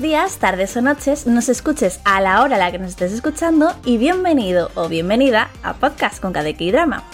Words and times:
Días, 0.00 0.38
tardes 0.38 0.76
o 0.76 0.82
noches, 0.82 1.26
nos 1.26 1.48
escuches 1.48 2.00
a 2.04 2.20
la 2.20 2.42
hora 2.42 2.56
a 2.56 2.58
la 2.58 2.72
que 2.72 2.78
nos 2.78 2.90
estés 2.90 3.12
escuchando 3.12 3.74
y 3.84 3.96
bienvenido 3.96 4.70
o 4.74 4.88
bienvenida 4.88 5.50
a 5.62 5.74
Podcast 5.74 6.20
con 6.20 6.32
KDK 6.32 6.72
Drama. 6.72 7.04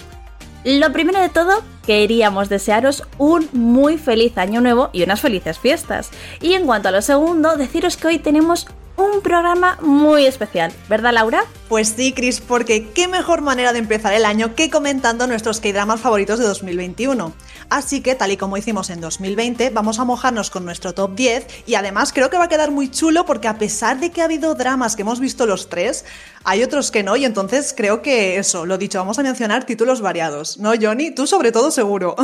Lo 0.65 0.93
primero 0.93 1.21
de 1.21 1.29
todo, 1.29 1.63
queríamos 1.85 2.49
desearos 2.49 3.05
un 3.19 3.49
muy 3.53 3.99
feliz 3.99 4.39
año 4.39 4.61
nuevo 4.61 4.91
y 4.93 5.03
unas 5.03 5.21
felices 5.21 5.59
fiestas. 5.59 6.11
Y 6.41 6.55
en 6.55 6.65
cuanto 6.65 6.89
a 6.89 6.93
lo 6.93 7.03
segundo, 7.03 7.57
deciros 7.57 7.97
que 7.97 8.09
hoy 8.09 8.19
tenemos 8.19 8.67
un 9.01 9.23
programa 9.23 9.79
muy 9.81 10.27
especial, 10.27 10.73
¿verdad 10.89 11.13
Laura? 11.13 11.45
Pues 11.69 11.95
sí, 11.97 12.13
Chris, 12.13 12.41
porque 12.41 12.89
qué 12.91 13.09
mejor 13.09 13.41
manera 13.41 13.73
de 13.73 13.79
empezar 13.79 14.13
el 14.13 14.25
año 14.25 14.55
que 14.55 14.71
comentando 14.71 15.27
nuestros 15.27 15.61
K-dramas 15.61 16.01
favoritos 16.01 16.39
de 16.39 16.45
2021. 16.45 17.33
Así 17.71 18.03
que, 18.03 18.15
tal 18.15 18.33
y 18.33 18.37
como 18.37 18.57
hicimos 18.57 18.91
en 18.91 19.01
2020, 19.01 19.71
vamos 19.71 19.99
a 19.99 20.05
mojarnos 20.05 20.51
con 20.51 20.65
nuestro 20.65 20.93
top 20.93 21.15
10 21.15 21.47
y 21.67 21.77
además 21.77 22.13
creo 22.13 22.29
que 22.29 22.37
va 22.37 22.45
a 22.45 22.49
quedar 22.49 22.71
muy 22.71 22.91
chulo 22.91 23.25
porque 23.25 23.49
a 23.49 23.59
pesar 23.59 24.01
de 24.01 24.11
que 24.11 24.21
ha 24.21 24.25
habido 24.25 24.55
dramas 24.55 24.97
que 24.97 25.03
hemos 25.03 25.21
visto 25.21 25.47
los 25.47 25.69
tres, 25.69 26.05
hay 26.45 26.63
otros 26.63 26.91
que 26.91 27.03
no 27.03 27.17
y 27.17 27.25
entonces 27.25 27.73
creo 27.77 28.03
que 28.03 28.37
eso, 28.37 28.67
lo 28.67 28.77
dicho, 28.77 28.99
vamos 28.99 29.19
a 29.19 29.23
mencionar 29.23 29.65
títulos 29.65 30.01
variados. 30.01 30.59
¿No, 30.59 30.73
Johnny? 30.81 31.13
Tú 31.13 31.27
sobre 31.27 31.53
todo 31.53 31.71
seguro. 31.71 32.17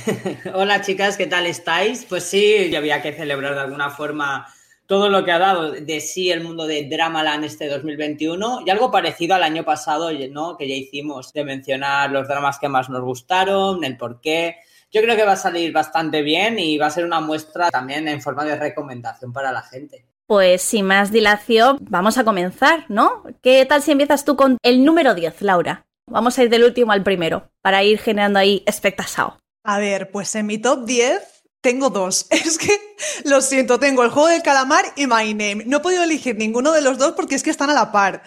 Hola 0.54 0.80
chicas, 0.80 1.16
¿qué 1.16 1.26
tal 1.26 1.46
estáis? 1.46 2.06
Pues 2.08 2.24
sí, 2.24 2.70
ya 2.70 2.78
había 2.78 3.02
que 3.02 3.12
celebrar 3.12 3.54
de 3.54 3.60
alguna 3.60 3.90
forma 3.90 4.46
todo 4.92 5.08
lo 5.08 5.24
que 5.24 5.32
ha 5.32 5.38
dado 5.38 5.70
de 5.70 6.00
sí 6.00 6.30
el 6.30 6.44
mundo 6.44 6.66
de 6.66 6.86
Dramaland 6.86 7.44
este 7.44 7.66
2021 7.66 8.64
y 8.66 8.68
algo 8.68 8.90
parecido 8.90 9.34
al 9.34 9.42
año 9.42 9.64
pasado, 9.64 10.10
¿no? 10.30 10.58
Que 10.58 10.68
ya 10.68 10.74
hicimos 10.74 11.32
de 11.32 11.46
mencionar 11.46 12.10
los 12.10 12.28
dramas 12.28 12.58
que 12.58 12.68
más 12.68 12.90
nos 12.90 13.00
gustaron, 13.00 13.84
el 13.84 13.96
por 13.96 14.20
qué. 14.20 14.56
Yo 14.90 15.00
creo 15.00 15.16
que 15.16 15.24
va 15.24 15.32
a 15.32 15.36
salir 15.36 15.72
bastante 15.72 16.20
bien 16.20 16.58
y 16.58 16.76
va 16.76 16.88
a 16.88 16.90
ser 16.90 17.06
una 17.06 17.20
muestra 17.20 17.70
también 17.70 18.06
en 18.06 18.20
forma 18.20 18.44
de 18.44 18.54
recomendación 18.54 19.32
para 19.32 19.50
la 19.50 19.62
gente. 19.62 20.04
Pues 20.26 20.60
sin 20.60 20.84
más 20.84 21.10
dilación, 21.10 21.78
vamos 21.88 22.18
a 22.18 22.24
comenzar, 22.24 22.84
¿no? 22.90 23.24
¿Qué 23.40 23.64
tal 23.64 23.80
si 23.80 23.92
empiezas 23.92 24.26
tú 24.26 24.36
con 24.36 24.58
el 24.62 24.84
número 24.84 25.14
10, 25.14 25.40
Laura? 25.40 25.86
Vamos 26.06 26.38
a 26.38 26.42
ir 26.42 26.50
del 26.50 26.64
último 26.64 26.92
al 26.92 27.02
primero, 27.02 27.50
para 27.62 27.82
ir 27.82 27.98
generando 27.98 28.38
ahí 28.38 28.62
expectación. 28.66 29.30
A 29.64 29.78
ver, 29.78 30.10
pues 30.10 30.34
en 30.34 30.44
mi 30.44 30.58
top 30.58 30.84
10 30.84 31.41
tengo 31.62 31.88
dos. 31.88 32.26
Es 32.30 32.58
que, 32.58 32.78
lo 33.24 33.40
siento, 33.40 33.78
tengo 33.78 34.02
el 34.02 34.10
juego 34.10 34.28
del 34.28 34.42
calamar 34.42 34.84
y 34.96 35.06
My 35.06 35.32
Name. 35.32 35.64
No 35.66 35.78
he 35.78 35.80
podido 35.80 36.02
elegir 36.02 36.36
ninguno 36.36 36.72
de 36.72 36.82
los 36.82 36.98
dos 36.98 37.12
porque 37.12 37.34
es 37.34 37.42
que 37.42 37.50
están 37.50 37.70
a 37.70 37.74
la 37.74 37.90
par. 37.90 38.22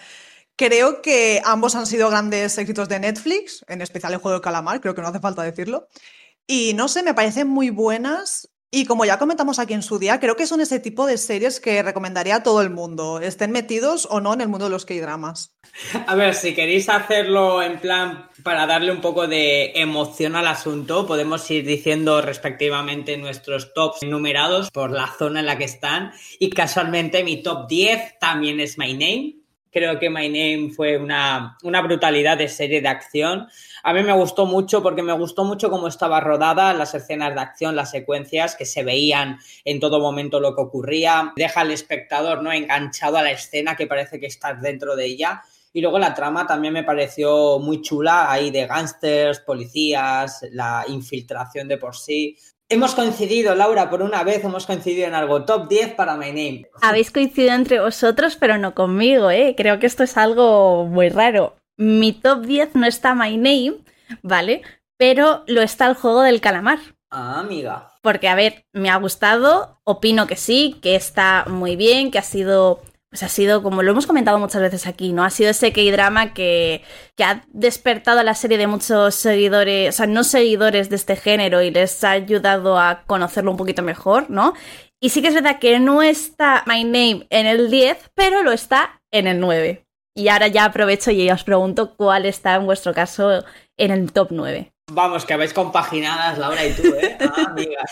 Creo 0.56 1.02
que 1.02 1.40
ambos 1.44 1.74
han 1.74 1.86
sido 1.86 2.10
grandes 2.10 2.56
éxitos 2.58 2.88
de 2.88 2.98
Netflix, 2.98 3.64
en 3.68 3.82
especial 3.82 4.14
el 4.14 4.18
juego 4.18 4.36
del 4.36 4.42
calamar, 4.42 4.80
creo 4.80 4.94
que 4.94 5.02
no 5.02 5.08
hace 5.08 5.20
falta 5.20 5.42
decirlo. 5.42 5.86
Y 6.46 6.72
no 6.74 6.88
sé, 6.88 7.02
me 7.02 7.14
parecen 7.14 7.46
muy 7.46 7.70
buenas. 7.70 8.48
Y 8.76 8.84
como 8.84 9.06
ya 9.06 9.18
comentamos 9.18 9.58
aquí 9.58 9.72
en 9.72 9.82
su 9.82 9.98
día, 9.98 10.20
creo 10.20 10.36
que 10.36 10.46
son 10.46 10.60
ese 10.60 10.78
tipo 10.78 11.06
de 11.06 11.16
series 11.16 11.60
que 11.60 11.82
recomendaría 11.82 12.36
a 12.36 12.42
todo 12.42 12.60
el 12.60 12.68
mundo, 12.68 13.20
estén 13.20 13.50
metidos 13.50 14.06
o 14.10 14.20
no 14.20 14.34
en 14.34 14.42
el 14.42 14.48
mundo 14.48 14.66
de 14.66 14.70
los 14.70 14.84
K-dramas. 14.84 15.56
A 16.06 16.14
ver, 16.14 16.34
si 16.34 16.54
queréis 16.54 16.90
hacerlo 16.90 17.62
en 17.62 17.78
plan 17.78 18.28
para 18.42 18.66
darle 18.66 18.92
un 18.92 19.00
poco 19.00 19.26
de 19.28 19.72
emoción 19.76 20.36
al 20.36 20.46
asunto, 20.46 21.06
podemos 21.06 21.50
ir 21.50 21.64
diciendo 21.64 22.20
respectivamente 22.20 23.16
nuestros 23.16 23.72
tops 23.72 24.02
numerados 24.02 24.70
por 24.70 24.90
la 24.90 25.10
zona 25.18 25.40
en 25.40 25.46
la 25.46 25.56
que 25.56 25.64
están. 25.64 26.12
Y 26.38 26.50
casualmente 26.50 27.24
mi 27.24 27.42
top 27.42 27.66
10 27.68 28.18
también 28.20 28.60
es 28.60 28.76
My 28.76 28.92
Name. 28.92 29.36
Creo 29.72 29.98
que 29.98 30.10
My 30.10 30.28
Name 30.28 30.70
fue 30.76 30.98
una, 30.98 31.56
una 31.62 31.80
brutalidad 31.80 32.36
de 32.36 32.48
serie 32.48 32.82
de 32.82 32.88
acción. 32.88 33.48
A 33.86 33.92
mí 33.92 34.02
me 34.02 34.12
gustó 34.12 34.46
mucho 34.46 34.82
porque 34.82 35.04
me 35.04 35.12
gustó 35.12 35.44
mucho 35.44 35.70
cómo 35.70 35.86
estaba 35.86 36.18
rodada, 36.18 36.74
las 36.74 36.92
escenas 36.96 37.32
de 37.32 37.40
acción, 37.40 37.76
las 37.76 37.92
secuencias, 37.92 38.56
que 38.56 38.64
se 38.64 38.82
veían 38.82 39.38
en 39.64 39.78
todo 39.78 40.00
momento 40.00 40.40
lo 40.40 40.56
que 40.56 40.62
ocurría. 40.62 41.32
Deja 41.36 41.60
al 41.60 41.70
espectador 41.70 42.42
¿no? 42.42 42.50
enganchado 42.50 43.16
a 43.16 43.22
la 43.22 43.30
escena 43.30 43.76
que 43.76 43.86
parece 43.86 44.18
que 44.18 44.26
estás 44.26 44.60
dentro 44.60 44.96
de 44.96 45.04
ella. 45.04 45.40
Y 45.72 45.82
luego 45.82 46.00
la 46.00 46.14
trama 46.14 46.48
también 46.48 46.74
me 46.74 46.82
pareció 46.82 47.60
muy 47.60 47.80
chula, 47.80 48.28
ahí 48.28 48.50
de 48.50 48.66
gángsters, 48.66 49.38
policías, 49.38 50.44
la 50.50 50.84
infiltración 50.88 51.68
de 51.68 51.78
por 51.78 51.94
sí. 51.94 52.36
Hemos 52.68 52.92
coincidido, 52.92 53.54
Laura, 53.54 53.88
por 53.88 54.02
una 54.02 54.24
vez 54.24 54.42
hemos 54.42 54.66
coincidido 54.66 55.06
en 55.06 55.14
algo. 55.14 55.44
Top 55.44 55.68
10 55.68 55.94
para 55.94 56.16
My 56.16 56.30
Name. 56.30 56.66
Habéis 56.82 57.12
coincidido 57.12 57.54
entre 57.54 57.78
vosotros, 57.78 58.34
pero 58.34 58.58
no 58.58 58.74
conmigo, 58.74 59.30
¿eh? 59.30 59.54
Creo 59.56 59.78
que 59.78 59.86
esto 59.86 60.02
es 60.02 60.16
algo 60.16 60.86
muy 60.86 61.08
raro 61.08 61.54
mi 61.76 62.12
top 62.12 62.42
10 62.46 62.74
no 62.74 62.86
está 62.86 63.14
My 63.14 63.36
Name, 63.36 63.78
¿vale? 64.22 64.62
Pero 64.96 65.44
lo 65.46 65.62
está 65.62 65.86
el 65.86 65.94
juego 65.94 66.22
del 66.22 66.40
calamar. 66.40 66.78
Ah, 67.10 67.40
amiga. 67.40 67.92
Porque, 68.02 68.28
a 68.28 68.34
ver, 68.34 68.66
me 68.72 68.90
ha 68.90 68.96
gustado, 68.96 69.80
opino 69.84 70.26
que 70.26 70.36
sí, 70.36 70.78
que 70.82 70.96
está 70.96 71.44
muy 71.48 71.76
bien, 71.76 72.10
que 72.10 72.18
ha 72.18 72.22
sido, 72.22 72.82
pues 73.10 73.22
ha 73.22 73.28
sido, 73.28 73.62
como 73.62 73.82
lo 73.82 73.90
hemos 73.92 74.06
comentado 74.06 74.38
muchas 74.38 74.62
veces 74.62 74.86
aquí, 74.86 75.12
¿no? 75.12 75.24
Ha 75.24 75.30
sido 75.30 75.50
ese 75.50 75.72
K-drama 75.72 76.34
que, 76.34 76.82
que 77.14 77.24
ha 77.24 77.44
despertado 77.48 78.20
a 78.20 78.24
la 78.24 78.34
serie 78.34 78.58
de 78.58 78.66
muchos 78.66 79.14
seguidores, 79.14 79.94
o 79.94 79.96
sea, 79.96 80.06
no 80.06 80.24
seguidores 80.24 80.88
de 80.90 80.96
este 80.96 81.16
género 81.16 81.62
y 81.62 81.70
les 81.70 82.02
ha 82.04 82.10
ayudado 82.12 82.78
a 82.78 83.04
conocerlo 83.06 83.50
un 83.50 83.56
poquito 83.56 83.82
mejor, 83.82 84.30
¿no? 84.30 84.54
Y 85.00 85.10
sí 85.10 85.22
que 85.22 85.28
es 85.28 85.34
verdad 85.34 85.58
que 85.58 85.78
no 85.78 86.02
está 86.02 86.64
My 86.66 86.84
Name 86.84 87.26
en 87.30 87.46
el 87.46 87.70
10, 87.70 88.10
pero 88.14 88.42
lo 88.42 88.52
está 88.52 89.00
en 89.10 89.26
el 89.26 89.40
9. 89.40 89.85
Y 90.16 90.28
ahora 90.28 90.48
ya 90.48 90.64
aprovecho 90.64 91.10
y 91.10 91.30
os 91.30 91.44
pregunto 91.44 91.94
cuál 91.94 92.24
está 92.24 92.54
en 92.54 92.64
vuestro 92.64 92.94
caso 92.94 93.44
en 93.76 93.90
el 93.90 94.10
top 94.12 94.28
9. 94.30 94.72
Vamos, 94.90 95.26
que 95.26 95.34
habéis 95.34 95.52
compaginadas 95.52 96.38
Laura 96.38 96.64
y 96.64 96.72
tú, 96.72 96.84
¿eh? 96.94 97.18
Ah, 97.20 97.48
amigas. 97.48 97.90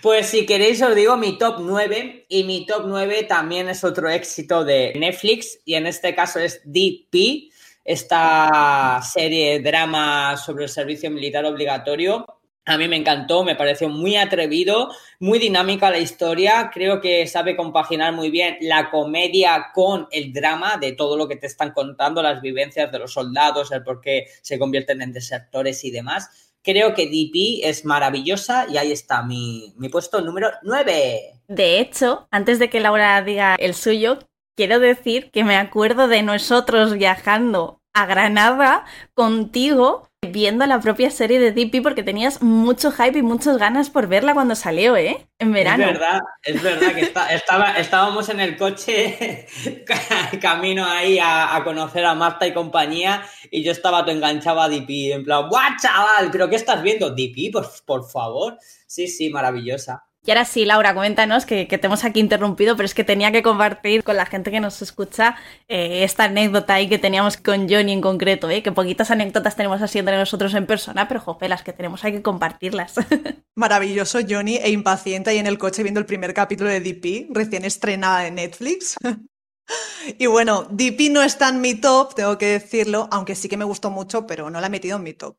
pues 0.00 0.28
si 0.28 0.46
queréis 0.46 0.80
os 0.80 0.94
digo 0.94 1.16
mi 1.16 1.36
top 1.36 1.56
9 1.58 2.26
y 2.28 2.44
mi 2.44 2.66
top 2.66 2.84
9 2.86 3.24
también 3.24 3.68
es 3.68 3.82
otro 3.82 4.08
éxito 4.08 4.64
de 4.64 4.92
Netflix 4.96 5.58
y 5.64 5.74
en 5.74 5.88
este 5.88 6.14
caso 6.14 6.38
es 6.38 6.60
DP, 6.64 7.50
esta 7.84 9.00
serie 9.02 9.58
drama 9.58 10.36
sobre 10.36 10.64
el 10.64 10.70
servicio 10.70 11.10
militar 11.10 11.44
obligatorio 11.46 12.24
a 12.66 12.78
mí 12.78 12.88
me 12.88 12.96
encantó, 12.96 13.44
me 13.44 13.56
pareció 13.56 13.88
muy 13.88 14.16
atrevido, 14.16 14.90
muy 15.20 15.38
dinámica 15.38 15.90
la 15.90 15.98
historia. 15.98 16.70
Creo 16.72 17.00
que 17.00 17.26
sabe 17.26 17.56
compaginar 17.56 18.14
muy 18.14 18.30
bien 18.30 18.56
la 18.60 18.90
comedia 18.90 19.70
con 19.74 20.08
el 20.10 20.32
drama 20.32 20.78
de 20.78 20.92
todo 20.92 21.16
lo 21.16 21.28
que 21.28 21.36
te 21.36 21.46
están 21.46 21.72
contando, 21.72 22.22
las 22.22 22.40
vivencias 22.40 22.90
de 22.90 22.98
los 22.98 23.12
soldados, 23.12 23.70
el 23.70 23.82
por 23.82 24.00
qué 24.00 24.26
se 24.40 24.58
convierten 24.58 25.02
en 25.02 25.12
desertores 25.12 25.84
y 25.84 25.90
demás. 25.90 26.52
Creo 26.62 26.94
que 26.94 27.06
DP 27.06 27.68
es 27.68 27.84
maravillosa 27.84 28.66
y 28.70 28.78
ahí 28.78 28.92
está 28.92 29.22
mi, 29.22 29.74
mi 29.76 29.90
puesto 29.90 30.22
número 30.22 30.50
9. 30.62 31.42
De 31.48 31.78
hecho, 31.78 32.26
antes 32.30 32.58
de 32.58 32.70
que 32.70 32.80
Laura 32.80 33.20
diga 33.22 33.56
el 33.58 33.74
suyo, 33.74 34.20
quiero 34.56 34.80
decir 34.80 35.30
que 35.30 35.44
me 35.44 35.56
acuerdo 35.56 36.08
de 36.08 36.22
nosotros 36.22 36.94
viajando 36.94 37.82
a 37.92 38.06
Granada 38.06 38.86
contigo 39.12 40.08
viendo 40.24 40.66
la 40.66 40.80
propia 40.80 41.10
serie 41.10 41.38
de 41.38 41.52
DP 41.52 41.82
porque 41.82 42.02
tenías 42.02 42.42
mucho 42.42 42.90
hype 42.90 43.18
y 43.18 43.22
muchas 43.22 43.58
ganas 43.58 43.90
por 43.90 44.06
verla 44.06 44.34
cuando 44.34 44.54
salió, 44.54 44.96
¿eh? 44.96 45.26
En 45.38 45.52
verano. 45.52 45.84
Es 45.84 45.92
verdad, 45.92 46.20
es 46.42 46.62
verdad 46.62 46.94
que 46.94 47.12
estaba, 47.34 47.72
estábamos 47.72 48.28
en 48.28 48.40
el 48.40 48.56
coche 48.56 49.46
camino 50.40 50.84
ahí 50.84 51.18
a, 51.20 51.60
conocer 51.64 52.04
a 52.04 52.14
Marta 52.14 52.46
y 52.46 52.54
compañía 52.54 53.24
y 53.50 53.62
yo 53.62 53.72
estaba 53.72 54.02
todo 54.02 54.14
enganchado 54.14 54.60
a 54.60 54.68
DP, 54.68 55.12
en 55.12 55.24
plan, 55.24 55.48
¡guau, 55.48 55.72
chaval! 55.80 56.30
¿Pero 56.30 56.48
qué 56.48 56.56
estás 56.56 56.82
viendo? 56.82 57.10
DP, 57.10 57.52
por, 57.52 57.66
por 57.84 58.08
favor. 58.08 58.58
Sí, 58.86 59.08
sí, 59.08 59.30
maravillosa. 59.30 60.04
Y 60.26 60.30
ahora 60.30 60.46
sí, 60.46 60.64
Laura, 60.64 60.94
coméntanos 60.94 61.44
que, 61.44 61.66
te 61.66 61.86
hemos 61.86 62.02
aquí 62.02 62.18
interrumpido, 62.18 62.76
pero 62.76 62.86
es 62.86 62.94
que 62.94 63.04
tenía 63.04 63.30
que 63.30 63.42
compartir 63.42 64.02
con 64.02 64.16
la 64.16 64.24
gente 64.24 64.50
que 64.50 64.58
nos 64.58 64.80
escucha 64.80 65.36
eh, 65.68 66.02
esta 66.02 66.24
anécdota 66.24 66.74
ahí 66.74 66.88
que 66.88 66.98
teníamos 66.98 67.36
con 67.36 67.68
Johnny 67.68 67.92
en 67.92 68.00
concreto, 68.00 68.48
¿eh? 68.48 68.62
que 68.62 68.72
poquitas 68.72 69.10
anécdotas 69.10 69.54
tenemos 69.54 69.82
así 69.82 69.98
entre 69.98 70.16
nosotros 70.16 70.54
en 70.54 70.64
persona, 70.64 71.08
pero 71.08 71.20
jope, 71.20 71.46
las 71.46 71.62
que 71.62 71.74
tenemos 71.74 72.04
hay 72.04 72.12
que 72.12 72.22
compartirlas. 72.22 72.94
Maravilloso, 73.54 74.20
Johnny, 74.26 74.56
e 74.56 74.70
impaciente 74.70 75.28
ahí 75.28 75.38
en 75.38 75.46
el 75.46 75.58
coche 75.58 75.82
viendo 75.82 76.00
el 76.00 76.06
primer 76.06 76.32
capítulo 76.32 76.70
de 76.70 76.80
DP, 76.80 77.28
recién 77.30 77.66
estrenada 77.66 78.26
en 78.26 78.36
Netflix. 78.36 78.96
y 80.18 80.24
bueno, 80.24 80.66
DP 80.70 81.10
no 81.10 81.22
está 81.22 81.50
en 81.50 81.60
mi 81.60 81.74
top, 81.74 82.14
tengo 82.14 82.38
que 82.38 82.46
decirlo, 82.46 83.08
aunque 83.10 83.34
sí 83.34 83.50
que 83.50 83.58
me 83.58 83.64
gustó 83.64 83.90
mucho, 83.90 84.26
pero 84.26 84.48
no 84.48 84.62
la 84.62 84.68
he 84.68 84.70
metido 84.70 84.96
en 84.96 85.02
mi 85.02 85.12
top. 85.12 85.36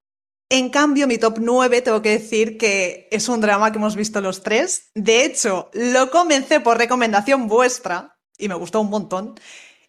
En 0.50 0.70
cambio, 0.70 1.08
mi 1.08 1.18
top 1.18 1.40
9 1.40 1.82
tengo 1.82 2.02
que 2.02 2.12
decir 2.12 2.58
que 2.58 3.08
es 3.12 3.28
un 3.30 3.42
drama 3.42 3.72
que 3.72 3.80
hemos 3.80 3.96
visto 3.96 4.22
los 4.22 4.44
tres. 4.44 4.92
De 4.94 5.26
hecho, 5.26 5.70
lo 5.74 6.12
comencé 6.12 6.60
por 6.60 6.78
recomendación 6.78 7.48
vuestra 7.48 8.18
y 8.38 8.48
me 8.48 8.56
gustó 8.56 8.82
un 8.82 8.92
montón. 8.92 9.36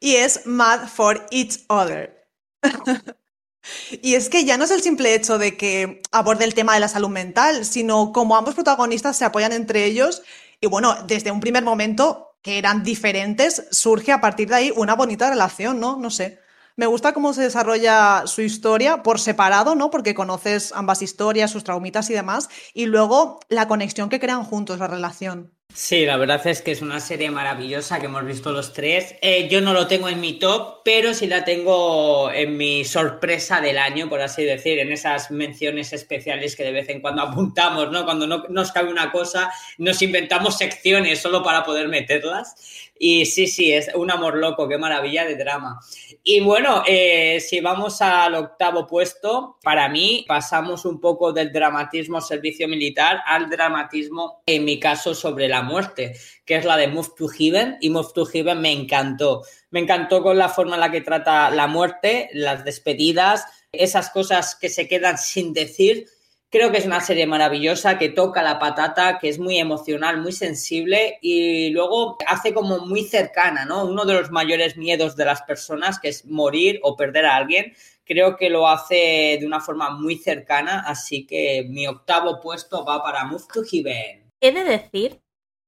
Y 0.00 0.16
es 0.16 0.46
Mad 0.46 0.88
for 0.88 1.26
Each 1.30 1.64
Other. 1.68 2.30
y 4.02 4.14
es 4.14 4.30
que 4.30 4.44
ya 4.46 4.56
no 4.56 4.64
es 4.64 4.70
el 4.70 4.82
simple 4.82 5.14
hecho 5.14 5.36
de 5.36 5.58
que 5.58 6.00
aborde 6.10 6.44
el 6.44 6.54
tema 6.54 6.72
de 6.74 6.80
la 6.80 6.88
salud 6.88 7.10
mental, 7.10 7.66
sino 7.66 8.12
como 8.12 8.36
ambos 8.36 8.54
protagonistas 8.54 9.18
se 9.18 9.26
apoyan 9.26 9.52
entre 9.52 9.84
ellos. 9.84 10.22
Y 10.60 10.68
bueno, 10.68 10.96
desde 11.06 11.30
un 11.30 11.40
primer 11.40 11.64
momento 11.64 12.38
que 12.40 12.56
eran 12.56 12.82
diferentes, 12.82 13.66
surge 13.72 14.10
a 14.12 14.22
partir 14.22 14.48
de 14.48 14.54
ahí 14.54 14.72
una 14.74 14.94
bonita 14.94 15.28
relación, 15.28 15.80
¿no? 15.80 15.96
No 15.98 16.10
sé. 16.10 16.40
Me 16.76 16.86
gusta 16.86 17.12
cómo 17.14 17.32
se 17.32 17.42
desarrolla 17.42 18.22
su 18.26 18.42
historia 18.42 19.02
por 19.02 19.18
separado, 19.18 19.74
¿no? 19.74 19.90
Porque 19.90 20.14
conoces 20.14 20.72
ambas 20.72 21.00
historias, 21.02 21.50
sus 21.50 21.64
traumitas 21.64 22.10
y 22.10 22.14
demás, 22.14 22.48
y 22.74 22.86
luego 22.86 23.40
la 23.48 23.66
conexión 23.68 24.08
que 24.10 24.20
crean 24.20 24.44
juntos, 24.44 24.78
la 24.78 24.86
relación. 24.86 25.55
Sí, 25.74 26.06
la 26.06 26.16
verdad 26.16 26.44
es 26.46 26.62
que 26.62 26.72
es 26.72 26.80
una 26.80 27.00
serie 27.00 27.30
maravillosa 27.30 28.00
que 28.00 28.06
hemos 28.06 28.24
visto 28.24 28.50
los 28.50 28.72
tres. 28.72 29.14
Eh, 29.20 29.46
yo 29.50 29.60
no 29.60 29.74
lo 29.74 29.86
tengo 29.86 30.08
en 30.08 30.20
mi 30.20 30.38
top, 30.38 30.80
pero 30.82 31.12
sí 31.12 31.26
la 31.26 31.44
tengo 31.44 32.30
en 32.32 32.56
mi 32.56 32.82
sorpresa 32.84 33.60
del 33.60 33.76
año, 33.76 34.08
por 34.08 34.22
así 34.22 34.42
decir, 34.42 34.78
en 34.78 34.90
esas 34.90 35.30
menciones 35.30 35.92
especiales 35.92 36.56
que 36.56 36.64
de 36.64 36.72
vez 36.72 36.88
en 36.88 37.02
cuando 37.02 37.22
apuntamos, 37.24 37.90
¿no? 37.92 38.06
Cuando 38.06 38.26
no 38.26 38.44
nos 38.48 38.72
cabe 38.72 38.90
una 38.90 39.12
cosa, 39.12 39.52
nos 39.76 40.00
inventamos 40.00 40.56
secciones 40.56 41.20
solo 41.20 41.42
para 41.42 41.62
poder 41.62 41.88
meterlas. 41.88 42.54
Y 42.98 43.26
sí, 43.26 43.46
sí, 43.46 43.72
es 43.72 43.90
un 43.94 44.10
amor 44.10 44.38
loco, 44.38 44.68
qué 44.68 44.78
maravilla 44.78 45.26
de 45.26 45.36
drama. 45.36 45.78
Y 46.24 46.40
bueno, 46.40 46.82
eh, 46.86 47.38
si 47.40 47.60
vamos 47.60 48.00
al 48.00 48.34
octavo 48.34 48.86
puesto, 48.86 49.58
para 49.62 49.88
mí 49.88 50.24
pasamos 50.26 50.84
un 50.86 51.00
poco 51.00 51.32
del 51.32 51.52
dramatismo 51.52 52.20
servicio 52.20 52.66
militar 52.66 53.20
al 53.26 53.50
dramatismo, 53.50 54.42
en 54.46 54.64
mi 54.64 54.80
caso, 54.80 55.14
sobre 55.14 55.46
la 55.48 55.55
muerte, 55.62 56.14
que 56.44 56.56
es 56.56 56.64
la 56.64 56.76
de 56.76 56.88
Move 56.88 57.10
to 57.16 57.28
Heaven. 57.28 57.78
Y 57.80 57.90
Move 57.90 58.08
to 58.14 58.26
Heaven 58.26 58.60
me 58.60 58.72
encantó. 58.72 59.42
Me 59.70 59.80
encantó 59.80 60.22
con 60.22 60.38
la 60.38 60.48
forma 60.48 60.74
en 60.74 60.80
la 60.80 60.90
que 60.90 61.00
trata 61.00 61.50
la 61.50 61.66
muerte, 61.66 62.28
las 62.32 62.64
despedidas, 62.64 63.44
esas 63.72 64.10
cosas 64.10 64.54
que 64.54 64.68
se 64.68 64.88
quedan 64.88 65.18
sin 65.18 65.52
decir 65.52 66.06
Creo 66.48 66.70
que 66.70 66.78
es 66.78 66.86
una 66.86 67.00
serie 67.00 67.26
maravillosa 67.26 67.98
que 67.98 68.08
toca 68.08 68.40
la 68.40 68.60
patata, 68.60 69.18
que 69.18 69.28
es 69.28 69.38
muy 69.38 69.58
emocional, 69.58 70.22
muy 70.22 70.30
sensible 70.30 71.18
y 71.20 71.70
luego 71.70 72.16
hace 72.26 72.54
como 72.54 72.78
muy 72.86 73.02
cercana, 73.02 73.64
¿no? 73.64 73.84
Uno 73.84 74.04
de 74.04 74.14
los 74.14 74.30
mayores 74.30 74.76
miedos 74.76 75.16
de 75.16 75.24
las 75.24 75.42
personas, 75.42 75.98
que 75.98 76.08
es 76.08 76.24
morir 76.24 76.78
o 76.84 76.96
perder 76.96 77.26
a 77.26 77.34
alguien, 77.34 77.74
creo 78.04 78.36
que 78.36 78.48
lo 78.48 78.68
hace 78.68 79.38
de 79.40 79.44
una 79.44 79.60
forma 79.60 79.90
muy 79.90 80.18
cercana, 80.18 80.84
así 80.86 81.26
que 81.26 81.66
mi 81.68 81.88
octavo 81.88 82.40
puesto 82.40 82.84
va 82.84 83.02
para 83.02 83.24
Move 83.24 83.44
to 83.52 83.62
Heaven. 83.64 84.32
He 84.40 84.52
de 84.52 84.64
decir 84.64 85.20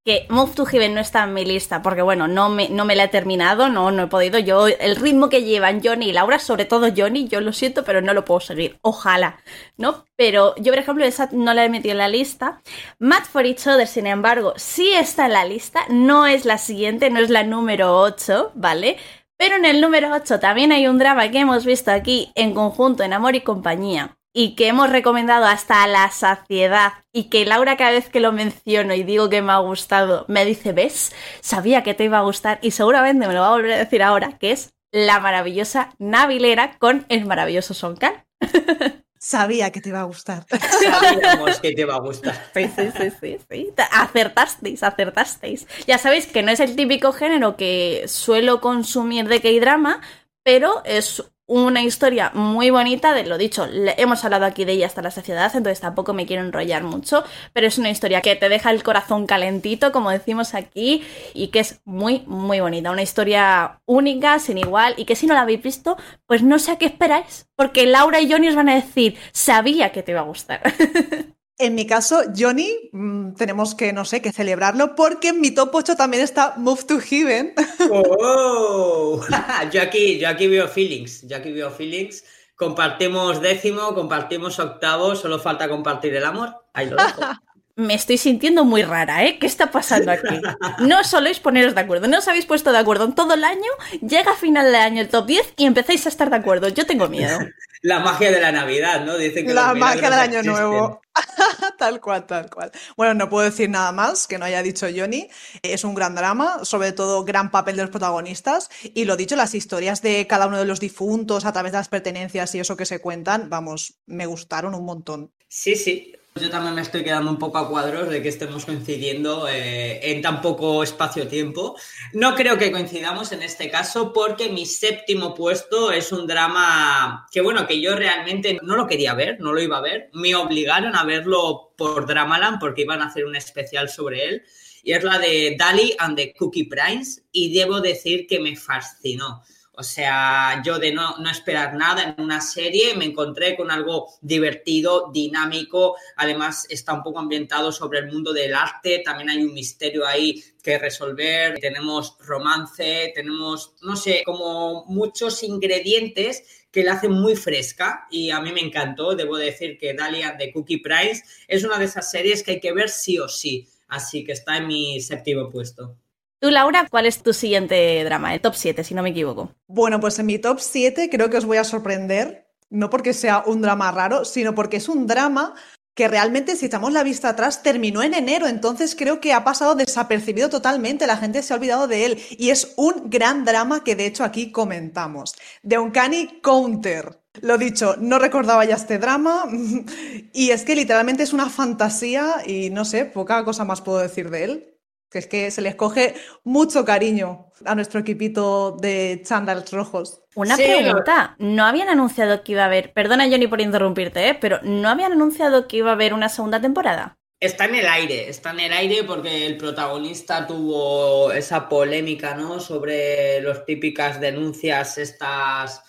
que 0.09 0.27
Move 0.31 0.55
to 0.55 0.65
Heaven 0.65 0.95
no 0.95 1.03
está 1.03 1.25
en 1.25 1.35
mi 1.35 1.45
lista, 1.45 1.83
porque 1.83 2.01
bueno, 2.01 2.29
no 2.29 2.49
me, 2.49 2.71
no 2.71 2.87
me 2.87 2.97
la 2.97 3.05
he 3.05 3.09
terminado, 3.09 3.69
no, 3.69 3.91
no 3.91 4.05
he 4.05 4.07
podido. 4.07 4.39
Yo, 4.39 4.67
el 4.67 4.97
ritmo 4.97 5.29
que 5.29 5.45
llevan 5.45 5.83
Johnny 5.85 6.09
y 6.09 6.13
Laura, 6.13 6.39
sobre 6.39 6.65
todo 6.65 6.89
Johnny, 6.97 7.29
yo 7.29 7.43
lo 7.43 7.53
siento, 7.53 7.85
pero 7.85 8.01
no 8.01 8.15
lo 8.15 8.25
puedo 8.25 8.41
seguir. 8.41 8.79
Ojalá, 8.81 9.39
¿no? 9.77 10.07
Pero 10.17 10.55
yo, 10.57 10.73
por 10.73 10.79
ejemplo, 10.79 11.05
esa 11.05 11.29
no 11.33 11.53
la 11.53 11.67
he 11.67 11.69
metido 11.69 11.93
en 11.93 11.99
la 11.99 12.09
lista. 12.09 12.63
Mad 12.99 13.25
for 13.25 13.45
Each 13.45 13.67
Other, 13.67 13.87
sin 13.87 14.07
embargo, 14.07 14.55
sí 14.57 14.95
está 14.95 15.27
en 15.27 15.35
la 15.35 15.45
lista. 15.45 15.81
No 15.91 16.27
es 16.27 16.47
la 16.47 16.57
siguiente, 16.57 17.11
no 17.11 17.21
es 17.21 17.29
la 17.29 17.43
número 17.43 18.01
8, 18.01 18.53
¿vale? 18.55 18.97
Pero 19.37 19.57
en 19.57 19.67
el 19.67 19.81
número 19.81 20.11
8 20.13 20.41
también 20.41 20.73
hay 20.73 20.89
un 20.89 20.99
drama 20.99 21.31
que 21.31 21.41
hemos 21.41 21.65
visto 21.65 21.93
aquí 21.93 22.33
en 22.35 22.55
conjunto 22.55 23.05
en 23.05 23.13
Amor 23.13 23.37
y 23.37 23.43
Compañía, 23.43 24.18
y 24.33 24.55
que 24.55 24.69
hemos 24.69 24.91
recomendado 24.91 25.47
hasta 25.47 25.87
la 25.87 26.11
saciedad 26.11 26.93
y 27.13 27.25
que 27.25 27.45
Laura 27.45 27.77
cada 27.77 27.93
vez 27.93 28.09
que 28.09 28.21
lo 28.21 28.33
menciono 28.33 28.95
y 28.95 29.03
digo 29.03 29.29
que 29.29 29.43
me 29.43 29.53
ha 29.53 29.59
gustado, 29.59 30.25
me 30.29 30.45
dice, 30.45 30.73
¿ves? 30.73 31.13
Sabía 31.41 31.83
que 31.83 31.95
te 31.95 32.05
iba 32.05 32.19
a 32.19 32.23
gustar 32.23 32.59
y 32.63 32.71
seguramente 32.73 33.27
me 33.27 33.35
lo 33.35 33.41
va 33.41 33.49
a 33.49 33.53
volver 33.53 33.73
a 33.73 33.79
decir 33.79 34.03
ahora, 34.03 34.39
que 34.39 34.53
es 34.53 34.75
la 34.93 35.21
maravillosa 35.21 35.95
Navilera 35.99 36.79
con 36.79 37.05
el 37.09 37.27
maravilloso 37.27 37.75
Sonkan. 37.75 38.25
Sabía 39.21 39.73
que 39.73 39.81
te 39.81 39.89
iba 39.89 40.01
a 40.01 40.05
gustar. 40.05 40.47
Sabíamos 40.49 41.59
que 41.59 41.73
te 41.73 41.81
iba 41.81 41.95
a 41.95 42.01
gustar. 42.01 42.35
Sí, 42.55 42.71
sí, 42.75 42.91
sí, 42.97 43.11
sí, 43.21 43.39
sí. 43.51 43.75
Acertasteis, 43.91 44.83
acertasteis. 44.85 45.67
Ya 45.89 45.99
sabéis 45.99 46.27
que 46.27 46.43
no 46.43 46.53
es 46.53 46.61
el 46.61 46.77
típico 46.77 47.13
género 47.13 47.57
que 47.57 48.05
suelo 48.07 48.61
consumir 48.61 49.27
de 49.27 49.41
K-drama, 49.41 50.01
pero 50.45 50.83
es 50.85 51.25
una 51.49 51.83
historia 51.83 52.31
muy 52.35 52.69
bonita, 52.69 53.15
de 53.15 53.25
lo 53.25 53.39
dicho, 53.39 53.67
hemos 53.97 54.23
hablado 54.23 54.45
aquí 54.45 54.67
de 54.67 54.73
ella 54.73 54.87
hasta 54.87 55.01
la 55.01 55.11
saciedad, 55.11 55.51
entonces 55.57 55.81
tampoco 55.81 56.13
me 56.13 56.27
quiero 56.27 56.43
enrollar 56.43 56.85
mucho, 56.85 57.25
pero 57.55 57.67
es 57.67 57.79
una 57.79 57.89
historia 57.89 58.21
que 58.21 58.37
te 58.37 58.51
deja 58.51 58.71
el 58.71 58.83
corazón 58.83 59.27
calentito, 59.27 59.91
como 59.91 60.11
decimos 60.11 60.55
aquí, 60.55 61.03
y 61.33 61.49
que 61.49 61.61
es 61.61 61.81
muy, 61.87 62.23
muy 62.27 62.61
bonita. 62.61 62.91
Una 62.91 63.03
historia 63.03 63.81
única, 63.87 64.39
sin 64.39 64.59
igual, 64.59 64.93
y 64.99 65.07
que 65.07 65.17
si 65.17 65.27
no 65.27 65.33
la 65.33 65.41
habéis 65.41 65.63
visto, 65.63 65.97
pues 66.27 66.43
no 66.43 66.59
sé 66.59 66.73
a 66.73 66.77
qué 66.77 66.85
esperáis, 66.85 67.49
porque 67.57 67.87
Laura 67.87 68.21
y 68.21 68.31
Johnny 68.31 68.49
os 68.49 68.55
van 68.55 68.69
a 68.69 68.75
decir, 68.75 69.17
sabía 69.33 69.91
que 69.91 70.03
te 70.03 70.13
iba 70.13 70.21
a 70.21 70.25
gustar. 70.25 70.61
En 71.61 71.75
mi 71.75 71.87
caso, 71.89 72.23
Johnny, 72.37 72.89
mm, 72.93 73.35
tenemos 73.35 73.75
que, 73.75 73.93
no 73.93 74.05
sé, 74.05 74.23
que 74.23 74.31
celebrarlo 74.31 74.95
porque 74.95 75.29
en 75.29 75.41
mi 75.41 75.51
top 75.51 75.75
8 75.75 75.97
también 75.97 76.23
está 76.23 76.55
Move 76.57 76.85
to 76.85 77.01
Heaven. 77.01 77.55
Oh, 77.91 79.21
yo, 79.73 79.83
aquí, 79.83 80.19
yo 80.19 80.29
aquí 80.29 80.47
veo 80.47 80.69
feelings, 80.69 81.27
yo 81.27 81.37
aquí 81.37 81.51
veo 81.53 81.71
feelings. 81.71 82.25
Compartimos 82.55 83.41
décimo, 83.41 83.95
compartimos 83.95 84.59
octavo, 84.59 85.17
solo 85.17 85.39
falta 85.39 85.69
compartir 85.69 86.15
el 86.15 86.25
amor. 86.25 86.55
Ahí 86.75 86.91
lo 86.91 86.97
dejo. 86.97 87.23
me 87.79 87.95
estoy 87.95 88.19
sintiendo 88.19 88.65
muy 88.65 88.83
rara, 88.83 89.25
¿eh? 89.25 89.39
¿Qué 89.39 89.47
está 89.47 89.71
pasando 89.71 90.11
aquí? 90.11 90.41
No 90.81 91.05
soléis 91.05 91.39
poneros 91.39 91.77
de 91.77 91.81
acuerdo, 91.81 92.09
no 92.09 92.19
os 92.19 92.27
habéis 92.27 92.45
puesto 92.45 92.73
de 92.73 92.79
acuerdo 92.79 93.05
en 93.05 93.15
todo 93.15 93.35
el 93.35 93.45
año, 93.45 93.71
llega 94.01 94.33
a 94.33 94.37
final 94.37 94.73
de 94.73 94.79
año 94.79 95.01
el 95.01 95.09
top 95.09 95.27
10 95.27 95.55
y 95.57 95.65
empezáis 95.65 96.05
a 96.07 96.09
estar 96.09 96.29
de 96.29 96.37
acuerdo. 96.37 96.69
Yo 96.69 96.87
tengo 96.87 97.09
miedo. 97.09 97.39
La 97.83 98.01
magia 98.01 98.33
de 98.33 98.41
la 98.41 98.51
Navidad, 98.51 99.05
¿no? 99.05 99.17
Dicen 99.17 99.47
que 99.47 99.55
la 99.55 99.75
magia 99.75 100.11
del 100.11 100.19
año 100.19 100.43
nuevo. 100.43 101.01
tal 101.79 102.01
cual, 102.01 102.27
tal 102.27 102.51
cual. 102.51 102.73
Bueno, 102.97 103.15
no 103.15 103.31
puedo 103.31 103.45
decir 103.45 103.71
nada 103.71 103.93
más 103.93 104.27
que 104.27 104.39
no 104.39 104.45
haya 104.45 104.61
dicho 104.65 104.89
Johnny. 104.93 105.31
Es 105.63 105.85
un 105.85 105.95
gran 105.95 106.17
drama, 106.17 106.65
sobre 106.65 106.91
todo 106.91 107.25
gran 107.25 107.53
papel 107.53 107.77
de 107.77 107.83
los 107.83 107.91
protagonistas. 107.91 108.71
Y 108.83 109.05
lo 109.05 109.17
dicho, 109.17 109.37
las 109.37 109.55
historias 109.55 110.03
de 110.03 110.27
cada 110.27 110.49
uno 110.49 110.59
de 110.59 110.65
los 110.65 110.81
difuntos 110.81 111.45
a 111.45 111.53
través 111.53 111.71
de 111.71 111.79
las 111.79 111.89
pertenencias 111.89 112.53
y 112.57 112.59
eso 112.59 112.77
que 112.77 112.87
se 112.87 113.01
cuentan, 113.01 113.49
vamos, 113.49 114.01
me 114.07 114.27
gustaron 114.27 114.75
un 114.75 114.85
montón. 114.85 115.33
Sí, 115.49 115.77
sí. 115.77 116.18
Yo 116.35 116.51
también 116.51 116.75
me 116.75 116.83
estoy 116.83 117.03
quedando 117.03 117.31
un 117.31 117.39
poco 117.39 117.59
a 117.59 117.69
cuadros 117.69 118.09
de 118.09 118.23
que 118.23 118.29
estemos 118.29 118.65
coincidiendo 118.65 119.49
eh, 119.49 120.13
en 120.13 120.23
tan 120.23 120.41
poco 120.41 120.83
espacio-tiempo. 120.83 121.77
No 122.13 122.35
creo 122.37 122.57
que 122.57 122.71
coincidamos 122.71 123.33
en 123.33 123.43
este 123.43 123.71
caso 123.71 124.13
porque 124.13 124.49
mi 124.49 124.65
séptimo 124.65 125.35
puesto 125.35 125.91
es 125.91 126.13
un 126.13 126.27
drama 126.29 127.27
que, 127.33 127.41
bueno, 127.41 127.67
que 127.67 127.81
yo 127.81 127.97
realmente 127.97 128.59
no 128.63 128.77
lo 128.77 128.87
quería 128.87 129.15
ver, 129.15 129.41
no 129.41 129.53
lo 129.53 129.61
iba 129.61 129.79
a 129.79 129.83
ver. 129.83 130.11
Me 130.13 130.35
obligaron 130.37 130.95
a 130.95 131.05
verlo 131.05 131.73
por 131.77 132.07
Dramaland 132.07 132.61
porque 132.61 132.83
iban 132.83 133.03
a 133.03 133.07
hacer 133.07 133.25
un 133.25 133.35
especial 133.35 133.89
sobre 133.89 134.25
él. 134.29 134.43
Y 134.85 134.93
es 134.93 135.03
la 135.03 135.19
de 135.19 135.57
Dali 135.59 135.95
and 135.99 136.17
the 136.17 136.33
Cookie 136.35 136.69
Prince 136.69 137.23
y 137.33 137.53
debo 137.53 137.81
decir 137.81 138.27
que 138.29 138.39
me 138.39 138.55
fascinó. 138.55 139.43
O 139.79 139.85
sea, 139.85 140.61
yo 140.65 140.81
de 140.81 140.91
no, 140.91 141.15
esperar 141.31 141.75
nada 141.75 142.03
en 142.03 142.25
una 142.25 142.41
serie 142.41 142.97
me 142.97 143.05
encontré 143.05 143.57
con 143.57 143.71
algo 143.71 144.09
divertido, 144.21 145.09
dinámico, 145.13 145.95
además 146.17 146.67
está 146.69 146.95
un 146.95 147.05
poco 147.05 147.21
ambientado 147.21 147.71
sobre 147.71 148.01
el 148.01 148.09
mundo 148.09 148.33
del 148.33 148.57
arte, 148.57 149.03
también 149.05 149.31
hay 149.31 149.45
un 149.45 149.55
misterio 149.55 150.05
ahí 150.05 150.43
que 150.65 150.81
resolver, 150.81 151.61
tenemos 151.61 152.17
romance, 152.19 153.13
tenemos, 153.15 153.77
no 153.83 153.95
sé, 153.95 154.23
como 154.25 154.85
muchos 154.87 155.45
ingredientes 155.45 156.67
que 156.73 156.83
la 156.83 156.95
hacen 156.95 157.13
muy 157.13 157.37
fresca 157.37 158.09
y 158.11 158.31
a 158.31 158.41
mí 158.41 158.51
me 158.51 158.63
encantó, 158.63 159.15
debo 159.15 159.37
decir 159.37 159.79
que 159.79 159.95
Dalia 159.95 160.33
de 160.33 160.53
Cookie 160.53 160.79
Price 160.81 161.23
es 161.47 161.63
una 161.63 161.79
de 161.79 161.85
esas 161.85 162.11
series 162.11 162.43
que 162.43 162.51
hay 162.51 162.61
que 162.61 162.73
ver 162.73 162.89
sí 162.89 163.21
o 163.21 163.29
sí, 163.29 163.69
así 163.87 164.25
que 164.25 164.33
está 164.33 164.57
en 164.57 164.67
mi 164.67 165.01
séptimo 165.01 165.49
puesto. 165.49 165.97
Tú, 166.41 166.51
Laura, 166.51 166.87
¿cuál 166.89 167.07
es 167.07 167.21
tu 167.21 167.33
siguiente 167.33 168.05
drama? 168.05 168.33
El 168.33 168.41
top 168.41 168.55
7, 168.55 168.85
si 168.85 168.95
no 168.95 169.03
me 169.03 169.11
equivoco. 169.11 169.53
Bueno, 169.67 169.99
pues 169.99 170.21
en 170.21 170.27
mi 170.27 170.39
top 170.39 170.61
7 170.61 171.11
creo 171.11 171.31
que 171.31 171.39
os 171.39 171.45
voy 171.45 171.57
a 171.57 171.65
sorprender, 171.65 172.47
no 172.71 172.91
porque 172.91 173.13
sea 173.13 173.43
un 173.45 173.61
drama 173.61 173.91
raro, 173.91 174.25
sino 174.25 174.55
porque 174.55 174.77
es 174.77 174.89
un 174.89 175.09
drama 175.09 175.55
que 175.97 176.07
realmente, 176.07 176.55
si 176.55 176.67
echamos 176.67 176.93
la 176.93 177.03
vista 177.03 177.31
atrás, 177.31 177.65
terminó 177.65 178.05
en 178.05 178.15
enero, 178.15 178.47
entonces 178.47 178.95
creo 178.95 179.21
que 179.21 179.33
ha 179.33 179.43
pasado 179.43 179.75
desapercibido 179.75 180.49
totalmente, 180.49 181.09
la 181.09 181.17
gente 181.17 181.43
se 181.43 181.53
ha 181.53 181.57
olvidado 181.57 181.89
de 181.89 182.05
él 182.05 182.23
y 182.31 182.51
es 182.51 182.73
un 182.77 183.11
gran 183.11 183.45
drama 183.45 183.83
que 183.83 183.97
de 183.97 184.07
hecho 184.07 184.23
aquí 184.23 184.53
comentamos. 184.53 185.35
The 185.67 185.79
Uncanny 185.79 186.41
Counter. 186.41 187.19
Lo 187.41 187.59
dicho, 187.59 187.97
no 187.99 188.21
recordaba 188.21 188.65
ya 188.65 188.77
este 188.77 188.99
drama 188.99 189.47
y 190.33 190.51
es 190.51 190.63
que 190.63 190.77
literalmente 190.77 191.25
es 191.25 191.33
una 191.33 191.51
fantasía 191.51 192.45
y 192.47 192.71
no 192.71 192.85
sé, 192.85 193.07
poca 193.07 193.45
cosa 193.45 193.65
más 193.65 193.81
puedo 193.81 193.99
decir 193.99 194.31
de 194.31 194.45
él 194.45 194.78
que 195.11 195.19
es 195.19 195.27
que 195.27 195.51
se 195.51 195.63
les 195.63 195.75
coge 195.75 196.15
mucho 196.45 196.85
cariño 196.85 197.47
a 197.65 197.75
nuestro 197.75 198.01
equipito 198.01 198.77
de 198.81 199.23
chandals 199.25 199.73
rojos. 199.73 200.23
Una 200.35 200.57
pregunta, 200.57 201.35
¿no 201.39 201.65
habían 201.65 201.89
anunciado 201.89 202.45
que 202.45 202.53
iba 202.53 202.63
a 202.63 202.67
haber, 202.67 202.93
perdona 202.93 203.29
Johnny 203.29 203.47
por 203.47 203.61
interrumpirte, 203.61 204.29
¿eh? 204.29 204.35
pero 204.35 204.61
¿no 204.63 204.89
habían 204.89 205.13
anunciado 205.13 205.67
que 205.67 205.79
iba 205.79 205.91
a 205.91 205.95
haber 205.95 206.15
una 206.15 206.29
segunda 206.29 206.61
temporada? 206.61 207.19
Está 207.41 207.67
en 207.67 207.77
el 207.77 207.87
aire, 207.87 208.29
está 208.29 208.51
en 208.51 208.61
el 208.61 208.73
aire 208.73 209.05
porque 209.05 209.47
el 209.47 209.57
protagonista 209.57 210.47
tuvo 210.47 211.31
esa 211.33 211.69
polémica, 211.69 212.35
¿no? 212.35 212.59
Sobre 212.59 213.41
las 213.41 213.65
típicas 213.65 214.21
denuncias 214.21 214.99
estas 214.99 215.83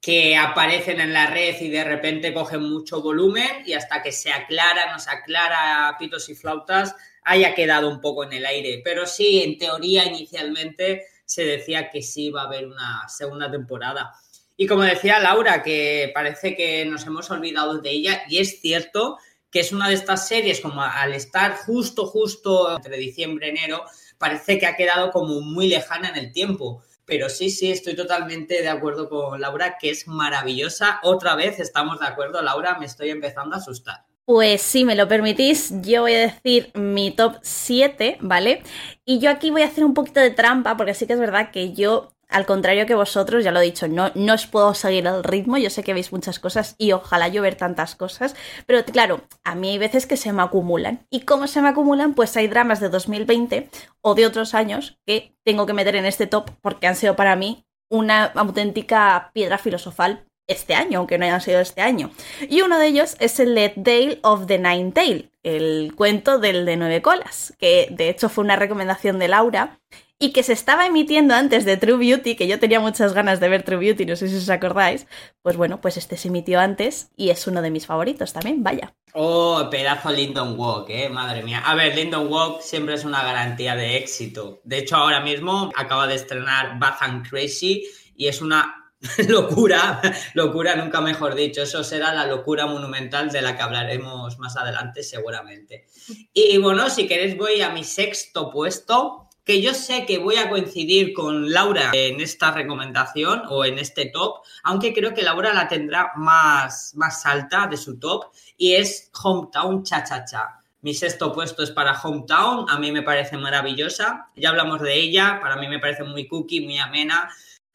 que 0.00 0.36
aparecen 0.36 1.00
en 1.00 1.12
la 1.12 1.26
red 1.26 1.60
y 1.60 1.68
de 1.68 1.84
repente 1.84 2.32
cogen 2.32 2.62
mucho 2.62 3.02
volumen 3.02 3.62
y 3.66 3.74
hasta 3.74 4.02
que 4.02 4.12
se 4.12 4.30
aclara, 4.30 4.92
nos 4.92 5.08
aclara 5.08 5.94
pitos 5.98 6.28
y 6.28 6.34
flautas, 6.34 6.94
haya 7.24 7.54
quedado 7.54 7.88
un 7.88 8.00
poco 8.00 8.24
en 8.24 8.32
el 8.34 8.46
aire. 8.46 8.80
Pero 8.84 9.06
sí, 9.06 9.42
en 9.42 9.58
teoría 9.58 10.04
inicialmente 10.04 11.06
se 11.24 11.44
decía 11.44 11.90
que 11.90 12.02
sí 12.02 12.26
iba 12.26 12.42
a 12.42 12.46
haber 12.46 12.66
una 12.66 13.08
segunda 13.08 13.50
temporada. 13.50 14.12
Y 14.56 14.66
como 14.66 14.82
decía 14.82 15.18
Laura, 15.18 15.62
que 15.62 16.12
parece 16.14 16.54
que 16.54 16.84
nos 16.84 17.06
hemos 17.06 17.30
olvidado 17.30 17.78
de 17.78 17.90
ella, 17.90 18.22
y 18.28 18.38
es 18.38 18.60
cierto 18.60 19.18
que 19.50 19.60
es 19.60 19.72
una 19.72 19.88
de 19.88 19.94
estas 19.94 20.28
series 20.28 20.60
como 20.60 20.82
al 20.82 21.14
estar 21.14 21.56
justo, 21.56 22.06
justo 22.06 22.76
entre 22.76 22.96
diciembre 22.96 23.46
y 23.46 23.50
enero, 23.50 23.84
parece 24.18 24.58
que 24.58 24.66
ha 24.66 24.76
quedado 24.76 25.10
como 25.10 25.40
muy 25.40 25.68
lejana 25.68 26.08
en 26.08 26.16
el 26.16 26.32
tiempo. 26.32 26.82
Pero 27.04 27.28
sí, 27.28 27.50
sí, 27.50 27.70
estoy 27.70 27.94
totalmente 27.94 28.62
de 28.62 28.68
acuerdo 28.68 29.08
con 29.08 29.40
Laura, 29.40 29.76
que 29.78 29.90
es 29.90 30.08
maravillosa. 30.08 31.00
Otra 31.02 31.36
vez 31.36 31.60
estamos 31.60 32.00
de 32.00 32.06
acuerdo, 32.06 32.42
Laura, 32.42 32.78
me 32.78 32.86
estoy 32.86 33.10
empezando 33.10 33.54
a 33.54 33.58
asustar. 33.58 34.04
Pues 34.26 34.62
si 34.62 34.86
me 34.86 34.94
lo 34.94 35.06
permitís, 35.06 35.70
yo 35.82 36.00
voy 36.00 36.14
a 36.14 36.20
decir 36.20 36.70
mi 36.74 37.10
top 37.10 37.36
7, 37.42 38.16
¿vale? 38.20 38.62
Y 39.04 39.18
yo 39.18 39.30
aquí 39.30 39.50
voy 39.50 39.60
a 39.60 39.66
hacer 39.66 39.84
un 39.84 39.92
poquito 39.92 40.18
de 40.20 40.30
trampa, 40.30 40.78
porque 40.78 40.94
sí 40.94 41.06
que 41.06 41.12
es 41.12 41.18
verdad 41.18 41.50
que 41.50 41.74
yo 41.74 42.14
al 42.30 42.46
contrario 42.46 42.86
que 42.86 42.94
vosotros, 42.94 43.44
ya 43.44 43.52
lo 43.52 43.60
he 43.60 43.64
dicho, 43.64 43.86
no, 43.86 44.10
no 44.14 44.32
os 44.32 44.46
puedo 44.46 44.72
seguir 44.72 45.06
el 45.06 45.22
ritmo, 45.22 45.58
yo 45.58 45.68
sé 45.68 45.84
que 45.84 45.92
veis 45.92 46.10
muchas 46.10 46.38
cosas 46.38 46.74
y 46.78 46.92
ojalá 46.92 47.28
yo 47.28 47.42
ver 47.42 47.54
tantas 47.54 47.94
cosas, 47.96 48.34
pero 48.66 48.82
claro, 48.86 49.20
a 49.44 49.54
mí 49.54 49.68
hay 49.70 49.78
veces 49.78 50.06
que 50.06 50.16
se 50.16 50.32
me 50.32 50.42
acumulan. 50.42 51.06
¿Y 51.10 51.20
cómo 51.20 51.46
se 51.46 51.60
me 51.60 51.68
acumulan? 51.68 52.14
Pues 52.14 52.34
hay 52.38 52.48
dramas 52.48 52.80
de 52.80 52.88
2020 52.88 53.68
o 54.00 54.14
de 54.14 54.24
otros 54.26 54.54
años 54.54 54.98
que 55.06 55.36
tengo 55.44 55.66
que 55.66 55.74
meter 55.74 55.96
en 55.96 56.06
este 56.06 56.26
top 56.26 56.50
porque 56.62 56.86
han 56.86 56.96
sido 56.96 57.14
para 57.14 57.36
mí 57.36 57.66
una 57.90 58.24
auténtica 58.24 59.30
piedra 59.34 59.58
filosofal 59.58 60.26
este 60.46 60.74
año, 60.74 60.98
aunque 60.98 61.18
no 61.18 61.24
hayan 61.24 61.40
sido 61.40 61.60
este 61.60 61.80
año. 61.80 62.10
Y 62.48 62.62
uno 62.62 62.78
de 62.78 62.88
ellos 62.88 63.16
es 63.18 63.40
el 63.40 63.54
Let 63.54 63.74
Dale 63.76 64.18
of 64.22 64.46
the 64.46 64.58
Nine 64.58 64.92
Tail, 64.92 65.30
el 65.42 65.92
cuento 65.96 66.38
del 66.38 66.64
de 66.64 66.76
nueve 66.76 67.02
colas, 67.02 67.54
que 67.58 67.88
de 67.90 68.08
hecho 68.08 68.28
fue 68.28 68.44
una 68.44 68.56
recomendación 68.56 69.18
de 69.18 69.28
Laura 69.28 69.80
y 70.18 70.32
que 70.32 70.42
se 70.42 70.52
estaba 70.52 70.86
emitiendo 70.86 71.34
antes 71.34 71.64
de 71.64 71.76
True 71.76 71.96
Beauty, 71.96 72.36
que 72.36 72.46
yo 72.46 72.58
tenía 72.58 72.80
muchas 72.80 73.14
ganas 73.14 73.40
de 73.40 73.48
ver 73.48 73.62
True 73.62 73.78
Beauty, 73.78 74.06
no 74.06 74.16
sé 74.16 74.28
si 74.28 74.36
os 74.36 74.48
acordáis, 74.48 75.06
pues 75.42 75.56
bueno, 75.56 75.80
pues 75.80 75.96
este 75.96 76.16
se 76.16 76.28
emitió 76.28 76.60
antes 76.60 77.10
y 77.16 77.30
es 77.30 77.46
uno 77.46 77.62
de 77.62 77.70
mis 77.70 77.86
favoritos 77.86 78.32
también, 78.32 78.62
vaya. 78.62 78.94
Oh, 79.12 79.68
pedazo 79.70 80.10
Lindon 80.12 80.58
Walk, 80.58 80.88
eh, 80.88 81.08
madre 81.08 81.42
mía. 81.42 81.62
A 81.64 81.74
ver, 81.74 81.94
Lindon 81.94 82.32
Walk 82.32 82.60
siempre 82.60 82.94
es 82.94 83.04
una 83.04 83.22
garantía 83.22 83.76
de 83.76 83.96
éxito. 83.96 84.60
De 84.64 84.78
hecho, 84.78 84.96
ahora 84.96 85.20
mismo 85.20 85.70
acaba 85.76 86.06
de 86.06 86.14
estrenar 86.14 86.78
Bath 86.78 87.02
and 87.02 87.28
Crazy 87.28 87.84
y 88.16 88.28
es 88.28 88.40
una 88.40 88.83
locura, 89.28 90.00
locura 90.34 90.76
nunca 90.76 91.00
mejor 91.00 91.34
dicho, 91.34 91.62
eso 91.62 91.84
será 91.84 92.12
la 92.14 92.26
locura 92.26 92.66
monumental 92.66 93.30
de 93.30 93.42
la 93.42 93.56
que 93.56 93.62
hablaremos 93.62 94.38
más 94.38 94.56
adelante 94.56 95.02
seguramente. 95.02 95.86
Y 96.32 96.58
bueno, 96.58 96.88
si 96.90 97.06
queréis 97.06 97.36
voy 97.36 97.60
a 97.60 97.70
mi 97.70 97.84
sexto 97.84 98.50
puesto, 98.50 99.28
que 99.44 99.60
yo 99.60 99.74
sé 99.74 100.06
que 100.06 100.18
voy 100.18 100.36
a 100.36 100.48
coincidir 100.48 101.12
con 101.12 101.50
Laura 101.50 101.90
en 101.92 102.20
esta 102.20 102.50
recomendación 102.50 103.42
o 103.48 103.64
en 103.64 103.78
este 103.78 104.06
top, 104.06 104.42
aunque 104.62 104.94
creo 104.94 105.12
que 105.12 105.22
Laura 105.22 105.52
la 105.52 105.68
tendrá 105.68 106.12
más, 106.16 106.92
más 106.96 107.26
alta 107.26 107.66
de 107.66 107.76
su 107.76 107.98
top, 107.98 108.32
y 108.56 108.74
es 108.74 109.10
Hometown 109.22 109.84
Cha 109.84 110.02
Cha 110.02 110.24
Cha. 110.24 110.60
Mi 110.80 110.94
sexto 110.94 111.32
puesto 111.32 111.62
es 111.62 111.70
para 111.70 111.98
Hometown, 111.98 112.66
a 112.68 112.78
mí 112.78 112.92
me 112.92 113.02
parece 113.02 113.36
maravillosa, 113.36 114.28
ya 114.36 114.50
hablamos 114.50 114.80
de 114.80 114.94
ella, 114.94 115.38
para 115.42 115.56
mí 115.56 115.68
me 115.68 115.78
parece 115.78 116.04
muy 116.04 116.26
cookie, 116.26 116.60
muy 116.60 116.78
amena, 116.78 117.30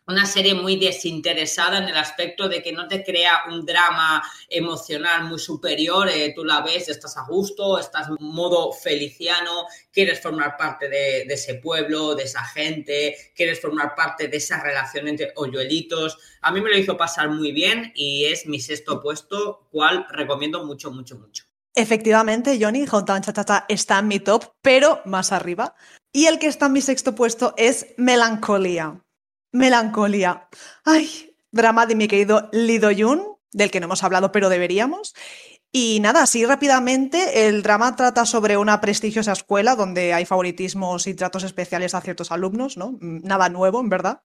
una 0.10 0.26
serie 0.26 0.56
muy 0.56 0.76
desinteresada 0.76 1.78
en 1.78 1.84
el 1.88 1.96
aspecto 1.96 2.50
de 2.50 2.64
que 2.64 2.72
no 2.72 2.88
te 2.88 3.04
crea 3.04 3.44
un 3.48 3.64
drama 3.64 4.24
emocional 4.50 5.26
muy 5.26 5.38
superior, 5.38 6.10
eh, 6.10 6.34
tú 6.36 6.44
la 6.44 6.62
ves, 6.62 6.90
estás 6.90 7.16
a 7.16 7.26
gusto, 7.28 7.78
estás 7.78 8.08
en 8.08 8.16
modo 8.20 8.72
feliciano, 8.72 9.68
quieres 9.92 10.20
formar 10.20 10.58
parte 10.58 10.90
de, 10.90 11.22
ese 11.22 11.56
pueblo, 11.56 12.16
de 12.16 12.24
esa 12.24 12.44
gente, 12.44 13.16
quieres 13.36 13.62
formar 13.62 13.94
parte 13.96 14.28
de 14.28 14.38
esa 14.38 14.62
relación 14.62 15.08
entre 15.08 15.32
hoyuelitos. 15.36 16.18
A 16.42 16.52
mí 16.52 16.60
me 16.60 16.72
lo 16.72 16.78
hizo 16.78 16.98
pasar 16.98 17.30
muy 17.30 17.52
bien 17.52 17.92
y 17.94 18.26
es 18.26 18.48
mi 18.48 18.60
sexto 18.60 19.02
puesto, 19.02 19.68
cual 19.72 20.08
recomiendo 20.10 20.66
mucho, 20.66 20.90
mucho, 20.92 21.20
mucho. 21.20 21.46
Efectivamente, 21.76 22.58
Johnny, 22.60 22.86
Hometown 22.92 23.22
Chatata 23.22 23.66
está 23.70 24.00
en 24.00 24.08
mi 24.08 24.20
top, 24.20 24.54
pero 24.64 25.02
más 25.06 25.32
arriba. 25.32 25.76
Y 26.12 26.26
el 26.26 26.40
que 26.40 26.48
está 26.48 26.66
en 26.66 26.74
mi 26.74 26.82
sexto 26.82 27.14
puesto 27.14 27.54
es 27.58 27.94
Melancolía. 27.98 29.00
Melancolía. 29.52 30.48
Ay, 30.86 31.36
drama 31.52 31.86
de 31.86 31.96
mi 31.96 32.08
querido 32.08 32.50
Lido 32.52 32.92
Yun, 32.92 33.24
del 33.52 33.72
que 33.72 33.80
no 33.80 33.86
hemos 33.86 34.04
hablado, 34.04 34.32
pero 34.32 34.50
deberíamos. 34.50 35.16
Y 35.72 36.00
nada, 36.00 36.24
así 36.24 36.46
rápidamente, 36.46 37.48
el 37.48 37.62
drama 37.62 37.96
trata 37.96 38.26
sobre 38.26 38.58
una 38.58 38.82
prestigiosa 38.82 39.34
escuela 39.34 39.76
donde 39.76 40.14
hay 40.14 40.26
favoritismos 40.26 41.06
y 41.06 41.14
tratos 41.14 41.44
especiales 41.44 41.94
a 41.94 42.02
ciertos 42.02 42.32
alumnos, 42.32 42.76
¿no? 42.76 42.98
Nada 43.02 43.50
nuevo, 43.50 43.80
en 43.80 43.90
verdad. 43.90 44.22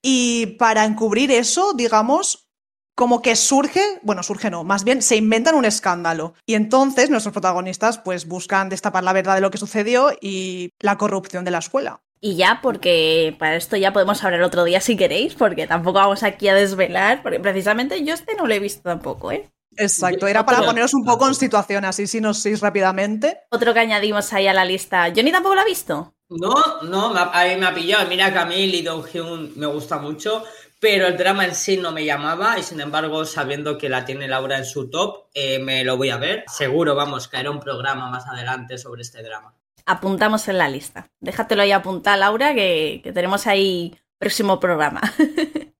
Y 0.00 0.46
para 0.58 0.86
encubrir 0.86 1.30
eso, 1.32 1.74
digamos, 1.74 2.50
como 2.94 3.20
que 3.20 3.36
surge, 3.36 3.82
bueno, 4.02 4.22
surge 4.22 4.50
no, 4.50 4.64
más 4.64 4.84
bien 4.84 5.02
se 5.02 5.16
inventan 5.16 5.54
un 5.54 5.66
escándalo. 5.66 6.34
Y 6.46 6.54
entonces 6.54 7.10
nuestros 7.10 7.32
protagonistas 7.32 7.98
pues 7.98 8.26
buscan 8.26 8.70
destapar 8.70 9.04
la 9.04 9.12
verdad 9.12 9.34
de 9.34 9.40
lo 9.42 9.50
que 9.50 9.58
sucedió 9.58 10.12
y 10.20 10.70
la 10.78 10.96
corrupción 10.96 11.44
de 11.44 11.50
la 11.50 11.58
escuela. 11.58 12.02
Y 12.22 12.36
ya, 12.36 12.60
porque 12.62 13.34
para 13.38 13.56
esto 13.56 13.76
ya 13.76 13.94
podemos 13.94 14.22
hablar 14.22 14.42
otro 14.42 14.64
día 14.64 14.80
si 14.80 14.94
queréis, 14.96 15.34
porque 15.34 15.66
tampoco 15.66 16.00
vamos 16.00 16.22
aquí 16.22 16.48
a 16.48 16.54
desvelar, 16.54 17.22
porque 17.22 17.40
precisamente 17.40 18.04
yo 18.04 18.12
este 18.12 18.34
no 18.34 18.46
lo 18.46 18.52
he 18.52 18.58
visto 18.58 18.82
tampoco, 18.82 19.32
¿eh? 19.32 19.50
Exacto, 19.76 20.26
era 20.26 20.44
para 20.44 20.62
poneros 20.62 20.92
un 20.92 21.04
poco 21.04 21.26
en 21.26 21.34
situación, 21.34 21.84
así 21.86 22.06
si 22.06 22.20
nos 22.20 22.42
sois 22.42 22.60
rápidamente. 22.60 23.40
Otro 23.50 23.72
que 23.72 23.80
añadimos 23.80 24.32
ahí 24.34 24.46
a 24.46 24.52
la 24.52 24.66
lista. 24.66 25.10
¿Johnny 25.14 25.32
tampoco 25.32 25.54
lo 25.54 25.62
ha 25.62 25.64
visto? 25.64 26.14
No, 26.28 26.82
no, 26.82 27.16
a 27.16 27.44
mí 27.44 27.56
me 27.56 27.66
ha 27.66 27.74
pillado. 27.74 28.06
Mira 28.06 28.32
que 28.32 28.38
a 28.38 28.44
mí 28.44 28.66
Lee 28.66 28.82
Dong-hyun 28.82 29.52
me 29.56 29.66
gusta 29.66 29.98
mucho, 29.98 30.44
pero 30.78 31.06
el 31.06 31.16
drama 31.16 31.46
en 31.46 31.54
sí 31.54 31.78
no 31.78 31.92
me 31.92 32.04
llamaba 32.04 32.58
y 32.58 32.62
sin 32.62 32.80
embargo, 32.80 33.24
sabiendo 33.24 33.78
que 33.78 33.88
la 33.88 34.04
tiene 34.04 34.28
Laura 34.28 34.58
en 34.58 34.66
su 34.66 34.90
top, 34.90 35.28
eh, 35.32 35.58
me 35.58 35.84
lo 35.84 35.96
voy 35.96 36.10
a 36.10 36.18
ver. 36.18 36.44
Seguro, 36.48 36.94
vamos, 36.94 37.28
caerá 37.28 37.50
un 37.50 37.60
programa 37.60 38.10
más 38.10 38.26
adelante 38.26 38.76
sobre 38.76 39.02
este 39.02 39.22
drama 39.22 39.54
apuntamos 39.86 40.48
en 40.48 40.58
la 40.58 40.68
lista. 40.68 41.08
Déjatelo 41.20 41.62
ahí 41.62 41.72
apuntar, 41.72 42.18
Laura, 42.18 42.54
que, 42.54 43.02
tenemos 43.14 43.46
ahí 43.46 43.96
próximo 44.18 44.60
programa. 44.60 45.00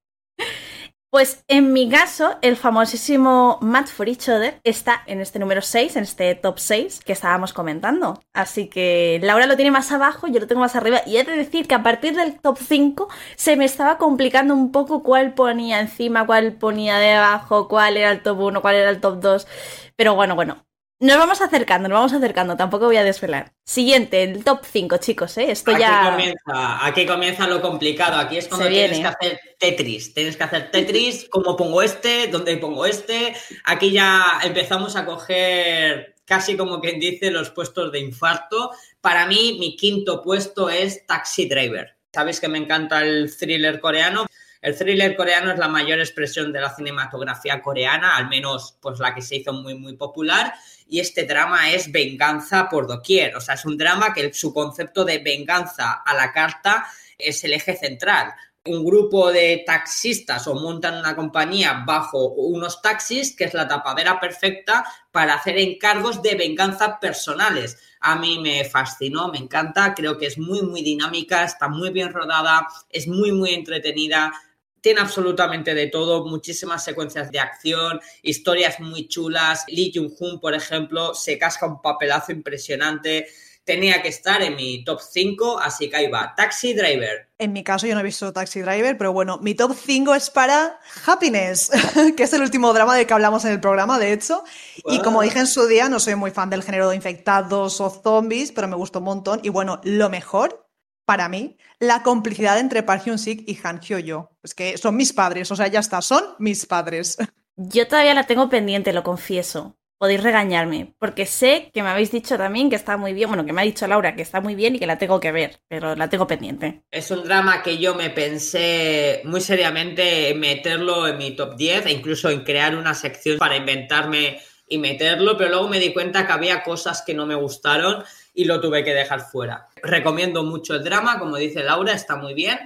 Pues 1.12 1.44
en 1.48 1.72
mi 1.72 1.88
caso, 1.88 2.38
el 2.40 2.56
famosísimo 2.56 3.58
Match 3.60 3.88
for 3.88 4.08
Each 4.08 4.28
Other 4.28 4.60
está 4.62 5.02
en 5.06 5.20
este 5.20 5.40
número 5.40 5.60
6, 5.60 5.96
en 5.96 6.04
este 6.04 6.36
top 6.36 6.60
6 6.60 7.00
que 7.04 7.12
estábamos 7.12 7.52
comentando. 7.52 8.22
Así 8.32 8.68
que 8.68 9.18
Laura 9.20 9.48
lo 9.48 9.56
tiene 9.56 9.72
más 9.72 9.90
abajo, 9.90 10.28
yo 10.28 10.38
lo 10.38 10.46
tengo 10.46 10.60
más 10.60 10.76
arriba. 10.76 11.00
Y 11.06 11.16
he 11.16 11.24
de 11.24 11.34
decir 11.34 11.66
que 11.66 11.74
a 11.74 11.82
partir 11.82 12.14
del 12.14 12.38
top 12.38 12.58
5 12.58 13.08
se 13.34 13.56
me 13.56 13.64
estaba 13.64 13.98
complicando 13.98 14.54
un 14.54 14.70
poco 14.70 15.02
cuál 15.02 15.34
ponía 15.34 15.80
encima, 15.80 16.26
cuál 16.26 16.52
ponía 16.52 16.98
debajo, 16.98 17.66
cuál 17.66 17.96
era 17.96 18.12
el 18.12 18.22
top 18.22 18.38
1, 18.38 18.62
cuál 18.62 18.76
era 18.76 18.90
el 18.90 19.00
top 19.00 19.20
2. 19.20 19.48
Pero 19.96 20.14
bueno, 20.14 20.36
bueno, 20.36 20.64
nos 21.00 21.16
vamos 21.16 21.40
acercando, 21.40 21.88
nos 21.88 21.96
vamos 21.96 22.12
acercando, 22.12 22.56
tampoco 22.58 22.84
voy 22.84 22.98
a 22.98 23.04
desvelar. 23.04 23.54
Siguiente, 23.64 24.22
el 24.22 24.44
top 24.44 24.60
5, 24.70 24.98
chicos, 24.98 25.38
¿eh? 25.38 25.50
Esto 25.50 25.70
aquí 25.70 25.80
ya. 25.80 26.10
Comienza, 26.10 26.86
aquí 26.86 27.06
comienza 27.06 27.46
lo 27.46 27.62
complicado. 27.62 28.16
Aquí 28.18 28.36
es 28.36 28.48
cuando 28.48 28.68
tienes 28.68 29.00
que 29.00 29.06
hacer 29.06 29.40
Tetris. 29.58 30.12
Tienes 30.12 30.36
que 30.36 30.44
hacer 30.44 30.70
Tetris, 30.70 31.26
cómo 31.30 31.56
pongo 31.56 31.80
este, 31.80 32.26
dónde 32.26 32.58
pongo 32.58 32.84
este. 32.84 33.34
Aquí 33.64 33.92
ya 33.92 34.40
empezamos 34.44 34.94
a 34.94 35.06
coger 35.06 36.16
casi 36.26 36.54
como 36.54 36.80
quien 36.82 37.00
dice 37.00 37.30
los 37.30 37.48
puestos 37.48 37.90
de 37.92 38.00
infarto. 38.00 38.70
Para 39.00 39.24
mí, 39.24 39.56
mi 39.58 39.76
quinto 39.76 40.20
puesto 40.20 40.68
es 40.68 41.06
Taxi 41.06 41.48
Driver. 41.48 41.96
Sabéis 42.12 42.40
que 42.40 42.48
me 42.48 42.58
encanta 42.58 43.00
el 43.00 43.34
thriller 43.34 43.80
coreano. 43.80 44.26
El 44.60 44.76
thriller 44.76 45.16
coreano 45.16 45.50
es 45.50 45.58
la 45.58 45.68
mayor 45.68 46.00
expresión 46.00 46.52
de 46.52 46.60
la 46.60 46.74
cinematografía 46.74 47.62
coreana, 47.62 48.18
al 48.18 48.28
menos 48.28 48.76
pues 48.82 48.98
la 48.98 49.14
que 49.14 49.22
se 49.22 49.36
hizo 49.36 49.54
muy 49.54 49.74
muy 49.74 49.96
popular 49.96 50.52
y 50.90 50.98
este 50.98 51.24
drama 51.24 51.70
es 51.70 51.90
venganza 51.90 52.68
por 52.68 52.88
doquier. 52.88 53.36
O 53.36 53.40
sea, 53.40 53.54
es 53.54 53.64
un 53.64 53.78
drama 53.78 54.12
que 54.12 54.32
su 54.34 54.52
concepto 54.52 55.04
de 55.04 55.18
venganza 55.18 56.02
a 56.04 56.14
la 56.14 56.32
carta 56.32 56.84
es 57.16 57.42
el 57.44 57.52
eje 57.52 57.76
central. 57.76 58.34
Un 58.64 58.84
grupo 58.84 59.30
de 59.30 59.62
taxistas 59.64 60.46
o 60.48 60.54
montan 60.54 60.98
una 60.98 61.14
compañía 61.14 61.84
bajo 61.86 62.26
unos 62.32 62.82
taxis, 62.82 63.34
que 63.34 63.44
es 63.44 63.54
la 63.54 63.68
tapadera 63.68 64.18
perfecta 64.18 64.84
para 65.12 65.34
hacer 65.34 65.56
encargos 65.58 66.20
de 66.22 66.34
venganza 66.34 66.98
personales. 66.98 67.78
A 68.00 68.16
mí 68.16 68.38
me 68.38 68.64
fascinó, 68.64 69.28
me 69.28 69.38
encanta, 69.38 69.94
creo 69.94 70.18
que 70.18 70.26
es 70.26 70.38
muy, 70.38 70.62
muy 70.62 70.82
dinámica, 70.82 71.44
está 71.44 71.68
muy 71.68 71.90
bien 71.90 72.12
rodada, 72.12 72.66
es 72.90 73.06
muy, 73.06 73.30
muy 73.32 73.54
entretenida 73.54 74.32
tiene 74.80 75.00
absolutamente 75.00 75.74
de 75.74 75.86
todo, 75.88 76.26
muchísimas 76.26 76.84
secuencias 76.84 77.30
de 77.30 77.38
acción, 77.38 78.00
historias 78.22 78.80
muy 78.80 79.08
chulas. 79.08 79.64
Lee 79.68 79.92
Jung-hoon, 79.94 80.40
por 80.40 80.54
ejemplo, 80.54 81.14
se 81.14 81.38
casca 81.38 81.66
un 81.66 81.80
papelazo 81.80 82.32
impresionante. 82.32 83.28
Tenía 83.64 84.02
que 84.02 84.08
estar 84.08 84.42
en 84.42 84.56
mi 84.56 84.82
top 84.84 85.00
5, 85.00 85.60
así 85.60 85.90
que 85.90 85.96
ahí 85.96 86.10
va. 86.10 86.34
Taxi 86.34 86.72
Driver. 86.72 87.28
En 87.38 87.52
mi 87.52 87.62
caso 87.62 87.86
yo 87.86 87.94
no 87.94 88.00
he 88.00 88.04
visto 88.04 88.32
Taxi 88.32 88.62
Driver, 88.62 88.96
pero 88.96 89.12
bueno, 89.12 89.38
mi 89.42 89.54
top 89.54 89.76
5 89.76 90.14
es 90.14 90.30
para 90.30 90.80
Happiness, 91.06 91.70
que 92.16 92.22
es 92.22 92.32
el 92.32 92.42
último 92.42 92.72
drama 92.72 92.96
del 92.96 93.06
que 93.06 93.12
hablamos 93.12 93.44
en 93.44 93.52
el 93.52 93.60
programa, 93.60 93.98
de 93.98 94.12
hecho. 94.12 94.42
Y 94.86 95.00
como 95.00 95.22
dije 95.22 95.38
en 95.38 95.46
su 95.46 95.66
día, 95.66 95.88
no 95.88 96.00
soy 96.00 96.16
muy 96.16 96.30
fan 96.30 96.50
del 96.50 96.62
género 96.62 96.88
de 96.88 96.96
infectados 96.96 97.80
o 97.80 97.90
zombies, 97.90 98.50
pero 98.50 98.66
me 98.66 98.76
gustó 98.76 98.98
un 98.98 99.04
montón. 99.04 99.40
Y 99.42 99.50
bueno, 99.50 99.80
lo 99.84 100.08
mejor 100.08 100.69
para 101.10 101.28
mí, 101.28 101.56
la 101.80 102.04
complicidad 102.04 102.60
entre 102.60 102.84
Park 102.84 103.02
Hyun-sik 103.04 103.42
y 103.44 103.58
Han 103.64 103.80
Hyo-yo. 103.80 104.30
Es 104.44 104.54
que 104.54 104.78
son 104.78 104.94
mis 104.94 105.12
padres, 105.12 105.50
o 105.50 105.56
sea, 105.56 105.66
ya 105.66 105.80
está, 105.80 106.00
son 106.02 106.22
mis 106.38 106.66
padres. 106.66 107.18
Yo 107.56 107.88
todavía 107.88 108.14
la 108.14 108.28
tengo 108.28 108.48
pendiente, 108.48 108.92
lo 108.92 109.02
confieso. 109.02 109.76
podéis 109.98 110.22
regañarme, 110.22 110.94
porque 111.00 111.26
sé 111.26 111.72
que 111.74 111.82
me 111.82 111.88
habéis 111.88 112.12
dicho 112.12 112.38
también 112.38 112.70
que 112.70 112.76
está 112.76 112.96
muy 112.96 113.12
bien, 113.12 113.28
bueno, 113.28 113.44
que 113.44 113.52
me 113.52 113.60
ha 113.60 113.64
dicho 113.64 113.88
Laura 113.88 114.14
que 114.14 114.22
está 114.22 114.40
muy 114.40 114.54
bien 114.54 114.76
y 114.76 114.78
que 114.78 114.86
la 114.86 114.98
tengo 114.98 115.18
que 115.18 115.32
ver, 115.32 115.58
pero 115.66 115.96
la 115.96 116.08
tengo 116.08 116.28
pendiente. 116.28 116.84
Es 116.92 117.10
un 117.10 117.24
drama 117.24 117.60
que 117.64 117.78
yo 117.78 117.96
me 117.96 118.10
pensé 118.10 119.20
muy 119.24 119.40
seriamente 119.40 120.28
en 120.28 120.38
meterlo 120.38 121.08
en 121.08 121.18
mi 121.18 121.32
top 121.32 121.56
10 121.56 121.86
e 121.86 121.90
incluso 121.90 122.30
en 122.30 122.44
crear 122.44 122.76
una 122.76 122.94
sección 122.94 123.36
para 123.36 123.56
inventarme 123.56 124.38
y 124.68 124.78
meterlo, 124.78 125.36
pero 125.36 125.50
luego 125.50 125.68
me 125.68 125.80
di 125.80 125.92
cuenta 125.92 126.24
que 126.24 126.32
había 126.32 126.62
cosas 126.62 127.02
que 127.02 127.14
no 127.14 127.26
me 127.26 127.34
gustaron 127.34 128.04
y 128.34 128.44
lo 128.44 128.60
tuve 128.60 128.84
que 128.84 128.94
dejar 128.94 129.20
fuera. 129.20 129.68
Recomiendo 129.82 130.42
mucho 130.42 130.74
el 130.74 130.84
drama, 130.84 131.18
como 131.18 131.36
dice 131.36 131.62
Laura, 131.62 131.92
está 131.92 132.16
muy 132.16 132.34
bien, 132.34 132.58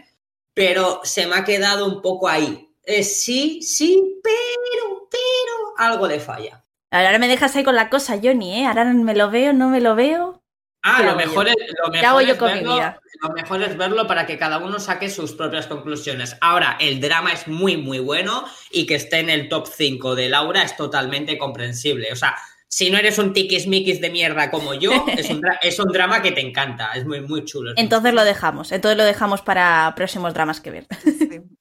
pero 0.52 1.00
se 1.04 1.26
me 1.26 1.36
ha 1.36 1.44
quedado 1.44 1.86
un 1.86 2.00
poco 2.00 2.28
ahí. 2.28 2.70
sí, 3.02 3.60
sí, 3.62 4.20
pero, 4.22 5.08
pero 5.10 5.74
algo 5.78 6.08
de 6.08 6.20
falla. 6.20 6.62
Ahora 6.90 7.18
me 7.18 7.28
dejas 7.28 7.56
ahí 7.56 7.64
con 7.64 7.74
la 7.74 7.90
cosa, 7.90 8.20
Johnny, 8.22 8.60
¿eh? 8.60 8.66
Ahora 8.66 8.84
me 8.84 9.14
lo 9.14 9.30
veo, 9.30 9.52
no 9.52 9.68
me 9.68 9.80
lo 9.80 9.96
veo. 9.96 10.40
Ah, 10.86 11.02
lo 11.02 11.16
mejor, 11.16 11.48
es, 11.48 11.56
lo, 11.82 11.90
mejor 11.90 12.22
es 12.22 12.38
verlo, 12.38 12.94
lo 13.22 13.30
mejor 13.30 13.62
es 13.62 13.76
verlo 13.78 14.06
para 14.06 14.26
que 14.26 14.36
cada 14.36 14.58
uno 14.58 14.78
saque 14.78 15.08
sus 15.08 15.32
propias 15.32 15.66
conclusiones. 15.66 16.36
Ahora, 16.42 16.76
el 16.78 17.00
drama 17.00 17.32
es 17.32 17.48
muy, 17.48 17.78
muy 17.78 18.00
bueno 18.00 18.44
y 18.70 18.84
que 18.84 18.96
esté 18.96 19.20
en 19.20 19.30
el 19.30 19.48
top 19.48 19.66
5 19.66 20.14
de 20.14 20.28
Laura 20.28 20.62
es 20.62 20.76
totalmente 20.76 21.38
comprensible. 21.38 22.12
O 22.12 22.16
sea, 22.16 22.36
si 22.74 22.90
no 22.90 22.98
eres 22.98 23.18
un 23.18 23.32
tiquismiquis 23.32 24.00
de 24.00 24.10
mierda 24.10 24.50
como 24.50 24.74
yo, 24.74 24.90
es 25.16 25.30
un, 25.30 25.40
es 25.62 25.78
un, 25.78 25.92
drama 25.92 26.22
que 26.22 26.32
te 26.32 26.40
encanta, 26.40 26.90
es 26.96 27.06
muy, 27.06 27.20
muy 27.20 27.44
chulo. 27.44 27.70
Entonces 27.76 28.12
lo 28.12 28.24
dejamos, 28.24 28.72
entonces 28.72 28.98
lo 28.98 29.04
dejamos 29.04 29.42
para 29.42 29.92
próximos 29.94 30.34
dramas 30.34 30.60
que 30.60 30.72
ver. 30.72 30.88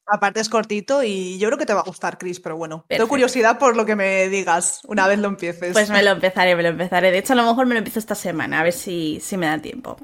Aparte 0.07 0.39
es 0.39 0.49
cortito 0.49 1.03
y 1.03 1.37
yo 1.37 1.49
creo 1.49 1.59
que 1.59 1.67
te 1.67 1.73
va 1.75 1.81
a 1.81 1.83
gustar, 1.83 2.17
Chris, 2.17 2.39
pero 2.39 2.57
bueno, 2.57 2.85
tengo 2.89 3.07
curiosidad 3.07 3.59
por 3.59 3.77
lo 3.77 3.85
que 3.85 3.95
me 3.95 4.27
digas 4.27 4.81
una 4.87 5.07
vez 5.07 5.19
lo 5.19 5.27
empieces. 5.27 5.73
Pues 5.73 5.91
me 5.91 6.01
lo 6.01 6.09
empezaré, 6.13 6.55
me 6.55 6.63
lo 6.63 6.69
empezaré. 6.69 7.11
De 7.11 7.19
hecho, 7.19 7.33
a 7.33 7.35
lo 7.35 7.45
mejor 7.45 7.67
me 7.67 7.75
lo 7.75 7.77
empiezo 7.77 7.99
esta 7.99 8.15
semana, 8.15 8.61
a 8.61 8.63
ver 8.63 8.73
si, 8.73 9.19
si 9.21 9.37
me 9.37 9.45
da 9.45 9.59
tiempo. 9.59 9.97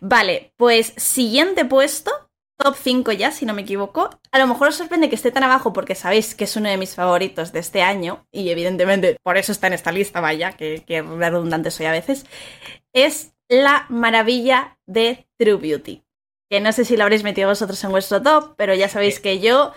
Vale, 0.00 0.52
pues 0.56 0.92
siguiente 0.96 1.64
puesto, 1.64 2.12
top 2.62 2.76
5 2.76 3.12
ya, 3.12 3.32
si 3.32 3.46
no 3.46 3.54
me 3.54 3.62
equivoco. 3.62 4.10
A 4.30 4.38
lo 4.38 4.46
mejor 4.46 4.68
os 4.68 4.76
sorprende 4.76 5.08
que 5.08 5.16
esté 5.16 5.30
tan 5.30 5.44
abajo 5.44 5.72
porque 5.72 5.94
sabéis 5.94 6.34
que 6.34 6.44
es 6.44 6.56
uno 6.56 6.68
de 6.68 6.76
mis 6.76 6.94
favoritos 6.94 7.52
de 7.52 7.60
este 7.60 7.82
año 7.82 8.26
y 8.30 8.50
evidentemente 8.50 9.16
por 9.22 9.36
eso 9.36 9.52
está 9.52 9.66
en 9.66 9.72
esta 9.74 9.92
lista, 9.92 10.20
vaya, 10.20 10.52
que, 10.52 10.84
que 10.86 11.02
redundante 11.02 11.70
soy 11.70 11.86
a 11.86 11.92
veces. 11.92 12.26
Es 12.92 13.34
la 13.48 13.86
maravilla 13.88 14.78
de 14.86 15.26
True 15.38 15.56
Beauty. 15.56 16.02
Que 16.50 16.60
no 16.60 16.72
sé 16.72 16.84
si 16.84 16.96
lo 16.96 17.04
habréis 17.04 17.24
metido 17.24 17.48
vosotros 17.48 17.82
en 17.84 17.90
vuestro 17.90 18.22
top, 18.22 18.54
pero 18.56 18.74
ya 18.74 18.88
sabéis 18.88 19.20
que 19.20 19.40
yo 19.40 19.72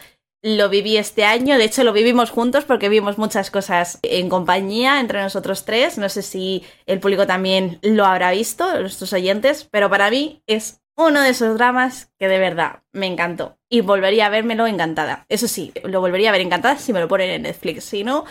lo 0.46 0.70
viví 0.70 0.98
este 0.98 1.26
año, 1.26 1.58
de 1.58 1.64
hecho 1.64 1.84
lo 1.84 1.92
vivimos 1.92 2.30
juntos 2.30 2.66
porque 2.66 2.88
vimos 2.88 3.18
muchas 3.18 3.50
cosas 3.50 3.98
en 4.04 4.30
compañía 4.30 5.00
entre 5.00 5.24
nosotros 5.24 5.66
tres, 5.66 5.98
no 5.98 6.08
sé 6.08 6.22
si 6.22 6.64
el 6.86 7.00
público 7.00 7.26
también 7.26 7.80
lo 7.82 8.06
habrá 8.06 8.30
visto, 8.30 8.80
nuestros 8.80 9.12
oyentes, 9.14 9.68
pero 9.72 9.90
para 9.90 10.12
mí 10.12 10.44
es 10.46 10.84
uno 10.96 11.22
de 11.22 11.30
esos 11.30 11.58
dramas 11.58 12.12
que 12.18 12.28
de 12.28 12.40
verdad 12.40 12.84
me 12.92 13.08
encantó 13.08 13.58
y 13.70 13.82
volvería 13.82 14.28
a 14.28 14.30
vérmelo 14.30 14.68
encantada. 14.68 15.26
Eso 15.30 15.48
sí, 15.48 15.74
lo 15.84 16.00
volvería 16.02 16.30
a 16.30 16.32
ver 16.32 16.42
encantada 16.42 16.78
si 16.78 16.94
me 16.94 17.00
lo 17.00 17.08
ponen 17.08 17.30
en 17.30 17.42
Netflix, 17.44 17.86
si 17.86 18.04
no, 18.04 18.26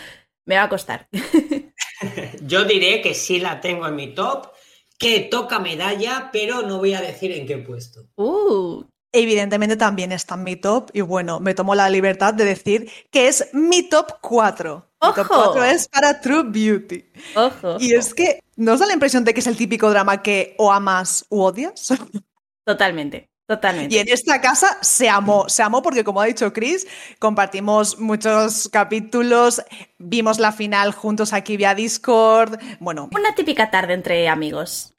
me 0.45 0.55
va 0.55 0.63
a 0.63 0.69
costar. 0.69 1.07
Yo 2.41 2.65
diré 2.65 3.01
que 3.01 3.13
sí 3.13 3.39
la 3.39 3.61
tengo 3.61 3.87
en 3.87 3.95
mi 3.95 4.13
top, 4.13 4.49
que 4.97 5.21
toca 5.21 5.59
medalla, 5.59 6.29
pero 6.31 6.61
no 6.61 6.79
voy 6.79 6.93
a 6.93 7.01
decir 7.01 7.31
en 7.31 7.45
qué 7.45 7.57
puesto. 7.57 8.07
Uh. 8.15 8.83
Evidentemente 9.11 9.77
también 9.77 10.11
está 10.11 10.35
en 10.35 10.43
mi 10.43 10.57
top 10.57 10.89
y 10.91 10.99
bueno, 10.99 11.39
me 11.39 11.53
tomo 11.53 11.73
la 11.73 11.89
libertad 11.89 12.33
de 12.33 12.43
decir 12.43 12.91
que 13.11 13.29
es 13.29 13.47
mi 13.53 13.83
top 13.83 14.19
4. 14.19 14.91
Mi 15.01 15.13
top 15.13 15.27
4 15.27 15.63
es 15.63 15.87
para 15.87 16.19
True 16.19 16.43
Beauty. 16.47 17.05
Ojo. 17.35 17.77
Y 17.79 17.93
es 17.93 18.13
que, 18.13 18.41
¿no 18.57 18.73
os 18.73 18.79
da 18.81 18.87
la 18.87 18.93
impresión 18.93 19.23
de 19.23 19.33
que 19.33 19.39
es 19.39 19.47
el 19.47 19.55
típico 19.55 19.89
drama 19.89 20.21
que 20.21 20.53
o 20.57 20.69
amas 20.69 21.25
u 21.29 21.43
odias? 21.43 21.93
Totalmente. 22.65 23.29
Totalmente. 23.47 23.93
Y 23.93 23.99
en 23.99 24.09
esta 24.09 24.41
casa 24.41 24.79
se 24.81 25.07
amó, 25.07 25.47
se 25.47 25.61
amó 25.61 25.83
porque 25.83 26.03
como 26.03 26.19
ha 26.19 26.25
dicho 26.25 26.51
Chris, 26.51 26.87
compartimos 27.19 27.99
muchos 27.99 28.69
capítulos, 28.69 29.61
vimos 29.99 30.39
la 30.39 30.51
final 30.51 30.91
juntos 30.93 31.31
aquí 31.31 31.55
vía 31.55 31.75
Discord, 31.75 32.59
bueno. 32.79 33.07
Una 33.13 33.35
típica 33.35 33.69
tarde 33.69 33.93
entre 33.93 34.27
amigos. 34.27 34.95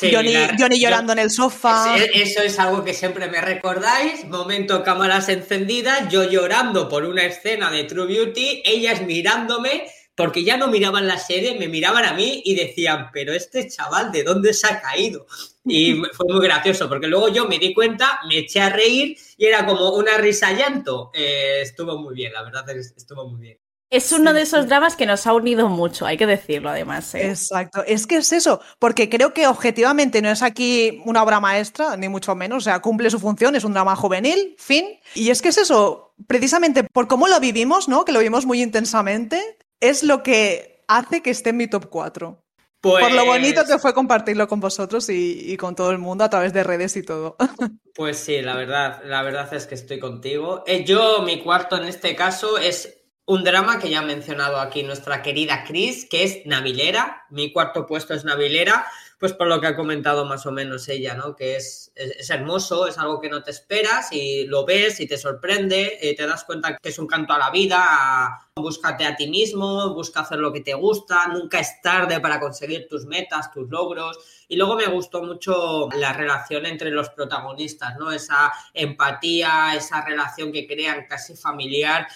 Johnny, 0.00 0.78
llorando 0.78 1.12
en 1.12 1.18
el 1.18 1.30
sofá. 1.30 1.96
Eso 2.14 2.40
es 2.40 2.58
algo 2.58 2.84
que 2.84 2.94
siempre 2.94 3.28
me 3.28 3.40
recordáis. 3.40 4.24
Momento 4.26 4.82
cámaras 4.84 5.28
encendidas, 5.28 6.08
yo 6.08 6.24
llorando 6.24 6.88
por 6.88 7.04
una 7.04 7.24
escena 7.24 7.70
de 7.70 7.84
True 7.84 8.06
Beauty, 8.06 8.62
ellas 8.64 9.02
mirándome 9.02 9.84
porque 10.14 10.44
ya 10.44 10.56
no 10.56 10.68
miraban 10.68 11.06
la 11.08 11.18
serie, 11.18 11.58
me 11.58 11.68
miraban 11.68 12.04
a 12.04 12.12
mí 12.12 12.42
y 12.44 12.54
decían, 12.54 13.08
pero 13.12 13.32
este 13.32 13.68
chaval, 13.68 14.12
¿de 14.12 14.22
dónde 14.22 14.52
se 14.52 14.66
ha 14.66 14.80
caído? 14.80 15.26
Y 15.64 15.94
fue 16.12 16.26
muy 16.28 16.44
gracioso, 16.44 16.88
porque 16.88 17.06
luego 17.06 17.28
yo 17.28 17.46
me 17.46 17.58
di 17.58 17.72
cuenta, 17.72 18.20
me 18.28 18.38
eché 18.38 18.60
a 18.60 18.70
reír 18.70 19.16
y 19.36 19.46
era 19.46 19.64
como 19.64 19.94
una 19.94 20.18
risa 20.18 20.52
llanto. 20.52 21.10
Eh, 21.14 21.60
estuvo 21.62 21.98
muy 21.98 22.14
bien, 22.14 22.32
la 22.32 22.42
verdad, 22.42 22.68
estuvo 22.70 23.28
muy 23.28 23.40
bien. 23.40 23.58
Es 23.92 24.10
uno 24.10 24.32
de 24.32 24.40
esos 24.40 24.68
dramas 24.68 24.96
que 24.96 25.04
nos 25.04 25.26
ha 25.26 25.34
unido 25.34 25.68
mucho, 25.68 26.06
hay 26.06 26.16
que 26.16 26.26
decirlo 26.26 26.70
además. 26.70 27.14
¿eh? 27.14 27.28
Exacto, 27.28 27.84
es 27.86 28.06
que 28.06 28.16
es 28.16 28.32
eso, 28.32 28.58
porque 28.78 29.10
creo 29.10 29.34
que 29.34 29.46
objetivamente 29.46 30.22
no 30.22 30.30
es 30.30 30.40
aquí 30.40 31.02
una 31.04 31.22
obra 31.22 31.40
maestra, 31.40 31.94
ni 31.98 32.08
mucho 32.08 32.34
menos, 32.34 32.56
o 32.56 32.64
sea, 32.64 32.80
cumple 32.80 33.10
su 33.10 33.20
función, 33.20 33.54
es 33.54 33.64
un 33.64 33.74
drama 33.74 33.94
juvenil, 33.94 34.56
fin. 34.58 34.98
Y 35.14 35.28
es 35.28 35.42
que 35.42 35.50
es 35.50 35.58
eso, 35.58 36.14
precisamente 36.26 36.84
por 36.84 37.06
cómo 37.06 37.28
lo 37.28 37.38
vivimos, 37.38 37.86
¿no? 37.86 38.06
Que 38.06 38.12
lo 38.12 38.20
vimos 38.20 38.46
muy 38.46 38.62
intensamente, 38.62 39.58
es 39.82 40.02
lo 40.04 40.22
que 40.22 40.82
hace 40.86 41.22
que 41.22 41.30
esté 41.30 41.50
en 41.50 41.58
mi 41.58 41.66
top 41.66 41.90
4. 41.90 42.38
Por 42.80 43.12
lo 43.12 43.26
bonito 43.26 43.62
que 43.62 43.68
pues 43.68 43.82
fue 43.82 43.94
compartirlo 43.94 44.48
con 44.48 44.58
vosotros 44.58 45.08
y, 45.08 45.56
con 45.56 45.76
todo 45.76 45.92
el 45.92 45.98
mundo 45.98 46.24
a 46.24 46.30
través 46.30 46.52
de 46.52 46.64
redes 46.64 46.96
y 46.96 47.02
todo. 47.02 47.36
Pues 47.94 48.16
sí, 48.16 48.40
la 48.40 48.56
verdad, 48.56 49.02
la 49.04 49.22
verdad 49.22 49.52
es 49.52 49.66
que 49.66 49.74
estoy 49.74 49.98
contigo. 49.98 50.64
Eh, 50.66 50.82
yo, 50.82 51.20
mi 51.26 51.42
cuarto 51.42 51.76
en 51.76 51.84
este 51.84 52.16
caso 52.16 52.56
es 52.56 53.02
un 53.26 53.44
drama 53.44 53.78
que 53.78 53.90
ya 53.90 53.98
ha 53.98 54.02
mencionado 54.02 54.58
aquí 54.58 54.82
nuestra 54.82 55.20
querida 55.20 55.62
Chris, 55.64 56.06
que 56.08 56.24
es 56.24 56.46
Navilera. 56.46 57.26
Mi 57.28 57.52
cuarto 57.52 57.86
puesto 57.86 58.14
es 58.14 58.24
Navilera 58.24 58.86
pues 59.22 59.34
por 59.34 59.46
lo 59.46 59.60
que 59.60 59.68
ha 59.68 59.76
comentado 59.76 60.24
más 60.24 60.46
o 60.46 60.50
menos 60.50 60.88
ella, 60.88 61.14
¿no? 61.14 61.36
Que 61.36 61.54
es, 61.54 61.92
es, 61.94 62.28
hermoso, 62.28 62.88
es 62.88 62.98
algo 62.98 63.20
que 63.20 63.28
no 63.28 63.40
te 63.40 63.52
esperas 63.52 64.10
y 64.10 64.48
lo 64.48 64.66
ves 64.66 64.98
y 64.98 65.06
te 65.06 65.16
sorprende, 65.16 65.96
eh, 66.00 66.16
te 66.16 66.26
das 66.26 66.42
cuenta 66.42 66.76
que 66.76 66.88
es 66.88 66.98
un 66.98 67.06
canto 67.06 67.32
a 67.32 67.38
la 67.38 67.52
vida, 67.52 68.50
búscate 68.56 69.04
a 69.04 69.14
ti 69.14 69.28
mismo, 69.28 69.94
busca 69.94 70.22
hacer 70.22 70.40
lo 70.40 70.52
que 70.52 70.62
te 70.62 70.74
gusta, 70.74 71.28
nunca 71.28 71.60
es 71.60 71.80
tarde 71.80 72.18
para 72.18 72.40
conseguir 72.40 72.88
tus 72.88 73.06
metas, 73.06 73.52
tus 73.52 73.70
logros. 73.70 74.18
Y 74.48 74.56
luego 74.56 74.74
me 74.74 74.88
gustó 74.88 75.22
mucho 75.22 75.88
la 75.96 76.12
relación 76.12 76.66
entre 76.66 76.90
los 76.90 77.10
protagonistas, 77.10 77.96
¿no? 78.00 78.10
Esa 78.10 78.52
empatía, 78.74 79.76
esa 79.76 80.04
relación 80.04 80.50
que 80.50 80.66
crean 80.66 81.06
casi 81.08 81.36
familiar 81.36 82.08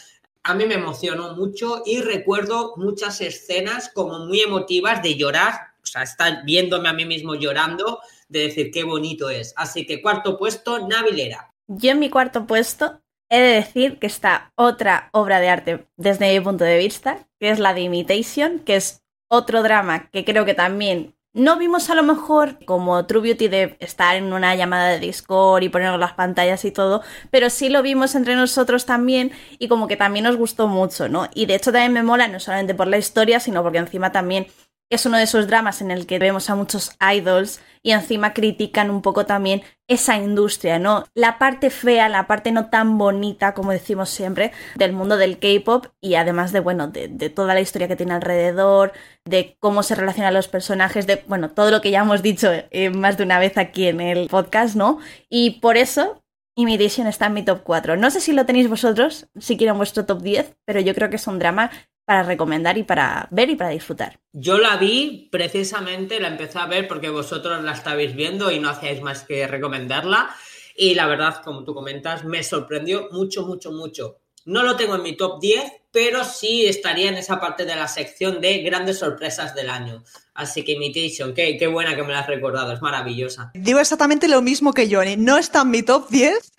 a 0.42 0.54
mí 0.54 0.64
me 0.64 0.74
emocionó 0.74 1.34
mucho 1.34 1.82
y 1.84 2.00
recuerdo 2.00 2.74
muchas 2.76 3.20
escenas 3.20 3.90
como 3.92 4.20
muy 4.26 4.40
emotivas 4.40 5.02
de 5.02 5.16
llorar 5.16 5.65
o 5.86 5.88
sea, 5.88 6.02
está 6.02 6.42
viéndome 6.44 6.88
a 6.88 6.92
mí 6.92 7.04
mismo 7.04 7.36
llorando 7.36 8.00
de 8.28 8.40
decir 8.40 8.70
qué 8.72 8.82
bonito 8.82 9.30
es. 9.30 9.54
Así 9.56 9.86
que 9.86 10.02
cuarto 10.02 10.36
puesto, 10.36 10.86
Navilera. 10.86 11.54
Yo 11.68 11.92
en 11.92 12.00
mi 12.00 12.10
cuarto 12.10 12.46
puesto 12.46 13.00
he 13.28 13.38
de 13.38 13.54
decir 13.54 13.98
que 13.98 14.06
está 14.06 14.52
otra 14.56 15.10
obra 15.12 15.40
de 15.40 15.48
arte 15.48 15.86
desde 15.96 16.32
mi 16.32 16.40
punto 16.40 16.64
de 16.64 16.78
vista, 16.78 17.26
que 17.40 17.50
es 17.50 17.58
la 17.58 17.72
de 17.72 17.82
Imitation, 17.82 18.60
que 18.60 18.76
es 18.76 19.02
otro 19.28 19.62
drama 19.62 20.08
que 20.10 20.24
creo 20.24 20.44
que 20.44 20.54
también 20.54 21.16
no 21.36 21.58
vimos 21.58 21.90
a 21.90 21.94
lo 21.94 22.02
mejor 22.02 22.64
como 22.64 23.04
True 23.04 23.20
Beauty 23.20 23.48
de 23.48 23.76
estar 23.78 24.16
en 24.16 24.32
una 24.32 24.54
llamada 24.54 24.88
de 24.88 24.98
Discord 24.98 25.62
y 25.62 25.68
poner 25.68 25.98
las 25.98 26.14
pantallas 26.14 26.64
y 26.64 26.70
todo, 26.70 27.02
pero 27.30 27.50
sí 27.50 27.68
lo 27.68 27.82
vimos 27.82 28.14
entre 28.14 28.36
nosotros 28.36 28.86
también 28.86 29.32
y 29.58 29.68
como 29.68 29.86
que 29.86 29.98
también 29.98 30.24
nos 30.24 30.36
gustó 30.36 30.66
mucho, 30.66 31.10
¿no? 31.10 31.28
Y 31.34 31.44
de 31.44 31.56
hecho 31.56 31.72
también 31.72 31.92
me 31.92 32.02
mola 32.02 32.26
no 32.26 32.40
solamente 32.40 32.74
por 32.74 32.86
la 32.86 32.96
historia, 32.96 33.38
sino 33.38 33.62
porque 33.62 33.76
encima 33.76 34.12
también 34.12 34.46
es 34.90 35.06
uno 35.06 35.16
de 35.16 35.24
esos 35.24 35.46
dramas 35.48 35.80
en 35.80 35.90
el 35.90 36.06
que 36.06 36.18
vemos 36.18 36.48
a 36.48 36.54
muchos 36.54 36.92
idols 37.00 37.60
y 37.82 37.92
encima 37.92 38.34
critican 38.34 38.90
un 38.90 39.02
poco 39.02 39.26
también 39.26 39.62
esa 39.88 40.16
industria, 40.16 40.78
¿no? 40.78 41.04
La 41.14 41.38
parte 41.38 41.70
fea, 41.70 42.08
la 42.08 42.26
parte 42.26 42.52
no 42.52 42.68
tan 42.68 42.98
bonita, 42.98 43.54
como 43.54 43.72
decimos 43.72 44.10
siempre, 44.10 44.52
del 44.74 44.92
mundo 44.92 45.16
del 45.16 45.38
K-pop 45.38 45.86
y 46.00 46.14
además 46.14 46.52
de, 46.52 46.60
bueno, 46.60 46.88
de, 46.88 47.08
toda 47.30 47.54
la 47.54 47.60
historia 47.60 47.88
que 47.88 47.96
tiene 47.96 48.14
alrededor, 48.14 48.92
de 49.24 49.56
cómo 49.60 49.82
se 49.82 49.94
relacionan 49.94 50.34
los 50.34 50.48
personajes, 50.48 51.06
de, 51.06 51.22
bueno, 51.28 51.50
todo 51.50 51.70
lo 51.70 51.80
que 51.80 51.90
ya 51.90 52.00
hemos 52.00 52.22
dicho 52.22 52.50
eh, 52.52 52.90
más 52.90 53.16
de 53.16 53.24
una 53.24 53.38
vez 53.38 53.56
aquí 53.58 53.86
en 53.86 54.00
el 54.00 54.28
podcast, 54.28 54.74
¿no? 54.76 54.98
Y 55.28 55.60
por 55.60 55.76
eso 55.76 56.22
Imitation 56.58 57.06
está 57.06 57.26
en 57.26 57.34
mi 57.34 57.44
top 57.44 57.62
4. 57.64 57.96
No 57.96 58.10
sé 58.10 58.20
si 58.20 58.32
lo 58.32 58.46
tenéis 58.46 58.68
vosotros, 58.68 59.28
si 59.38 59.56
quieren 59.58 59.76
vuestro 59.76 60.06
top 60.06 60.22
10, 60.22 60.56
pero 60.64 60.80
yo 60.80 60.94
creo 60.94 61.10
que 61.10 61.16
es 61.16 61.26
un 61.26 61.38
drama 61.38 61.70
para 62.06 62.22
recomendar 62.22 62.78
y 62.78 62.84
para 62.84 63.28
ver 63.32 63.50
y 63.50 63.56
para 63.56 63.70
disfrutar. 63.70 64.20
Yo 64.32 64.58
la 64.58 64.76
vi 64.76 65.28
precisamente, 65.30 66.20
la 66.20 66.28
empecé 66.28 66.58
a 66.58 66.66
ver 66.66 66.88
porque 66.88 67.10
vosotros 67.10 67.62
la 67.62 67.72
estabais 67.72 68.14
viendo 68.14 68.50
y 68.50 68.60
no 68.60 68.70
hacíais 68.70 69.02
más 69.02 69.24
que 69.24 69.46
recomendarla. 69.46 70.34
Y 70.76 70.94
la 70.94 71.06
verdad, 71.06 71.42
como 71.44 71.64
tú 71.64 71.74
comentas, 71.74 72.24
me 72.24 72.42
sorprendió 72.42 73.08
mucho, 73.10 73.44
mucho, 73.44 73.72
mucho. 73.72 74.20
No 74.44 74.62
lo 74.62 74.76
tengo 74.76 74.94
en 74.94 75.02
mi 75.02 75.16
top 75.16 75.40
10, 75.40 75.72
pero 75.90 76.22
sí 76.22 76.66
estaría 76.66 77.08
en 77.08 77.16
esa 77.16 77.40
parte 77.40 77.64
de 77.64 77.74
la 77.74 77.88
sección 77.88 78.40
de 78.40 78.58
grandes 78.58 79.00
sorpresas 79.00 79.56
del 79.56 79.68
año. 79.68 80.04
Así 80.34 80.64
que 80.64 80.72
Imitation, 80.72 81.34
qué, 81.34 81.56
qué 81.58 81.66
buena 81.66 81.96
que 81.96 82.04
me 82.04 82.12
la 82.12 82.20
has 82.20 82.28
recordado, 82.28 82.72
es 82.72 82.80
maravillosa. 82.80 83.50
Digo 83.54 83.80
exactamente 83.80 84.28
lo 84.28 84.42
mismo 84.42 84.72
que 84.72 84.88
Johnny, 84.88 85.16
no 85.16 85.38
está 85.38 85.62
en 85.62 85.70
mi 85.70 85.82
top 85.82 86.08
10, 86.10 86.52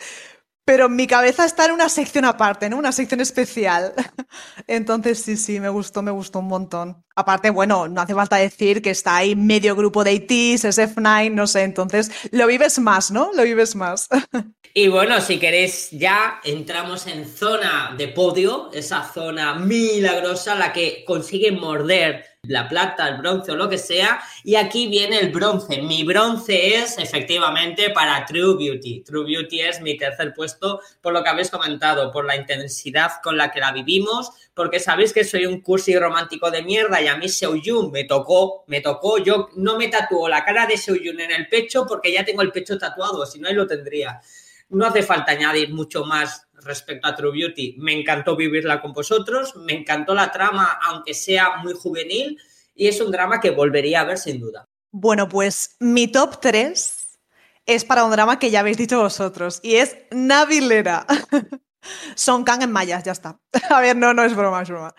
pero 0.68 0.90
mi 0.90 1.08
cabeza 1.08 1.46
está 1.46 1.64
en 1.64 1.72
una 1.72 1.88
sección 1.88 2.26
aparte, 2.26 2.70
¿no? 2.70 2.76
Una 2.76 2.92
sección 2.92 3.22
especial. 3.22 3.94
Entonces, 4.68 5.24
sí, 5.24 5.38
sí, 5.38 5.62
me 5.62 5.70
gustó, 5.70 6.02
me 6.02 6.12
gustó 6.12 6.40
un 6.40 6.50
montón. 6.50 7.06
Aparte, 7.16 7.52
bueno, 7.52 7.88
no 7.88 8.02
hace 8.02 8.14
falta 8.14 8.36
decir 8.36 8.82
que 8.82 8.90
está 8.90 9.16
ahí 9.16 9.34
medio 9.34 9.78
grupo 9.78 10.04
de 10.04 10.12
ITs, 10.12 10.66
SF9, 10.66 11.32
no 11.32 11.48
sé, 11.48 11.64
entonces 11.64 12.12
lo 12.32 12.46
vives 12.48 12.80
más, 12.80 13.12
¿no? 13.12 13.32
Lo 13.34 13.44
vives 13.44 13.76
más. 13.76 14.10
Y 14.74 14.90
bueno, 14.90 15.20
si 15.22 15.40
queréis, 15.40 15.90
ya 15.90 16.40
entramos 16.44 17.08
en 17.08 17.26
zona 17.28 17.96
de 17.98 18.10
podio, 18.10 18.70
esa 18.72 19.12
zona 19.12 19.56
milagrosa, 19.56 20.54
la 20.54 20.72
que 20.72 21.04
consigue 21.04 21.52
morder 21.52 22.24
la 22.48 22.68
plata, 22.68 23.08
el 23.08 23.18
bronce 23.18 23.52
o 23.52 23.56
lo 23.56 23.70
que 23.70 23.78
sea. 23.78 24.20
Y 24.44 24.56
aquí 24.56 24.88
viene 24.88 25.20
el 25.20 25.32
bronce. 25.32 25.82
Mi 25.82 26.04
bronce 26.04 26.76
es 26.76 26.98
efectivamente 26.98 27.90
para 27.92 28.26
True 28.26 28.56
Beauty. 28.58 29.02
True 29.02 29.26
Beauty 29.26 29.62
es 29.62 29.82
mi 29.82 29.98
tercer 29.98 30.34
puesto 30.34 30.82
por 31.02 31.14
lo 31.14 31.24
que 31.24 31.30
habéis 31.30 31.50
comentado, 31.50 32.12
por 32.12 32.26
la 32.26 32.36
intensidad 32.36 33.12
con 33.24 33.38
la 33.38 33.52
que 33.52 33.60
la 33.60 33.72
vivimos, 33.72 34.32
porque 34.54 34.80
sabéis 34.80 35.14
que 35.14 35.24
soy 35.24 35.46
un 35.46 35.62
cursi 35.62 35.98
romántico 35.98 36.50
de 36.52 36.64
mierda 36.64 37.02
y 37.02 37.08
a 37.08 37.18
mí 37.18 37.30
Seoyun 37.30 37.92
me 37.92 38.06
tocó, 38.06 38.64
me 38.68 38.82
tocó. 38.82 39.18
Yo 39.18 39.50
no 39.56 39.78
me 39.78 39.88
tatuo 39.88 40.28
la 40.28 40.44
cara 40.44 40.66
de 40.66 40.78
Seoyun 40.78 41.20
en 41.20 41.32
el 41.32 41.48
pecho 41.48 41.86
porque 41.88 42.12
ya 42.12 42.26
tengo 42.26 42.42
el 42.42 42.52
pecho 42.52 42.78
tatuado, 42.78 43.26
si 43.26 43.40
no 43.40 43.48
ahí 43.48 43.54
lo 43.54 43.68
tendría. 43.68 44.22
No 44.70 44.86
hace 44.86 45.02
falta 45.02 45.32
añadir 45.32 45.74
mucho 45.74 46.04
más 46.04 46.47
respecto 46.68 47.08
a 47.08 47.16
True 47.16 47.32
Beauty. 47.32 47.76
Me 47.80 47.94
encantó 47.94 48.36
vivirla 48.36 48.82
con 48.82 48.94
vosotros, 48.94 49.56
me 49.56 49.74
encantó 49.74 50.14
la 50.14 50.32
trama, 50.32 50.78
aunque 50.88 51.14
sea 51.14 51.58
muy 51.58 51.74
juvenil, 51.74 52.40
y 52.76 52.88
es 52.88 53.02
un 53.02 53.12
drama 53.12 53.40
que 53.40 53.52
volvería 53.52 54.02
a 54.02 54.06
ver 54.06 54.18
sin 54.18 54.40
duda. 54.40 54.68
Bueno, 54.92 55.28
pues 55.28 55.76
mi 55.80 56.08
top 56.08 56.40
3 56.40 57.20
es 57.66 57.86
para 57.86 58.06
un 58.06 58.12
drama 58.12 58.40
que 58.40 58.52
ya 58.52 58.60
habéis 58.60 58.78
dicho 58.78 59.00
vosotros, 59.02 59.60
y 59.64 59.76
es 59.76 59.98
Navilera. 60.12 61.06
Son 62.16 62.44
Kang 62.44 62.62
en 62.62 62.72
mayas, 62.72 63.04
ya 63.04 63.12
está. 63.12 63.40
A 63.70 63.82
ver, 63.82 63.96
no, 63.96 64.14
no 64.14 64.24
es 64.24 64.36
broma, 64.36 64.62
es 64.62 64.70
broma. 64.70 64.94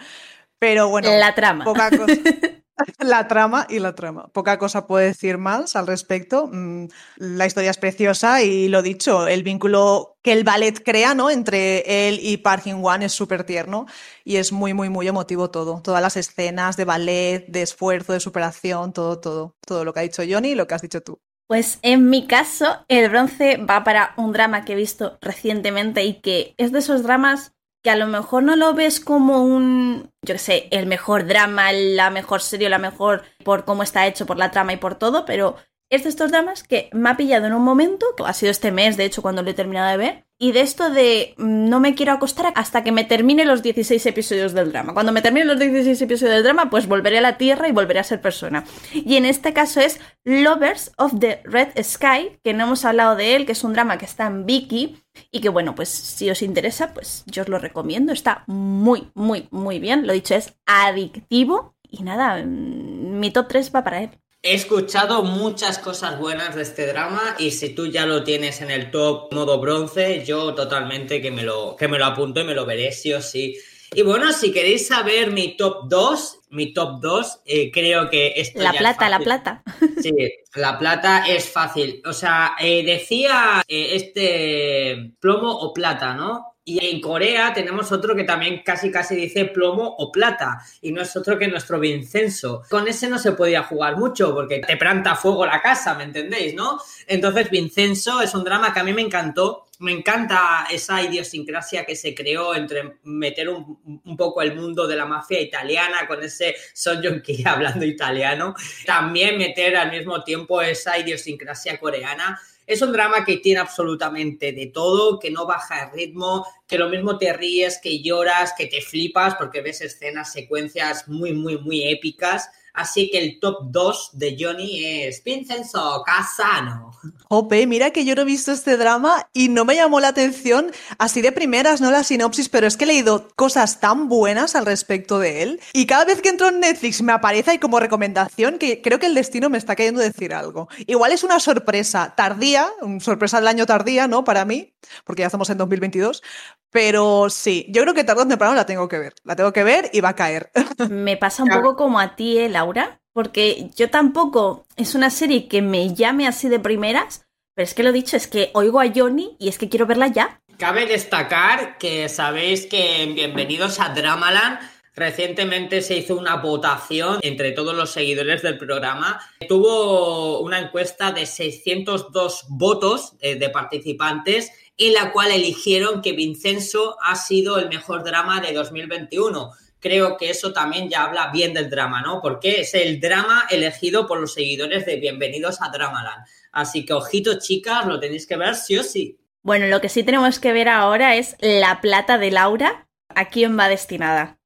Pero 0.58 0.88
bueno, 0.88 1.10
la 1.10 1.34
trama. 1.34 1.64
Poca 1.64 1.90
cosa. 1.90 2.06
La 3.00 3.28
trama 3.28 3.66
y 3.68 3.78
la 3.78 3.94
trama. 3.94 4.28
Poca 4.28 4.58
cosa 4.58 4.86
puedo 4.86 5.04
decir 5.04 5.38
más 5.38 5.76
al 5.76 5.86
respecto. 5.86 6.48
Mm, 6.52 6.86
la 7.16 7.46
historia 7.46 7.70
es 7.70 7.78
preciosa 7.78 8.42
y 8.42 8.68
lo 8.68 8.82
dicho, 8.82 9.26
el 9.26 9.42
vínculo 9.42 10.16
que 10.22 10.32
el 10.32 10.44
ballet 10.44 10.82
crea 10.84 11.14
¿no? 11.14 11.30
entre 11.30 12.08
él 12.08 12.18
y 12.22 12.38
Parking 12.38 12.82
One 12.82 13.06
es 13.06 13.12
súper 13.12 13.44
tierno 13.44 13.86
y 14.24 14.36
es 14.36 14.52
muy, 14.52 14.74
muy, 14.74 14.88
muy 14.88 15.08
emotivo 15.08 15.50
todo. 15.50 15.80
Todas 15.82 16.02
las 16.02 16.16
escenas 16.16 16.76
de 16.76 16.84
ballet, 16.84 17.46
de 17.48 17.62
esfuerzo, 17.62 18.12
de 18.12 18.20
superación, 18.20 18.92
todo, 18.92 19.18
todo. 19.20 19.56
Todo 19.66 19.84
lo 19.84 19.92
que 19.92 20.00
ha 20.00 20.02
dicho 20.04 20.22
Johnny 20.28 20.50
y 20.50 20.54
lo 20.54 20.66
que 20.66 20.74
has 20.74 20.82
dicho 20.82 21.02
tú. 21.02 21.20
Pues 21.48 21.78
en 21.80 22.10
mi 22.10 22.26
caso, 22.26 22.84
el 22.88 23.08
bronce 23.08 23.56
va 23.56 23.82
para 23.82 24.12
un 24.18 24.32
drama 24.32 24.66
que 24.66 24.74
he 24.74 24.76
visto 24.76 25.18
recientemente 25.22 26.04
y 26.04 26.20
que 26.20 26.54
es 26.58 26.72
de 26.72 26.80
esos 26.80 27.02
dramas 27.02 27.54
que 27.82 27.90
a 27.90 27.96
lo 27.96 28.06
mejor 28.06 28.42
no 28.42 28.56
lo 28.56 28.74
ves 28.74 29.00
como 29.00 29.44
un, 29.44 30.10
yo 30.22 30.34
qué 30.34 30.38
sé, 30.38 30.68
el 30.70 30.86
mejor 30.86 31.26
drama, 31.26 31.72
la 31.72 32.10
mejor 32.10 32.40
serie, 32.40 32.68
la 32.68 32.78
mejor 32.78 33.22
por 33.44 33.64
cómo 33.64 33.82
está 33.82 34.06
hecho, 34.06 34.26
por 34.26 34.36
la 34.36 34.50
trama 34.50 34.72
y 34.72 34.76
por 34.78 34.96
todo, 34.96 35.24
pero 35.24 35.56
es 35.90 36.04
de 36.04 36.10
estos 36.10 36.30
dramas 36.30 36.62
que 36.62 36.90
me 36.92 37.10
ha 37.10 37.16
pillado 37.16 37.46
en 37.46 37.54
un 37.54 37.62
momento, 37.62 38.06
que 38.16 38.24
ha 38.26 38.32
sido 38.32 38.50
este 38.50 38.72
mes, 38.72 38.96
de 38.96 39.04
hecho, 39.04 39.22
cuando 39.22 39.42
lo 39.42 39.50
he 39.50 39.54
terminado 39.54 39.90
de 39.90 39.96
ver, 39.96 40.24
y 40.38 40.52
de 40.52 40.60
esto 40.60 40.90
de 40.90 41.34
mm, 41.36 41.68
no 41.68 41.80
me 41.80 41.94
quiero 41.94 42.12
acostar 42.12 42.52
hasta 42.54 42.84
que 42.84 42.92
me 42.92 43.04
termine 43.04 43.44
los 43.44 43.62
16 43.62 44.04
episodios 44.06 44.52
del 44.52 44.70
drama. 44.70 44.94
Cuando 44.94 45.12
me 45.12 45.22
termine 45.22 45.46
los 45.46 45.58
16 45.58 46.00
episodios 46.00 46.34
del 46.36 46.44
drama, 46.44 46.70
pues 46.70 46.86
volveré 46.86 47.18
a 47.18 47.22
la 47.22 47.38
Tierra 47.38 47.68
y 47.68 47.72
volveré 47.72 47.98
a 47.98 48.04
ser 48.04 48.20
persona. 48.20 48.64
Y 48.92 49.16
en 49.16 49.24
este 49.24 49.52
caso 49.52 49.80
es 49.80 49.98
Lovers 50.24 50.92
of 50.96 51.18
the 51.18 51.40
Red 51.44 51.82
Sky, 51.82 52.38
que 52.44 52.54
no 52.54 52.64
hemos 52.64 52.84
hablado 52.84 53.16
de 53.16 53.34
él, 53.34 53.46
que 53.46 53.52
es 53.52 53.64
un 53.64 53.72
drama 53.72 53.98
que 53.98 54.04
está 54.04 54.26
en 54.26 54.46
Viki 54.46 55.02
y 55.32 55.40
que 55.40 55.48
bueno, 55.48 55.74
pues 55.74 55.88
si 55.88 56.30
os 56.30 56.42
interesa, 56.42 56.94
pues 56.94 57.24
yo 57.26 57.42
os 57.42 57.48
lo 57.48 57.58
recomiendo. 57.58 58.12
Está 58.12 58.44
muy, 58.46 59.10
muy, 59.14 59.48
muy 59.50 59.80
bien. 59.80 60.06
Lo 60.06 60.12
dicho, 60.12 60.34
es 60.34 60.54
adictivo. 60.66 61.74
Y 61.90 62.02
nada, 62.02 62.44
mm, 62.44 63.18
mi 63.18 63.30
top 63.32 63.48
3 63.48 63.72
va 63.74 63.82
para 63.82 64.02
él. 64.02 64.10
He 64.40 64.54
escuchado 64.54 65.24
muchas 65.24 65.80
cosas 65.80 66.16
buenas 66.16 66.54
de 66.54 66.62
este 66.62 66.86
drama 66.86 67.34
y 67.40 67.50
si 67.50 67.70
tú 67.70 67.88
ya 67.88 68.06
lo 68.06 68.22
tienes 68.22 68.60
en 68.60 68.70
el 68.70 68.92
top 68.92 69.34
modo 69.34 69.60
bronce, 69.60 70.24
yo 70.24 70.54
totalmente 70.54 71.20
que 71.20 71.32
me 71.32 71.42
lo, 71.42 71.74
que 71.74 71.88
me 71.88 71.98
lo 71.98 72.04
apunto 72.04 72.40
y 72.40 72.44
me 72.44 72.54
lo 72.54 72.64
veré 72.64 72.92
sí 72.92 73.12
o 73.12 73.20
sí. 73.20 73.58
Y 73.92 74.02
bueno, 74.02 74.32
si 74.32 74.52
queréis 74.52 74.86
saber 74.86 75.32
mi 75.32 75.56
top 75.56 75.88
2, 75.88 76.40
mi 76.50 76.72
top 76.72 77.00
2, 77.00 77.40
eh, 77.46 77.70
creo 77.72 78.08
que 78.10 78.34
esto 78.36 78.62
La 78.62 78.72
plata, 78.72 79.08
la 79.08 79.18
plata. 79.18 79.62
Sí, 80.00 80.12
la 80.54 80.78
plata 80.78 81.26
es 81.26 81.48
fácil. 81.48 82.00
O 82.06 82.12
sea, 82.12 82.52
eh, 82.60 82.84
decía 82.84 83.64
eh, 83.66 83.90
este 83.94 85.14
plomo 85.18 85.50
o 85.50 85.74
plata, 85.74 86.14
¿no? 86.14 86.57
Y 86.68 86.86
en 86.86 87.00
Corea 87.00 87.54
tenemos 87.54 87.90
otro 87.92 88.14
que 88.14 88.24
también 88.24 88.60
casi 88.62 88.90
casi 88.90 89.16
dice 89.16 89.46
plomo 89.46 89.96
o 89.98 90.12
plata, 90.12 90.62
y 90.82 90.92
no 90.92 91.00
es 91.00 91.16
otro 91.16 91.38
que 91.38 91.48
nuestro 91.48 91.80
Vincenzo. 91.80 92.62
Con 92.68 92.86
ese 92.86 93.08
no 93.08 93.18
se 93.18 93.32
podía 93.32 93.62
jugar 93.62 93.96
mucho 93.96 94.34
porque 94.34 94.58
te 94.58 94.76
planta 94.76 95.16
fuego 95.16 95.46
la 95.46 95.62
casa, 95.62 95.94
¿me 95.94 96.04
entendéis, 96.04 96.54
no? 96.54 96.78
Entonces 97.06 97.48
Vincenzo 97.48 98.20
es 98.20 98.34
un 98.34 98.44
drama 98.44 98.74
que 98.74 98.80
a 98.80 98.84
mí 98.84 98.92
me 98.92 99.00
encantó. 99.00 99.64
Me 99.78 99.92
encanta 99.92 100.66
esa 100.70 101.00
idiosincrasia 101.00 101.86
que 101.86 101.96
se 101.96 102.14
creó 102.14 102.54
entre 102.54 102.98
meter 103.04 103.48
un, 103.48 104.16
poco 104.18 104.42
el 104.42 104.54
mundo 104.54 104.86
de 104.86 104.96
la 104.96 105.06
mafia 105.06 105.40
italiana 105.40 106.06
con 106.06 106.22
ese 106.22 106.54
Son 106.74 107.00
Joong-ki 107.02 107.44
hablando 107.46 107.86
italiano. 107.86 108.54
También 108.84 109.38
meter 109.38 109.74
al 109.76 109.90
mismo 109.90 110.22
tiempo 110.22 110.60
esa 110.60 110.98
idiosincrasia 110.98 111.80
coreana 111.80 112.38
es 112.68 112.82
un 112.82 112.92
drama 112.92 113.24
que 113.24 113.38
tiene 113.38 113.60
absolutamente 113.60 114.52
de 114.52 114.66
todo, 114.66 115.18
que 115.18 115.30
no 115.30 115.46
baja 115.46 115.84
el 115.84 115.90
ritmo, 115.90 116.46
que 116.66 116.76
lo 116.76 116.90
mismo 116.90 117.16
te 117.16 117.32
ríes, 117.32 117.80
que 117.82 118.02
lloras, 118.02 118.52
que 118.56 118.66
te 118.66 118.82
flipas, 118.82 119.36
porque 119.36 119.62
ves 119.62 119.80
escenas, 119.80 120.30
secuencias 120.30 121.08
muy, 121.08 121.32
muy, 121.32 121.56
muy 121.56 121.88
épicas. 121.88 122.50
Así 122.78 123.10
que 123.10 123.18
el 123.18 123.40
top 123.40 123.56
2 123.72 124.10
de 124.12 124.36
Johnny 124.38 124.84
es 124.84 125.24
Vincenzo 125.24 126.04
Casano. 126.06 126.92
Ope, 127.26 127.66
mira 127.66 127.90
que 127.90 128.04
yo 128.04 128.14
no 128.14 128.22
he 128.22 128.24
visto 128.24 128.52
este 128.52 128.76
drama 128.76 129.28
y 129.32 129.48
no 129.48 129.64
me 129.64 129.74
llamó 129.74 129.98
la 129.98 130.08
atención 130.08 130.70
así 130.96 131.20
de 131.20 131.32
primeras, 131.32 131.80
no 131.80 131.90
la 131.90 132.04
sinopsis, 132.04 132.48
pero 132.48 132.68
es 132.68 132.76
que 132.76 132.84
he 132.84 132.86
leído 132.86 133.26
cosas 133.34 133.80
tan 133.80 134.08
buenas 134.08 134.54
al 134.54 134.64
respecto 134.64 135.18
de 135.18 135.42
él. 135.42 135.60
Y 135.72 135.86
cada 135.86 136.04
vez 136.04 136.22
que 136.22 136.28
entro 136.28 136.50
en 136.50 136.60
Netflix 136.60 137.02
me 137.02 137.12
aparece 137.12 137.50
ahí 137.50 137.58
como 137.58 137.80
recomendación 137.80 138.58
que 138.58 138.80
creo 138.80 139.00
que 139.00 139.06
el 139.06 139.14
destino 139.14 139.50
me 139.50 139.58
está 139.58 139.74
queriendo 139.74 140.00
decir 140.00 140.32
algo. 140.32 140.68
Igual 140.86 141.10
es 141.10 141.24
una 141.24 141.40
sorpresa 141.40 142.14
tardía, 142.16 142.68
una 142.80 143.00
sorpresa 143.00 143.38
del 143.38 143.48
año 143.48 143.66
tardía, 143.66 144.06
¿no? 144.06 144.22
Para 144.22 144.44
mí, 144.44 144.72
porque 145.04 145.20
ya 145.20 145.26
estamos 145.26 145.50
en 145.50 145.58
2022. 145.58 146.22
Pero 146.70 147.30
sí, 147.30 147.66
yo 147.68 147.82
creo 147.82 147.94
que 147.94 148.04
tarde 148.04 148.22
o 148.22 148.28
temprano 148.28 148.54
la 148.54 148.66
tengo 148.66 148.88
que 148.88 148.98
ver. 148.98 149.14
La 149.24 149.36
tengo 149.36 149.52
que 149.52 149.64
ver 149.64 149.90
y 149.92 150.00
va 150.00 150.10
a 150.10 150.16
caer. 150.16 150.50
Me 150.90 151.16
pasa 151.16 151.42
un 151.42 151.50
poco 151.50 151.76
como 151.76 151.98
a 151.98 152.16
ti, 152.16 152.38
¿eh, 152.38 152.48
Laura? 152.48 153.00
Porque 153.12 153.70
yo 153.74 153.90
tampoco 153.90 154.66
es 154.76 154.94
una 154.94 155.10
serie 155.10 155.48
que 155.48 155.60
me 155.60 155.92
llame 155.92 156.28
así 156.28 156.48
de 156.48 156.60
primeras, 156.60 157.26
pero 157.54 157.64
es 157.64 157.74
que 157.74 157.82
lo 157.82 157.90
dicho, 157.90 158.16
es 158.16 158.28
que 158.28 158.50
oigo 158.54 158.80
a 158.80 158.92
Johnny 158.94 159.34
y 159.40 159.48
es 159.48 159.58
que 159.58 159.68
quiero 159.68 159.86
verla 159.86 160.06
ya. 160.06 160.40
Cabe 160.56 160.86
destacar 160.86 161.78
que 161.78 162.08
sabéis 162.08 162.66
que 162.66 163.02
en 163.02 163.14
Bienvenidos 163.14 163.80
a 163.80 163.88
Dramaland 163.88 164.60
Recientemente 164.98 165.80
se 165.80 165.96
hizo 165.96 166.16
una 166.16 166.36
votación 166.38 167.20
entre 167.22 167.52
todos 167.52 167.72
los 167.72 167.90
seguidores 167.90 168.42
del 168.42 168.58
programa. 168.58 169.20
Tuvo 169.48 170.40
una 170.40 170.58
encuesta 170.58 171.12
de 171.12 171.24
602 171.24 172.46
votos 172.48 173.12
eh, 173.20 173.36
de 173.36 173.48
participantes 173.48 174.50
en 174.78 174.94
la 174.94 175.12
cual 175.12 175.32
eligieron 175.32 176.00
que 176.00 176.12
Vincenzo 176.12 176.96
ha 177.02 177.16
sido 177.16 177.58
el 177.58 177.68
mejor 177.68 178.04
drama 178.04 178.40
de 178.40 178.52
2021. 178.52 179.50
Creo 179.80 180.16
que 180.16 180.30
eso 180.30 180.52
también 180.52 180.88
ya 180.88 181.04
habla 181.04 181.30
bien 181.32 181.52
del 181.52 181.68
drama, 181.68 182.00
¿no? 182.00 182.20
Porque 182.22 182.60
es 182.60 182.74
el 182.74 183.00
drama 183.00 183.46
elegido 183.50 184.06
por 184.06 184.20
los 184.20 184.34
seguidores 184.34 184.86
de 184.86 184.96
Bienvenidos 184.96 185.60
a 185.60 185.68
Dramaland. 185.68 186.24
Así 186.52 186.86
que 186.86 186.92
ojito, 186.92 187.38
chicas, 187.40 187.86
lo 187.86 187.98
tenéis 187.98 188.26
que 188.26 188.36
ver 188.36 188.54
sí 188.54 188.78
o 188.78 188.84
sí. 188.84 189.18
Bueno, 189.42 189.66
lo 189.66 189.80
que 189.80 189.88
sí 189.88 190.04
tenemos 190.04 190.38
que 190.38 190.52
ver 190.52 190.68
ahora 190.68 191.16
es 191.16 191.36
La 191.40 191.80
Plata 191.80 192.16
de 192.18 192.30
Laura. 192.30 192.86
¿A 193.14 193.28
quién 193.28 193.58
va 193.58 193.68
destinada? 193.68 194.38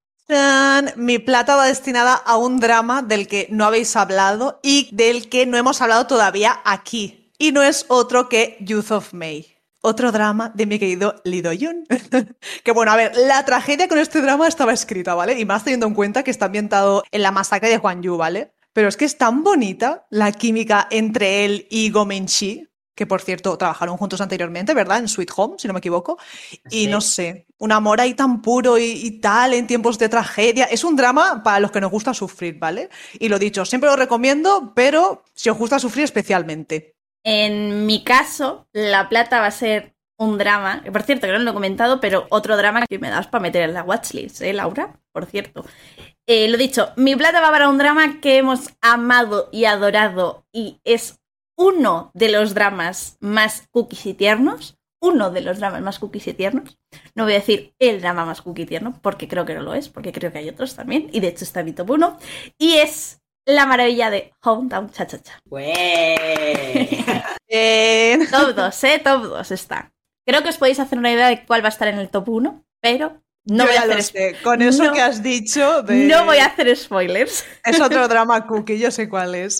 Mi 0.96 1.18
plata 1.18 1.56
va 1.56 1.66
destinada 1.66 2.14
a 2.14 2.38
un 2.38 2.58
drama 2.58 3.02
del 3.02 3.28
que 3.28 3.48
no 3.50 3.66
habéis 3.66 3.96
hablado 3.96 4.60
y 4.62 4.88
del 4.92 5.28
que 5.28 5.44
no 5.44 5.58
hemos 5.58 5.82
hablado 5.82 6.06
todavía 6.06 6.60
aquí. 6.64 7.30
Y 7.38 7.52
no 7.52 7.62
es 7.62 7.84
otro 7.88 8.30
que 8.30 8.56
Youth 8.60 8.92
of 8.92 9.12
May 9.12 9.51
otro 9.82 10.10
drama 10.12 10.50
de 10.54 10.66
mi 10.66 10.78
querido 10.78 11.16
Lee 11.24 11.42
Do-yoon. 11.42 11.84
que 12.64 12.72
bueno, 12.72 12.92
a 12.92 12.96
ver, 12.96 13.12
la 13.16 13.44
tragedia 13.44 13.88
con 13.88 13.98
este 13.98 14.20
drama 14.22 14.48
estaba 14.48 14.72
escrita, 14.72 15.14
¿vale? 15.14 15.38
Y 15.38 15.44
más 15.44 15.64
teniendo 15.64 15.86
en 15.86 15.94
cuenta 15.94 16.22
que 16.22 16.30
está 16.30 16.46
ambientado 16.46 17.02
en 17.10 17.22
la 17.22 17.30
masacre 17.30 17.68
de 17.68 17.78
Juan 17.78 18.02
Yu, 18.02 18.16
¿vale? 18.16 18.52
Pero 18.72 18.88
es 18.88 18.96
que 18.96 19.04
es 19.04 19.18
tan 19.18 19.42
bonita 19.44 20.06
la 20.08 20.32
química 20.32 20.88
entre 20.90 21.44
él 21.44 21.66
y 21.70 21.90
Gomenchi. 21.90 22.68
que 22.94 23.06
por 23.06 23.22
cierto 23.22 23.56
trabajaron 23.56 23.96
juntos 23.96 24.20
anteriormente, 24.20 24.74
¿verdad? 24.74 24.98
En 24.98 25.08
Sweet 25.08 25.30
Home, 25.36 25.54
si 25.58 25.66
no 25.66 25.72
me 25.74 25.78
equivoco. 25.78 26.18
Y 26.70 26.84
Sí. 26.84 26.86
no 26.88 27.00
sé, 27.00 27.46
un 27.58 27.72
amor 27.72 28.00
ahí 28.02 28.12
tan 28.14 28.42
puro 28.42 28.76
y, 28.78 28.84
y 28.84 29.12
tal 29.20 29.54
en 29.54 29.66
tiempos 29.66 29.98
de 29.98 30.10
tragedia. 30.10 30.64
Es 30.66 30.84
un 30.84 30.94
drama 30.94 31.42
para 31.42 31.58
los 31.58 31.70
que 31.72 31.80
nos 31.80 31.90
gusta 31.90 32.12
sufrir, 32.12 32.58
¿vale? 32.58 32.90
Y 33.18 33.28
lo 33.30 33.38
dicho, 33.38 33.64
siempre 33.64 33.88
lo 33.88 33.96
recomiendo, 33.96 34.72
pero 34.76 35.24
si 35.34 35.48
os 35.48 35.56
gusta 35.56 35.78
sufrir 35.78 36.04
especialmente. 36.04 36.94
En 37.24 37.86
mi 37.86 38.02
caso, 38.04 38.66
La 38.72 39.08
Plata 39.08 39.40
va 39.40 39.46
a 39.46 39.50
ser 39.50 39.94
un 40.18 40.38
drama, 40.38 40.82
por 40.92 41.02
cierto, 41.02 41.26
que 41.26 41.32
no 41.32 41.38
lo 41.40 41.50
he 41.50 41.54
comentado, 41.54 42.00
pero 42.00 42.26
otro 42.30 42.56
drama 42.56 42.86
que 42.86 42.98
me 42.98 43.10
das 43.10 43.26
para 43.26 43.42
meter 43.42 43.62
en 43.62 43.74
la 43.74 43.82
watchlist, 43.82 44.40
¿eh, 44.42 44.52
Laura? 44.52 45.00
Por 45.12 45.26
cierto. 45.26 45.64
Eh, 46.26 46.48
lo 46.48 46.56
dicho, 46.56 46.92
Mi 46.96 47.16
Plata 47.16 47.40
va 47.40 47.50
para 47.50 47.68
un 47.68 47.78
drama 47.78 48.20
que 48.20 48.38
hemos 48.38 48.70
amado 48.80 49.48
y 49.52 49.64
adorado 49.64 50.46
y 50.52 50.80
es 50.84 51.20
uno 51.56 52.10
de 52.14 52.30
los 52.30 52.54
dramas 52.54 53.16
más 53.20 53.68
cookies 53.70 54.06
y 54.06 54.14
tiernos. 54.14 54.78
Uno 55.00 55.30
de 55.32 55.40
los 55.40 55.58
dramas 55.58 55.82
más 55.82 55.98
cookies 55.98 56.28
y 56.28 56.34
tiernos. 56.34 56.78
No 57.16 57.24
voy 57.24 57.32
a 57.32 57.40
decir 57.40 57.74
el 57.80 58.00
drama 58.00 58.24
más 58.24 58.40
cookie 58.40 58.62
y 58.62 58.66
tierno, 58.66 58.98
porque 59.02 59.26
creo 59.26 59.44
que 59.44 59.54
no 59.54 59.62
lo 59.62 59.74
es, 59.74 59.88
porque 59.88 60.12
creo 60.12 60.30
que 60.30 60.38
hay 60.38 60.48
otros 60.48 60.76
también, 60.76 61.08
y 61.12 61.18
de 61.18 61.26
hecho 61.28 61.42
está 61.44 61.64
mi 61.64 61.72
top 61.72 61.90
1. 61.90 62.18
Y 62.56 62.74
es 62.74 63.21
la 63.46 63.66
maravilla 63.66 64.10
de 64.10 64.32
Hometown 64.42 64.90
Cha 64.90 65.06
Cha 65.06 65.18
Cha. 65.22 65.38
Bien. 67.48 68.26
Top 68.30 68.54
2, 68.54 68.84
¿eh? 68.84 69.00
Top 69.04 69.22
2 69.24 69.50
está. 69.50 69.92
Creo 70.26 70.42
que 70.42 70.48
os 70.50 70.56
podéis 70.58 70.78
hacer 70.80 70.98
una 70.98 71.12
idea 71.12 71.28
de 71.28 71.44
cuál 71.44 71.62
va 71.62 71.66
a 71.66 71.70
estar 71.70 71.88
en 71.88 71.98
el 71.98 72.08
top 72.08 72.28
1, 72.28 72.64
pero 72.80 73.20
no 73.44 73.64
Yo 73.64 73.66
voy, 73.66 73.76
a 73.76 73.80
hacer, 73.82 74.02
sé. 74.04 74.36
Con 74.44 74.62
eso 74.62 74.84
no- 74.84 74.92
que 74.92 75.00
has 75.00 75.20
dicho, 75.22 75.82
de- 75.82 76.04
no 76.06 76.24
voy 76.24 76.38
a 76.38 76.46
hacer 76.46 76.74
spoilers. 76.76 77.44
es 77.64 77.80
otro 77.80 78.06
drama 78.08 78.46
cookie, 78.46 78.78
yo 78.78 78.90
sé 78.92 79.08
cuál 79.08 79.34
es. 79.34 79.58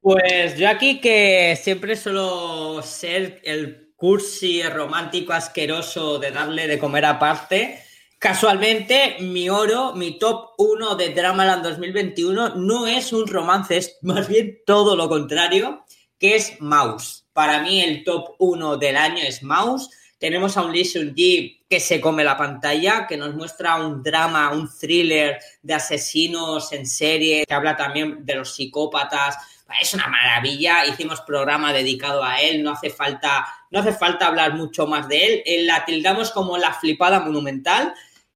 Pues 0.00 0.56
yo 0.56 0.68
aquí 0.68 1.00
que 1.00 1.58
siempre 1.60 1.96
suelo 1.96 2.82
ser 2.82 3.40
el 3.44 3.92
cursi 3.96 4.62
romántico 4.62 5.32
asqueroso 5.32 6.18
de 6.20 6.30
darle 6.30 6.68
de 6.68 6.78
comer 6.78 7.04
aparte. 7.04 7.83
Casualmente, 8.24 9.16
mi 9.20 9.50
oro, 9.50 9.92
mi 9.92 10.18
top 10.18 10.52
1 10.56 10.94
de 10.94 11.12
Dramaland 11.12 11.62
2021 11.62 12.54
no 12.54 12.86
es 12.86 13.12
un 13.12 13.26
romance, 13.26 13.76
es 13.76 13.98
más 14.00 14.28
bien 14.28 14.60
todo 14.64 14.96
lo 14.96 15.10
contrario, 15.10 15.84
que 16.18 16.36
es 16.36 16.58
Mouse. 16.58 17.26
Para 17.34 17.60
mí 17.60 17.82
el 17.82 18.02
top 18.02 18.36
1 18.38 18.78
del 18.78 18.96
año 18.96 19.22
es 19.22 19.42
Mouse. 19.42 19.90
Tenemos 20.16 20.56
a 20.56 20.62
un 20.62 20.72
Lee 20.72 20.86
Seung-gi 20.86 21.66
que 21.68 21.80
se 21.80 22.00
come 22.00 22.24
la 22.24 22.38
pantalla, 22.38 23.06
que 23.06 23.18
nos 23.18 23.34
muestra 23.34 23.76
un 23.76 24.02
drama, 24.02 24.52
un 24.52 24.70
thriller 24.70 25.38
de 25.60 25.74
asesinos 25.74 26.72
en 26.72 26.86
serie, 26.86 27.44
que 27.46 27.52
habla 27.52 27.76
también 27.76 28.24
de 28.24 28.36
los 28.36 28.54
psicópatas. 28.54 29.36
Es 29.78 29.92
una 29.92 30.08
maravilla. 30.08 30.86
Hicimos 30.86 31.20
programa 31.20 31.74
dedicado 31.74 32.24
a 32.24 32.40
él. 32.40 32.62
No 32.62 32.70
hace 32.70 32.88
falta, 32.88 33.46
no 33.70 33.80
hace 33.80 33.92
falta 33.92 34.28
hablar 34.28 34.54
mucho 34.54 34.86
más 34.86 35.08
de 35.08 35.26
él. 35.26 35.42
Eh, 35.44 35.64
La 35.64 35.84
tildamos 35.84 36.30
como 36.30 36.56
la 36.56 36.72
flipada 36.72 37.20
monumental 37.20 37.92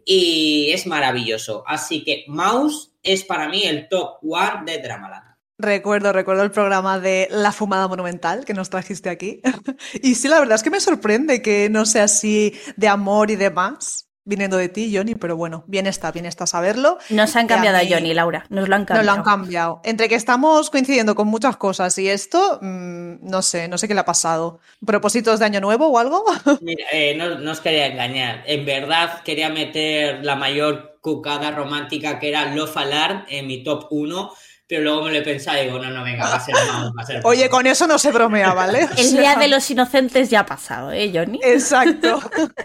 y 0.08 0.70
es 0.72 0.86
maravilloso. 0.86 1.62
Así 1.66 2.02
que 2.02 2.24
Mouse 2.28 2.92
es 3.02 3.24
para 3.24 3.46
mí 3.46 3.64
el 3.64 3.88
top 3.88 4.16
one 4.22 4.62
de 4.64 4.80
Dramaland. 4.80 5.36
Recuerdo, 5.58 6.12
recuerdo 6.12 6.44
el 6.44 6.50
programa 6.50 6.98
de 6.98 7.28
La 7.30 7.52
Fumada 7.52 7.88
Monumental 7.88 8.46
que 8.46 8.54
nos 8.54 8.70
trajiste 8.70 9.10
aquí. 9.10 9.42
Y 10.02 10.14
sí, 10.14 10.28
la 10.28 10.38
verdad 10.38 10.54
es 10.54 10.62
que 10.62 10.70
me 10.70 10.80
sorprende 10.80 11.42
que 11.42 11.68
no 11.68 11.84
sea 11.84 12.04
así 12.04 12.54
de 12.76 12.88
amor 12.88 13.30
y 13.30 13.36
demás, 13.36 14.07
viniendo 14.28 14.58
de 14.58 14.68
ti, 14.68 14.94
Johnny, 14.94 15.14
pero 15.14 15.36
bueno, 15.36 15.64
bien 15.66 15.86
está, 15.86 16.12
bien 16.12 16.26
está 16.26 16.46
saberlo. 16.46 16.98
Nos 17.08 17.34
han 17.34 17.46
a 17.46 17.48
cambiado 17.48 17.78
a, 17.78 17.80
Johnny, 17.88 18.12
Laura. 18.12 18.44
Nos 18.50 18.68
lo 18.68 18.74
han 18.74 18.82
Nos 18.82 18.88
cambiado. 18.88 19.06
lo 19.06 19.12
han 19.12 19.22
cambiado. 19.22 19.80
Entre 19.84 20.08
que 20.08 20.14
estamos 20.14 20.70
coincidiendo 20.70 21.14
con 21.14 21.28
muchas 21.28 21.56
cosas 21.56 21.96
y 21.98 22.08
esto, 22.08 22.58
mm, 22.60 23.28
no 23.28 23.42
sé, 23.42 23.68
no 23.68 23.78
sé 23.78 23.88
qué 23.88 23.94
le 23.94 24.00
ha 24.00 24.04
pasado. 24.04 24.60
¿Propósitos 24.84 25.38
de 25.40 25.46
año 25.46 25.60
nuevo 25.60 25.88
o 25.88 25.98
algo? 25.98 26.24
Mira, 26.60 26.84
eh, 26.92 27.14
no, 27.16 27.38
no 27.38 27.50
os 27.50 27.60
quería 27.60 27.86
engañar. 27.86 28.44
En 28.46 28.66
verdad 28.66 29.22
quería 29.24 29.48
meter 29.48 30.24
la 30.24 30.36
mayor 30.36 30.98
cucada 31.00 31.50
romántica 31.50 32.18
que 32.18 32.28
era 32.28 32.54
Love 32.54 32.76
Alarm 32.76 33.24
en 33.28 33.46
mi 33.46 33.64
top 33.64 33.86
1, 33.90 34.30
pero 34.66 34.82
luego 34.82 35.04
me 35.04 35.12
lo 35.12 35.16
he 35.16 35.22
pensado 35.22 35.58
y 35.62 35.64
digo, 35.64 35.78
no, 35.78 35.90
no, 35.90 36.04
venga, 36.04 36.28
va 36.28 36.34
a 36.34 36.40
ser 36.40 36.54
Mouse, 36.54 36.92
va 36.96 37.02
a 37.02 37.06
ser 37.06 37.20
Oye, 37.24 37.48
con 37.48 37.66
eso 37.66 37.86
no 37.86 37.98
se 37.98 38.12
bromea, 38.12 38.52
¿vale? 38.52 38.84
O 38.98 39.00
El 39.00 39.16
día 39.16 39.36
de 39.36 39.48
los 39.48 39.70
inocentes 39.70 40.28
ya 40.28 40.40
ha 40.40 40.46
pasado, 40.46 40.92
¿eh, 40.92 41.10
Johnny? 41.14 41.40
Exacto. 41.42 42.20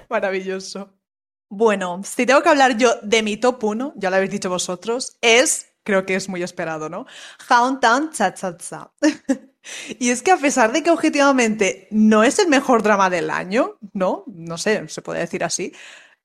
Maravilloso. 0.09 0.89
Bueno, 1.55 2.01
si 2.03 2.25
tengo 2.25 2.41
que 2.41 2.49
hablar 2.49 2.77
yo 2.77 2.95
de 3.03 3.21
mi 3.21 3.37
top 3.37 3.63
1, 3.63 3.93
ya 3.95 4.09
lo 4.09 4.15
habéis 4.15 4.31
dicho 4.31 4.49
vosotros, 4.49 5.17
es, 5.21 5.67
creo 5.83 6.03
que 6.03 6.15
es 6.15 6.27
muy 6.27 6.41
esperado, 6.41 6.89
¿no? 6.89 7.05
Houndtown 7.47 8.09
Cha 8.11 8.33
Cha 8.33 8.57
Cha. 8.57 8.91
Y 9.97 10.09
es 10.09 10.21
que 10.21 10.31
a 10.31 10.37
pesar 10.37 10.73
de 10.73 10.83
que 10.83 10.89
objetivamente 10.89 11.87
no 11.89 12.23
es 12.23 12.37
el 12.39 12.49
mejor 12.49 12.83
drama 12.83 13.09
del 13.09 13.29
año, 13.29 13.77
¿no? 13.93 14.25
No 14.27 14.57
sé, 14.57 14.89
se 14.89 15.01
puede 15.01 15.21
decir 15.21 15.41
así. 15.43 15.71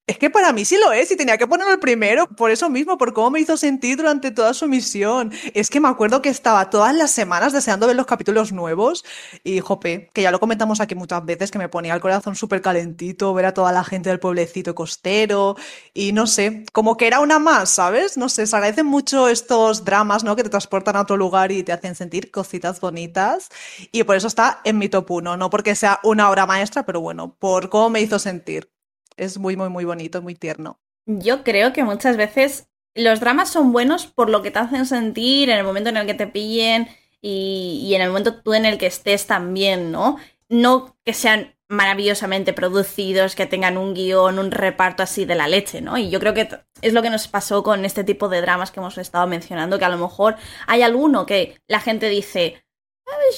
Es 0.09 0.17
que 0.17 0.31
para 0.31 0.55
mí 0.55 0.65
sí 0.65 0.79
lo 0.79 0.91
es 0.91 1.11
y 1.11 1.17
tenía 1.17 1.37
que 1.37 1.47
ponerlo 1.47 1.71
el 1.71 1.81
primero, 1.81 2.27
por 2.29 2.51
eso 2.51 2.71
mismo, 2.71 2.97
por 2.97 3.13
cómo 3.13 3.31
me 3.31 3.41
hizo 3.41 3.59
sentir 3.59 3.99
durante 3.99 4.31
toda 4.31 4.55
su 4.55 4.67
misión. 4.67 5.31
Es 5.53 5.69
que 5.69 5.81
me 5.81 5.89
acuerdo 5.89 6.23
que 6.23 6.31
estaba 6.31 6.71
todas 6.71 6.95
las 6.95 7.11
semanas 7.11 7.53
deseando 7.53 7.87
ver 7.87 7.95
los 7.95 8.07
capítulos 8.07 8.51
nuevos 8.51 9.05
y, 9.45 9.61
jope, 9.61 10.09
que 10.15 10.23
ya 10.23 10.31
lo 10.31 10.41
comentamos 10.41 10.81
aquí 10.81 10.95
muchas 10.95 11.27
veces, 11.27 11.51
que 11.51 11.59
me 11.59 11.69
ponía 11.69 11.93
el 11.93 12.01
corazón 12.01 12.37
súper 12.37 12.63
calentito 12.63 13.35
ver 13.35 13.45
a 13.45 13.53
toda 13.53 13.71
la 13.71 13.85
gente 13.85 14.09
del 14.09 14.19
pueblecito 14.19 14.75
costero 14.75 15.57
y 15.93 16.13
no 16.13 16.27
sé, 16.27 16.65
como 16.73 16.97
que 16.97 17.07
era 17.07 17.21
una 17.21 17.39
más, 17.39 17.69
¿sabes? 17.69 18.17
No 18.17 18.31
sé, 18.31 18.47
se 18.47 18.57
agradecen 18.57 18.87
mucho 18.87 19.29
estos 19.29 19.85
dramas, 19.85 20.25
¿no? 20.25 20.37
Que 20.37 20.43
te 20.43 20.49
transportan 20.49 20.97
a 20.97 21.03
otro 21.03 21.19
lugar 21.19 21.53
y 21.53 21.63
te 21.65 21.73
hacen 21.73 21.95
sentir 21.95 22.31
cositas 22.31 22.81
bonitas 22.81 23.51
y 23.93 24.05
por 24.05 24.17
eso 24.17 24.27
está 24.27 24.63
en 24.65 24.79
mi 24.79 24.89
top 24.89 25.11
1, 25.11 25.37
no 25.37 25.51
porque 25.51 25.75
sea 25.75 26.01
una 26.03 26.31
obra 26.31 26.47
maestra, 26.47 26.87
pero 26.87 27.03
bueno, 27.03 27.37
por 27.39 27.69
cómo 27.69 27.91
me 27.91 28.01
hizo 28.01 28.19
sentir. 28.19 28.78
Es 29.19 29.39
muy, 29.39 29.57
muy, 29.57 29.69
muy 29.69 29.85
bonito, 29.85 30.23
muy 30.23 30.35
tierno. 30.35 30.81
Yo 31.07 31.43
creo 31.45 31.73
que 31.73 31.85
muchas 31.85 32.17
veces 32.17 32.69
los 32.95 33.21
dramas 33.21 33.51
son 33.51 33.73
buenos 33.73 34.07
por 34.07 34.31
lo 34.31 34.43
que 34.43 34.51
te 34.51 34.59
hacen 34.59 34.87
sentir 34.87 35.51
en 35.51 35.59
el 35.59 35.65
momento 35.65 35.91
en 35.91 35.97
el 35.97 36.07
que 36.07 36.15
te 36.15 36.27
pillen 36.27 36.89
y, 37.21 37.81
y 37.85 37.95
en 37.95 38.03
el 38.03 38.09
momento 38.09 38.41
tú 38.43 38.55
en 38.55 38.65
el 38.65 38.79
que 38.79 38.87
estés 38.87 39.27
también, 39.27 39.91
¿no? 39.93 40.17
No 40.49 40.97
que 41.05 41.13
sean 41.13 41.55
maravillosamente 41.69 42.53
producidos, 42.55 43.35
que 43.35 43.47
tengan 43.47 43.77
un 43.77 43.93
guion, 43.93 44.39
un 44.39 44.51
reparto 44.51 45.03
así 45.03 45.27
de 45.27 45.35
la 45.35 45.49
leche, 45.49 45.83
¿no? 45.83 45.99
Y 45.99 46.09
yo 46.09 46.19
creo 46.19 46.33
que 46.33 46.49
es 46.81 46.93
lo 46.95 47.03
que 47.03 47.11
nos 47.11 47.29
pasó 47.29 47.63
con 47.63 47.85
este 47.85 48.05
tipo 48.05 48.29
de 48.29 48.41
dramas 48.41 48.71
que 48.71 48.81
hemos 48.81 48.97
estado 48.97 49.27
mencionando, 49.27 49.79
que 49.79 49.85
a 49.85 49.91
lo 49.91 49.99
mejor 49.99 50.37
hay 50.67 50.83
alguno 50.83 51.27
que 51.27 51.61
la 51.69 51.81
gente 51.81 52.09
dice, 52.09 52.41
"Ay, 52.41 52.61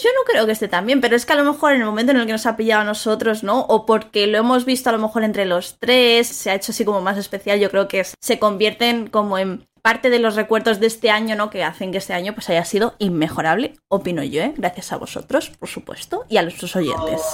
yo 0.03 0.11
no 0.17 0.25
creo 0.25 0.47
que 0.47 0.53
esté 0.53 0.69
tan 0.69 0.87
bien, 0.87 1.01
pero 1.01 1.17
es 1.17 1.27
que 1.27 1.33
a 1.33 1.37
lo 1.37 1.45
mejor 1.45 1.73
en 1.73 1.81
el 1.81 1.87
momento 1.87 2.13
en 2.13 2.19
el 2.19 2.27
que 2.27 2.33
nos 2.33 2.47
ha 2.47 2.57
pillado 2.57 2.83
a 2.83 2.85
nosotros, 2.85 3.43
¿no? 3.43 3.61
O 3.63 3.87
porque 3.87 4.27
lo 4.27 4.39
hemos 4.39 4.65
visto 4.65 4.89
a 4.91 4.93
lo 4.93 4.99
mejor 4.99 5.25
entre 5.25 5.45
los 5.45 5.79
tres, 5.79 6.27
se 6.27 6.51
ha 6.51 6.55
hecho 6.55 6.73
así 6.73 6.85
como 6.85 7.01
más 7.01 7.19
especial, 7.19 7.59
yo 7.59 7.71
creo 7.71 7.89
que 7.89 8.05
se 8.05 8.39
convierten 8.39 9.09
como 9.09 9.39
en 9.39 9.67
parte 9.83 10.11
de 10.11 10.19
los 10.19 10.37
recuerdos 10.37 10.79
de 10.79 10.87
este 10.87 11.11
año, 11.11 11.37
¿no? 11.37 11.51
Que 11.51 11.65
hacen 11.65 11.91
que 11.93 11.99
este 11.99 12.13
año 12.13 12.35
pues 12.35 12.51
haya 12.51 12.65
sido 12.65 12.95
inmejorable, 12.99 13.77
opino 13.89 14.23
yo, 14.23 14.43
¿eh? 14.43 14.55
Gracias 14.57 14.93
a 14.93 14.97
vosotros, 14.97 15.51
por 15.51 15.69
supuesto, 15.69 16.25
y 16.29 16.37
a 16.37 16.43
nuestros 16.43 16.77
oyentes. 16.77 17.23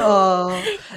Oh. 0.00 0.50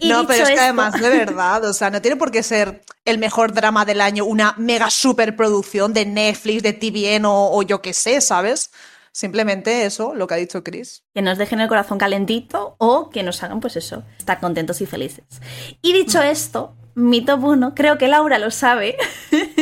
No, 0.04 0.28
pero 0.28 0.44
es 0.44 0.52
que 0.52 0.60
además, 0.60 0.94
de 0.94 1.10
verdad, 1.10 1.66
o 1.66 1.74
sea, 1.74 1.90
no 1.90 2.00
tiene 2.00 2.16
por 2.16 2.32
qué 2.32 2.44
ser 2.44 2.84
el 3.06 3.18
mejor 3.18 3.54
drama 3.54 3.86
del 3.86 4.00
año, 4.00 4.24
una 4.24 4.54
mega 4.58 4.92
superproducción 4.92 5.94
de 5.94 6.06
Netflix, 6.06 6.62
de 6.62 6.74
TVN 6.74 7.26
o, 7.26 7.50
o 7.52 7.64
yo 7.64 7.82
qué 7.82 7.94
sé, 7.94 8.22
¿sabes? 8.22 8.70
Simplemente 9.14 9.86
eso, 9.86 10.16
lo 10.16 10.26
que 10.28 10.34
ha 10.36 10.38
dicho 10.38 10.64
Chris. 10.64 11.04
que 11.14 11.22
nos 11.22 11.38
dejen 11.38 11.60
el 11.60 11.68
corazón 11.68 11.98
calentito 11.98 12.76
o 12.78 13.10
que 13.10 13.24
nos 13.24 13.44
hagan, 13.44 13.60
pues 13.60 13.76
eso, 13.76 14.04
estar 14.18 14.40
contentos 14.40 14.80
y 14.82 14.86
felices. 14.86 15.26
Y 15.82 15.92
dicho 15.94 16.22
esto, 16.22 16.76
mi 16.96 17.22
top 17.24 17.44
1, 17.44 17.76
creo 17.76 17.98
que 17.98 18.08
Laura 18.08 18.40
lo 18.40 18.52
sabe, 18.52 18.96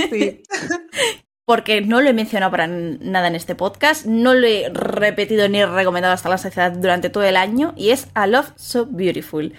Sí. 0.10 0.44
porque 1.46 1.82
no 1.82 2.00
lo 2.02 2.10
he 2.10 2.14
mencionado 2.14 2.52
para 2.52 2.68
nada 2.68 3.28
en 3.28 3.34
este 3.36 3.56
podcast, 3.56 4.06
no 4.06 4.36
lo 4.36 4.46
he 4.46 4.70
repetido 4.72 5.50
ni 5.50 5.66
recomendado 5.66 6.14
hasta 6.14 6.30
la 6.30 6.38
saciedad 6.38 6.72
durante 6.74 7.10
todo 7.10 7.24
el 7.24 7.36
año, 7.38 7.74
y 7.76 7.90
es 7.90 8.08
A 8.14 8.28
Love 8.28 8.52
So 8.56 8.86
Beautiful. 8.86 9.54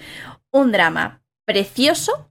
Un 0.53 0.71
drama 0.71 1.21
precioso, 1.45 2.31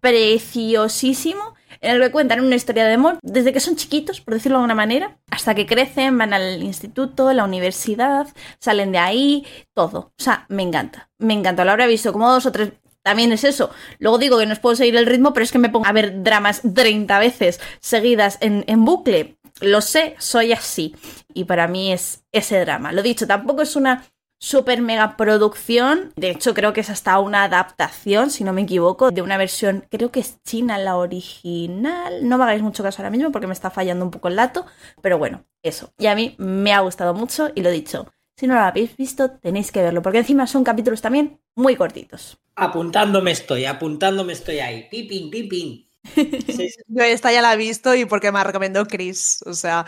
preciosísimo, 0.00 1.54
en 1.80 1.96
el 1.96 2.02
que 2.02 2.10
cuentan 2.10 2.40
una 2.40 2.56
historia 2.56 2.84
de 2.84 2.94
amor 2.94 3.18
desde 3.22 3.52
que 3.52 3.60
son 3.60 3.76
chiquitos, 3.76 4.20
por 4.20 4.34
decirlo 4.34 4.58
de 4.58 4.62
alguna 4.62 4.74
manera, 4.74 5.18
hasta 5.30 5.54
que 5.54 5.66
crecen, 5.66 6.18
van 6.18 6.32
al 6.32 6.62
instituto, 6.62 7.32
la 7.32 7.44
universidad, 7.44 8.28
salen 8.58 8.92
de 8.92 8.98
ahí, 8.98 9.46
todo. 9.74 10.12
O 10.18 10.22
sea, 10.22 10.46
me 10.48 10.62
encanta, 10.62 11.10
me 11.18 11.34
encanta. 11.34 11.64
Lo 11.64 11.70
habré 11.72 11.86
visto 11.86 12.12
como 12.12 12.30
dos 12.30 12.46
o 12.46 12.52
tres. 12.52 12.72
También 13.02 13.32
es 13.32 13.44
eso. 13.44 13.70
Luego 13.98 14.18
digo 14.18 14.38
que 14.38 14.46
no 14.46 14.52
os 14.52 14.58
puedo 14.58 14.76
seguir 14.76 14.96
el 14.96 15.06
ritmo, 15.06 15.32
pero 15.32 15.44
es 15.44 15.52
que 15.52 15.58
me 15.58 15.70
pongo 15.70 15.86
a 15.86 15.92
ver 15.92 16.22
dramas 16.22 16.60
30 16.74 17.18
veces 17.18 17.60
seguidas 17.80 18.36
en, 18.40 18.64
en 18.66 18.84
bucle. 18.84 19.38
Lo 19.60 19.80
sé, 19.80 20.16
soy 20.18 20.52
así. 20.52 20.94
Y 21.32 21.44
para 21.44 21.66
mí 21.66 21.92
es 21.92 22.24
ese 22.30 22.60
drama. 22.60 22.92
Lo 22.92 23.02
dicho, 23.02 23.26
tampoco 23.26 23.62
es 23.62 23.74
una 23.74 24.04
super 24.40 24.80
mega 24.80 25.16
producción. 25.16 26.12
De 26.16 26.30
hecho, 26.30 26.54
creo 26.54 26.72
que 26.72 26.80
es 26.80 26.90
hasta 26.90 27.20
una 27.20 27.44
adaptación, 27.44 28.30
si 28.30 28.42
no 28.42 28.52
me 28.52 28.62
equivoco, 28.62 29.12
de 29.12 29.22
una 29.22 29.36
versión, 29.36 29.86
creo 29.90 30.10
que 30.10 30.20
es 30.20 30.42
china 30.42 30.78
la 30.78 30.96
original. 30.96 32.26
No 32.26 32.38
me 32.38 32.44
hagáis 32.44 32.62
mucho 32.62 32.82
caso 32.82 33.00
ahora 33.00 33.10
mismo 33.10 33.30
porque 33.30 33.46
me 33.46 33.52
está 33.52 33.70
fallando 33.70 34.04
un 34.04 34.10
poco 34.10 34.28
el 34.28 34.36
dato. 34.36 34.66
Pero 35.00 35.18
bueno, 35.18 35.44
eso. 35.62 35.92
Y 35.98 36.06
a 36.06 36.16
mí 36.16 36.34
me 36.38 36.72
ha 36.72 36.80
gustado 36.80 37.14
mucho 37.14 37.50
y 37.54 37.62
lo 37.62 37.70
dicho. 37.70 38.08
Si 38.36 38.46
no 38.46 38.54
lo 38.54 38.60
habéis 38.60 38.96
visto, 38.96 39.32
tenéis 39.32 39.70
que 39.70 39.82
verlo, 39.82 40.00
porque 40.00 40.18
encima 40.18 40.46
son 40.46 40.64
capítulos 40.64 41.02
también 41.02 41.40
muy 41.54 41.76
cortitos. 41.76 42.38
Apuntándome 42.56 43.32
estoy, 43.32 43.66
apuntándome 43.66 44.32
estoy 44.32 44.60
ahí. 44.60 44.88
Pipin, 44.90 45.30
pipin. 45.30 45.89
Yo 46.88 47.02
esta 47.02 47.32
ya 47.32 47.42
la 47.42 47.54
he 47.54 47.56
visto 47.56 47.94
y 47.94 48.04
porque 48.04 48.32
me 48.32 48.42
recomendó 48.42 48.86
Chris. 48.86 49.42
O 49.46 49.54
sea, 49.54 49.84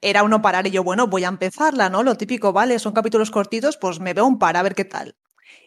era 0.00 0.22
uno 0.22 0.42
parar 0.42 0.66
y 0.66 0.70
yo, 0.70 0.82
bueno, 0.82 1.06
voy 1.06 1.24
a 1.24 1.28
empezarla, 1.28 1.90
¿no? 1.90 2.02
Lo 2.02 2.16
típico, 2.16 2.52
vale, 2.52 2.78
son 2.78 2.92
capítulos 2.92 3.30
cortitos, 3.30 3.76
pues 3.76 4.00
me 4.00 4.14
veo 4.14 4.26
un 4.26 4.38
par 4.38 4.56
a 4.56 4.62
ver 4.62 4.74
qué 4.74 4.84
tal. 4.84 5.16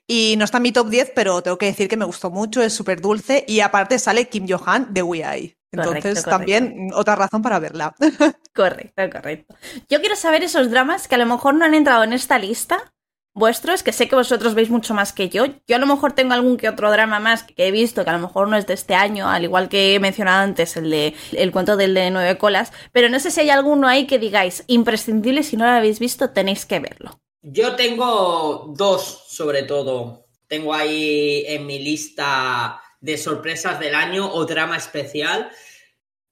Y 0.05 0.35
no 0.37 0.45
está 0.45 0.57
en 0.57 0.63
mi 0.63 0.71
top 0.71 0.89
10, 0.89 1.13
pero 1.15 1.41
tengo 1.41 1.57
que 1.57 1.67
decir 1.67 1.87
que 1.87 1.95
me 1.95 2.05
gustó 2.05 2.29
mucho, 2.29 2.61
es 2.61 2.73
súper 2.73 2.99
dulce 2.99 3.45
y 3.47 3.61
aparte 3.61 3.99
sale 3.99 4.27
Kim 4.27 4.45
Johan 4.47 4.93
de 4.93 5.01
We 5.01 5.55
Entonces 5.71 6.23
también 6.25 6.89
otra 6.93 7.15
razón 7.15 7.41
para 7.41 7.59
verla. 7.59 7.95
Correcto, 8.53 9.09
correcto. 9.09 9.55
Yo 9.89 9.99
quiero 9.99 10.15
saber 10.15 10.43
esos 10.43 10.69
dramas 10.69 11.07
que 11.07 11.15
a 11.15 11.17
lo 11.17 11.25
mejor 11.25 11.55
no 11.55 11.65
han 11.65 11.73
entrado 11.73 12.03
en 12.03 12.13
esta 12.13 12.37
lista, 12.37 12.93
vuestros, 13.33 13.83
que 13.83 13.91
sé 13.91 14.07
que 14.07 14.15
vosotros 14.15 14.53
veis 14.53 14.69
mucho 14.69 14.93
más 14.93 15.13
que 15.13 15.29
yo. 15.29 15.45
Yo 15.67 15.75
a 15.75 15.79
lo 15.79 15.87
mejor 15.87 16.13
tengo 16.13 16.33
algún 16.33 16.57
que 16.57 16.69
otro 16.69 16.91
drama 16.91 17.19
más 17.19 17.43
que 17.43 17.67
he 17.67 17.71
visto, 17.71 18.03
que 18.03 18.09
a 18.09 18.13
lo 18.13 18.19
mejor 18.19 18.47
no 18.47 18.57
es 18.57 18.67
de 18.67 18.73
este 18.73 18.95
año, 18.95 19.29
al 19.29 19.43
igual 19.43 19.69
que 19.69 19.95
he 19.95 19.99
mencionado 19.99 20.43
antes 20.43 20.77
el 20.77 20.89
de 20.89 21.13
el 21.31 21.51
cuento 21.51 21.77
del 21.77 21.93
de 21.93 22.11
nueve 22.11 22.37
colas, 22.37 22.71
pero 22.91 23.09
no 23.09 23.19
sé 23.19 23.31
si 23.31 23.41
hay 23.41 23.49
alguno 23.49 23.87
ahí 23.87 24.05
que 24.05 24.19
digáis 24.19 24.63
imprescindible, 24.67 25.43
si 25.43 25.57
no 25.57 25.65
lo 25.65 25.71
habéis 25.71 25.99
visto 25.99 26.29
tenéis 26.29 26.65
que 26.65 26.79
verlo. 26.79 27.19
Yo 27.41 27.75
tengo 27.75 28.73
dos, 28.77 29.25
sobre 29.27 29.63
todo. 29.63 30.27
Tengo 30.47 30.73
ahí 30.73 31.43
en 31.47 31.65
mi 31.65 31.79
lista 31.79 32.81
de 33.01 33.17
sorpresas 33.17 33.79
del 33.79 33.95
año 33.95 34.31
o 34.31 34.45
drama 34.45 34.77
especial. 34.77 35.49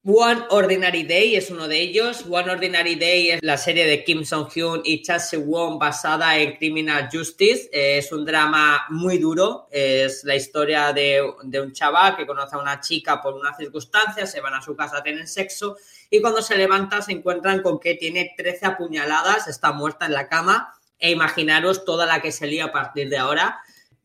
One 0.03 0.45
Ordinary 0.49 1.03
Day 1.03 1.35
es 1.35 1.51
uno 1.51 1.67
de 1.67 1.79
ellos. 1.79 2.25
One 2.27 2.49
Ordinary 2.49 2.95
Day 2.95 3.31
es 3.31 3.39
la 3.43 3.55
serie 3.55 3.85
de 3.85 4.03
Kim 4.03 4.25
Song-hyun 4.25 4.81
y 4.83 5.03
Cha 5.03 5.19
Se-won 5.19 5.77
basada 5.77 6.39
en 6.39 6.55
Criminal 6.57 7.07
Justice. 7.11 7.69
es 7.71 8.11
un 8.11 8.25
drama 8.25 8.85
muy 8.89 9.19
duro. 9.19 9.67
Es 9.69 10.23
la 10.23 10.35
historia 10.35 10.91
de, 10.91 11.21
de, 11.43 11.61
un 11.61 11.71
chaval 11.71 12.17
que 12.17 12.25
conoce 12.25 12.55
a 12.55 12.59
una 12.59 12.79
chica 12.79 13.21
por 13.21 13.35
una 13.35 13.55
circunstancia, 13.55 14.25
se 14.25 14.41
van 14.41 14.55
a 14.55 14.61
su 14.63 14.75
casa 14.75 14.97
a 14.97 15.03
tener 15.03 15.27
sexo 15.27 15.77
y 16.09 16.19
cuando 16.19 16.41
se 16.41 16.57
levanta 16.57 17.03
se 17.03 17.11
encuentran 17.11 17.61
con 17.61 17.79
que 17.79 17.93
tiene 17.93 18.33
13 18.35 18.65
apuñaladas, 18.65 19.47
está 19.47 19.71
muerta 19.71 20.07
en 20.07 20.13
la 20.13 20.27
cama 20.27 20.73
e 20.97 21.11
imaginaros 21.11 21.85
toda 21.85 22.07
la 22.07 22.23
que 22.23 22.31
se 22.31 22.47
lía 22.47 22.65
a 22.65 22.71
partir 22.71 23.07
de 23.07 23.19
ahora, 23.19 23.59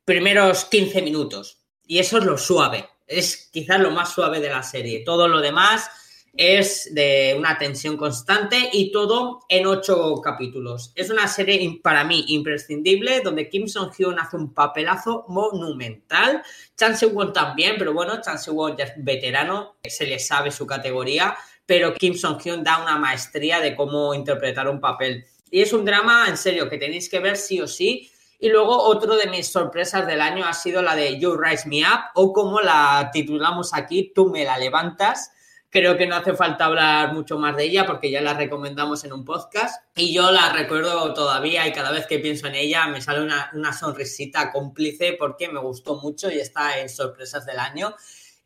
primeros 0.04 0.66
15 0.66 1.00
minutos. 1.00 1.59
Y 1.87 2.00
eso 2.00 2.18
es 2.18 2.24
lo 2.24 2.37
suave, 2.37 2.87
es 3.07 3.49
quizás 3.53 3.81
lo 3.81 3.90
más 3.90 4.12
suave 4.12 4.40
de 4.40 4.49
la 4.49 4.62
serie. 4.62 5.03
Todo 5.05 5.29
lo 5.29 5.40
demás 5.40 5.88
es 6.37 6.95
de 6.95 7.35
una 7.38 7.57
tensión 7.57 7.97
constante 7.97 8.69
y 8.73 8.92
todo 8.92 9.45
en 9.49 9.66
ocho 9.66 10.21
capítulos. 10.23 10.92
Es 10.95 11.11
una 11.11 11.29
serie 11.29 11.81
para 11.83 12.05
mí 12.05 12.25
imprescindible 12.29 13.21
donde 13.21 13.49
Kim 13.49 13.66
Song-hyun 13.66 14.19
hace 14.19 14.37
un 14.37 14.53
papelazo 14.53 15.25
monumental. 15.29 16.42
Chan 16.77 16.97
Se-won 16.97 17.33
también, 17.33 17.77
pero 17.79 17.95
bueno, 17.95 18.21
Chan 18.21 18.38
Se-won 18.38 18.77
ya 18.77 18.85
es 18.85 18.92
veterano, 18.99 19.77
se 19.83 20.07
le 20.07 20.19
sabe 20.19 20.51
su 20.51 20.66
categoría, 20.66 21.37
pero 21.64 21.95
Kim 21.95 22.14
Song-hyun 22.14 22.62
da 22.62 22.83
una 22.83 22.99
maestría 22.99 23.61
de 23.61 23.75
cómo 23.75 24.12
interpretar 24.12 24.69
un 24.69 24.81
papel. 24.81 25.25
Y 25.51 25.62
es 25.62 25.73
un 25.73 25.85
drama, 25.85 26.27
en 26.29 26.37
serio, 26.37 26.69
que 26.69 26.77
tenéis 26.77 27.09
que 27.09 27.21
ver 27.21 27.37
sí 27.37 27.61
o 27.61 27.66
sí. 27.66 28.11
Y 28.38 28.49
luego 28.49 28.77
otro 28.77 29.16
de 29.16 29.29
mis 29.29 29.51
sorpresas 29.51 30.07
del 30.07 30.20
año 30.20 30.44
ha 30.46 30.53
sido 30.53 30.83
la 30.83 30.94
de 30.94 31.18
You 31.18 31.37
Rise 31.37 31.68
Me 31.68 31.83
Up 31.83 32.11
o 32.14 32.33
como 32.33 32.61
la 32.61 33.11
titulamos 33.12 33.72
aquí, 33.75 34.12
Tú 34.14 34.31
me 34.31 34.44
la 34.44 34.59
levantas. 34.59 35.33
Creo 35.70 35.96
que 35.96 36.07
no 36.07 36.16
hace 36.16 36.35
falta 36.35 36.66
hablar 36.66 37.12
mucho 37.12 37.38
más 37.38 37.57
de 37.57 37.64
ella 37.64 37.87
porque 37.87 38.11
ya 38.11 38.20
la 38.20 38.35
recomendamos 38.35 39.05
en 39.05 39.12
un 39.12 39.25
podcast 39.25 39.83
y 39.94 40.14
yo 40.14 40.31
la 40.31 40.53
recuerdo 40.53 41.12
todavía 41.12 41.66
y 41.66 41.72
cada 41.72 41.90
vez 41.90 42.07
que 42.07 42.18
pienso 42.18 42.46
en 42.46 42.55
ella 42.55 42.87
me 42.87 43.03
sale 43.03 43.22
una, 43.22 43.51
una 43.53 43.72
sonrisita 43.72 44.53
cómplice 44.53 45.16
porque 45.18 45.49
me 45.49 45.61
gustó 45.61 45.96
mucho 45.96 46.31
y 46.31 46.38
está 46.38 46.79
en 46.79 46.88
sorpresas 46.88 47.44
del 47.44 47.59
año. 47.59 47.94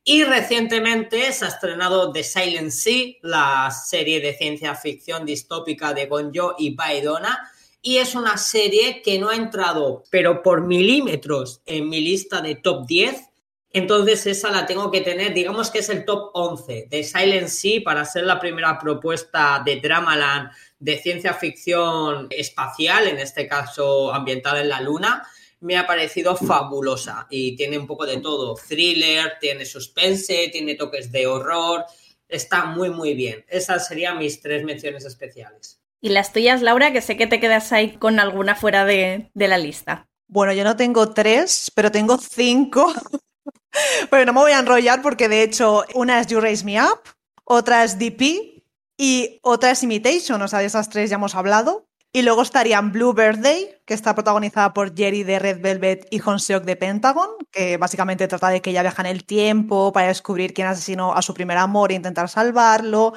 Y 0.03 0.25
recientemente 0.25 1.33
se 1.33 1.45
ha 1.45 1.49
estrenado 1.49 2.11
The 2.11 2.25
Silent 2.25 2.71
Sea, 2.71 3.13
la 3.23 3.71
serie 3.71 4.21
de 4.21 4.35
ciencia 4.35 4.75
ficción 4.75 5.27
distópica 5.27 5.93
de 5.93 6.07
Gonjo 6.07 6.55
y 6.59 6.75
Baedona. 6.75 7.51
Y 7.83 7.97
es 7.97 8.15
una 8.15 8.37
serie 8.37 9.03
que 9.03 9.19
no 9.19 9.31
ha 9.31 9.37
entrado, 9.37 10.05
pero 10.11 10.43
por 10.43 10.67
milímetros, 10.67 11.63
en 11.67 11.89
mi 11.89 12.01
lista 12.01 12.41
de 12.41 12.57
top 12.57 12.87
10. 12.87 13.31
Entonces 13.73 14.27
esa 14.27 14.51
la 14.51 14.67
tengo 14.67 14.91
que 14.91 15.01
tener, 15.01 15.33
digamos 15.33 15.71
que 15.71 15.79
es 15.79 15.89
el 15.89 16.05
top 16.05 16.31
11 16.35 16.89
de 16.91 17.05
Silent 17.05 17.49
Sea 17.49 17.81
para 17.85 18.05
ser 18.05 18.25
la 18.25 18.41
primera 18.41 18.79
propuesta 18.79 19.63
de 19.65 19.81
Dramaland 19.81 20.51
de 20.79 20.99
ciencia 20.99 21.35
ficción 21.35 22.27
espacial, 22.31 23.07
en 23.07 23.19
este 23.19 23.47
caso 23.47 24.13
ambientada 24.13 24.61
en 24.61 24.69
la 24.69 24.81
Luna 24.81 25.27
me 25.61 25.77
ha 25.77 25.87
parecido 25.87 26.37
fabulosa 26.37 27.27
y 27.31 27.55
tiene 27.55 27.79
un 27.79 27.87
poco 27.87 28.07
de 28.07 28.19
todo, 28.19 28.55
thriller, 28.55 29.35
tiene 29.41 29.67
suspense, 29.67 30.49
tiene 30.51 30.75
toques 30.75 31.13
de 31.13 31.27
horror, 31.27 31.85
está 32.29 32.65
muy 32.65 32.91
muy 32.91 33.15
bien. 33.15 33.45
Esas 33.49 33.87
serían 33.87 34.19
mis 34.19 34.41
tres 34.41 34.65
menciones 34.65 35.05
especiales. 35.05 35.80
¿Y 36.03 36.09
las 36.11 36.33
tuyas, 36.33 36.63
Laura, 36.63 36.93
que 36.93 37.03
sé 37.03 37.17
que 37.17 37.27
te 37.27 37.41
quedas 37.41 37.73
ahí 37.73 37.97
con 37.97 38.21
alguna 38.21 38.55
fuera 38.55 38.85
de, 38.85 39.31
la 39.35 39.59
lista? 39.59 40.09
Bueno, 40.29 40.53
yo 40.53 40.65
no 40.65 40.77
tengo 40.77 41.13
tres, 41.13 41.71
pero 41.75 41.93
tengo 41.93 42.17
cinco. 42.17 42.93
pero 44.11 44.25
no 44.25 44.33
me 44.33 44.41
voy 44.41 44.53
a 44.53 44.61
enrollar 44.61 45.03
porque 45.03 45.29
de 45.29 45.43
hecho 45.43 45.85
una 45.95 46.21
es 46.21 46.27
You 46.29 46.41
Raise 46.41 46.65
Me 46.65 46.83
Up, 46.83 47.01
otra 47.45 47.85
es 47.85 47.99
DP 47.99 48.63
y 48.97 49.41
otra 49.43 49.73
es 49.73 49.83
Imitation, 49.83 50.41
o 50.41 50.49
sea, 50.49 50.61
de 50.61 50.67
esas 50.67 50.89
tres 50.89 51.11
ya 51.11 51.17
hemos 51.17 51.35
hablado. 51.35 51.87
Y 52.13 52.23
luego 52.23 52.43
estarían 52.43 52.91
Blue 52.91 53.13
Birthday, 53.13 53.77
que 53.87 53.95
está 53.95 54.15
protagonizada 54.17 54.73
por 54.73 54.97
Jerry 54.97 55.23
de 55.23 55.39
Red 55.39 55.61
Velvet 55.61 56.09
y 56.11 56.21
Hon 56.21 56.41
Seok 56.41 56.65
de 56.65 56.75
Pentagon, 56.75 57.29
que 57.53 57.77
básicamente 57.77 58.27
trata 58.27 58.49
de 58.49 58.61
que 58.61 58.71
ella 58.71 58.83
viaja 58.83 59.03
en 59.03 59.07
el 59.07 59.25
tiempo 59.25 59.93
para 59.93 60.09
descubrir 60.09 60.53
quién 60.53 60.67
asesinó 60.67 61.15
a 61.15 61.23
su 61.23 61.35
primer 61.35 61.57
amor 61.59 61.93
e 61.93 61.95
intentar 61.95 62.29
salvarlo. 62.29 63.13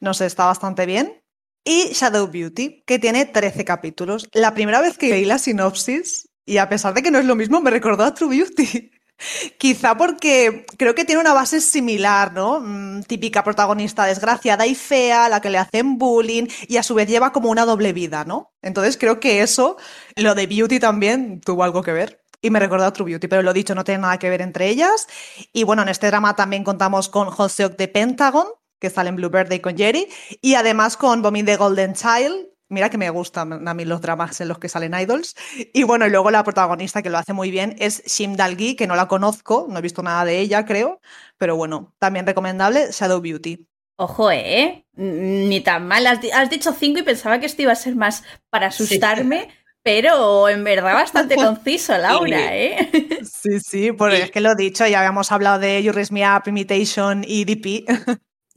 No 0.00 0.14
sé, 0.14 0.24
está 0.24 0.46
bastante 0.46 0.86
bien. 0.86 1.22
Y 1.64 1.90
Shadow 1.92 2.28
Beauty, 2.28 2.82
que 2.86 2.98
tiene 2.98 3.26
13 3.26 3.64
capítulos. 3.64 4.28
La 4.32 4.54
primera 4.54 4.80
vez 4.80 4.96
que 4.96 5.10
leí 5.10 5.24
la 5.24 5.38
sinopsis, 5.38 6.28
y 6.46 6.58
a 6.58 6.68
pesar 6.68 6.94
de 6.94 7.02
que 7.02 7.10
no 7.10 7.18
es 7.18 7.26
lo 7.26 7.36
mismo, 7.36 7.60
me 7.60 7.70
recordó 7.70 8.04
a 8.04 8.14
True 8.14 8.36
Beauty. 8.36 8.90
Quizá 9.58 9.96
porque 9.96 10.64
creo 10.78 10.94
que 10.94 11.04
tiene 11.04 11.20
una 11.20 11.32
base 11.32 11.60
similar, 11.60 12.32
¿no? 12.32 12.60
Mm, 12.60 13.02
típica 13.02 13.44
protagonista 13.44 14.06
desgraciada 14.06 14.66
y 14.66 14.74
fea, 14.74 15.28
la 15.28 15.40
que 15.40 15.50
le 15.50 15.58
hacen 15.58 15.98
bullying 15.98 16.46
y 16.68 16.76
a 16.76 16.82
su 16.82 16.94
vez 16.94 17.08
lleva 17.08 17.32
como 17.32 17.50
una 17.50 17.64
doble 17.66 17.92
vida, 17.92 18.24
¿no? 18.24 18.52
Entonces 18.62 18.96
creo 18.96 19.20
que 19.20 19.42
eso, 19.42 19.76
lo 20.16 20.34
de 20.34 20.46
Beauty 20.46 20.78
también 20.78 21.40
tuvo 21.40 21.64
algo 21.64 21.82
que 21.82 21.92
ver. 21.92 22.22
Y 22.40 22.50
me 22.50 22.60
recordó 22.60 22.84
a 22.84 22.92
True 22.92 23.10
Beauty, 23.10 23.26
pero 23.26 23.42
lo 23.42 23.52
dicho, 23.52 23.74
no 23.74 23.82
tiene 23.82 24.02
nada 24.02 24.18
que 24.18 24.30
ver 24.30 24.40
entre 24.40 24.68
ellas. 24.68 25.08
Y 25.52 25.64
bueno, 25.64 25.82
en 25.82 25.88
este 25.88 26.06
drama 26.06 26.36
también 26.36 26.62
contamos 26.62 27.08
con 27.08 27.30
Joseok 27.30 27.76
de 27.76 27.88
Pentagon, 27.88 28.46
que 28.78 28.90
sale 28.90 29.08
en 29.08 29.16
Blue 29.16 29.30
Birthday 29.30 29.60
con 29.60 29.76
Jerry, 29.76 30.08
y 30.40 30.54
además 30.54 30.96
con 30.96 31.22
Bomin 31.22 31.44
de 31.44 31.56
Golden 31.56 31.94
Child, 31.94 32.48
Mira 32.70 32.90
que 32.90 32.98
me 32.98 33.08
gustan 33.08 33.66
a 33.66 33.72
mí 33.72 33.86
los 33.86 34.02
dramas 34.02 34.42
en 34.42 34.48
los 34.48 34.58
que 34.58 34.68
salen 34.68 34.92
idols. 34.92 35.34
Y 35.72 35.84
bueno, 35.84 36.06
y 36.06 36.10
luego 36.10 36.30
la 36.30 36.44
protagonista 36.44 37.02
que 37.02 37.08
lo 37.08 37.16
hace 37.16 37.32
muy 37.32 37.50
bien 37.50 37.74
es 37.78 38.04
Shim 38.04 38.36
Dalgi, 38.36 38.76
que 38.76 38.86
no 38.86 38.94
la 38.94 39.08
conozco, 39.08 39.66
no 39.70 39.78
he 39.78 39.82
visto 39.82 40.02
nada 40.02 40.26
de 40.26 40.38
ella, 40.38 40.66
creo. 40.66 41.00
Pero 41.38 41.56
bueno, 41.56 41.94
también 41.98 42.26
recomendable, 42.26 42.88
Shadow 42.92 43.22
Beauty. 43.22 43.66
Ojo, 43.96 44.30
¿eh? 44.30 44.84
Ni 44.92 45.60
tan 45.62 45.88
mal. 45.88 46.06
Has, 46.06 46.50
dicho 46.50 46.72
cinco 46.72 47.00
y 47.00 47.04
pensaba 47.04 47.40
que 47.40 47.46
esto 47.46 47.62
iba 47.62 47.72
a 47.72 47.76
ser 47.76 47.96
más 47.96 48.22
para 48.50 48.66
asustarme. 48.66 49.48
Pero 49.82 50.50
en 50.50 50.62
verdad 50.62 50.92
bastante 50.92 51.36
conciso, 51.36 51.96
Laura, 51.96 52.54
¿eh? 52.54 52.90
Sí, 53.22 53.60
sí, 53.60 53.92
porque 53.92 54.24
es 54.24 54.30
que 54.30 54.42
lo 54.42 54.52
he 54.52 54.56
dicho, 54.56 54.86
ya 54.86 54.98
habíamos 54.98 55.32
hablado 55.32 55.58
de 55.58 55.82
You 55.82 55.92
Raise 55.92 56.12
Me 56.12 56.28
Up, 56.28 56.42
Imitation 56.46 57.24
y 57.26 57.46
DP. 57.46 57.88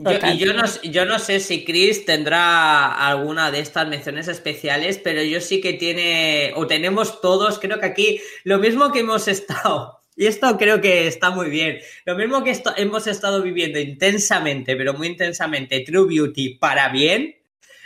Yo, 0.04 0.28
y 0.34 0.38
yo 0.38 0.54
no, 0.54 0.64
yo 0.84 1.06
no 1.06 1.20
sé 1.20 1.40
si 1.40 1.64
Chris 1.64 2.06
tendrá 2.06 2.92
alguna 2.92 3.52
de 3.52 3.60
estas 3.60 3.88
menciones 3.88 4.28
especiales, 4.28 4.98
pero 4.98 5.22
yo 5.22 5.42
sí 5.42 5.62
que 5.62 5.74
tiene, 5.74 6.54
o 6.56 6.66
tenemos 6.66 7.22
todos, 7.22 7.60
creo 7.60 7.80
que 7.80 7.86
aquí, 7.86 8.22
lo 8.44 8.58
mismo 8.58 8.92
que 8.92 9.02
hemos 9.02 9.28
estado, 9.28 10.00
y 10.16 10.26
esto 10.26 10.58
creo 10.58 10.82
que 10.82 11.08
está 11.08 11.30
muy 11.30 11.50
bien, 11.50 11.80
lo 12.06 12.16
mismo 12.16 12.44
que 12.44 12.60
hemos 12.78 13.06
estado 13.06 13.44
viviendo 13.44 13.80
intensamente, 13.80 14.76
pero 14.76 14.94
muy 14.94 15.08
intensamente, 15.08 15.82
True 15.82 16.08
Beauty 16.08 16.56
para 16.56 16.90
bien, 16.90 17.36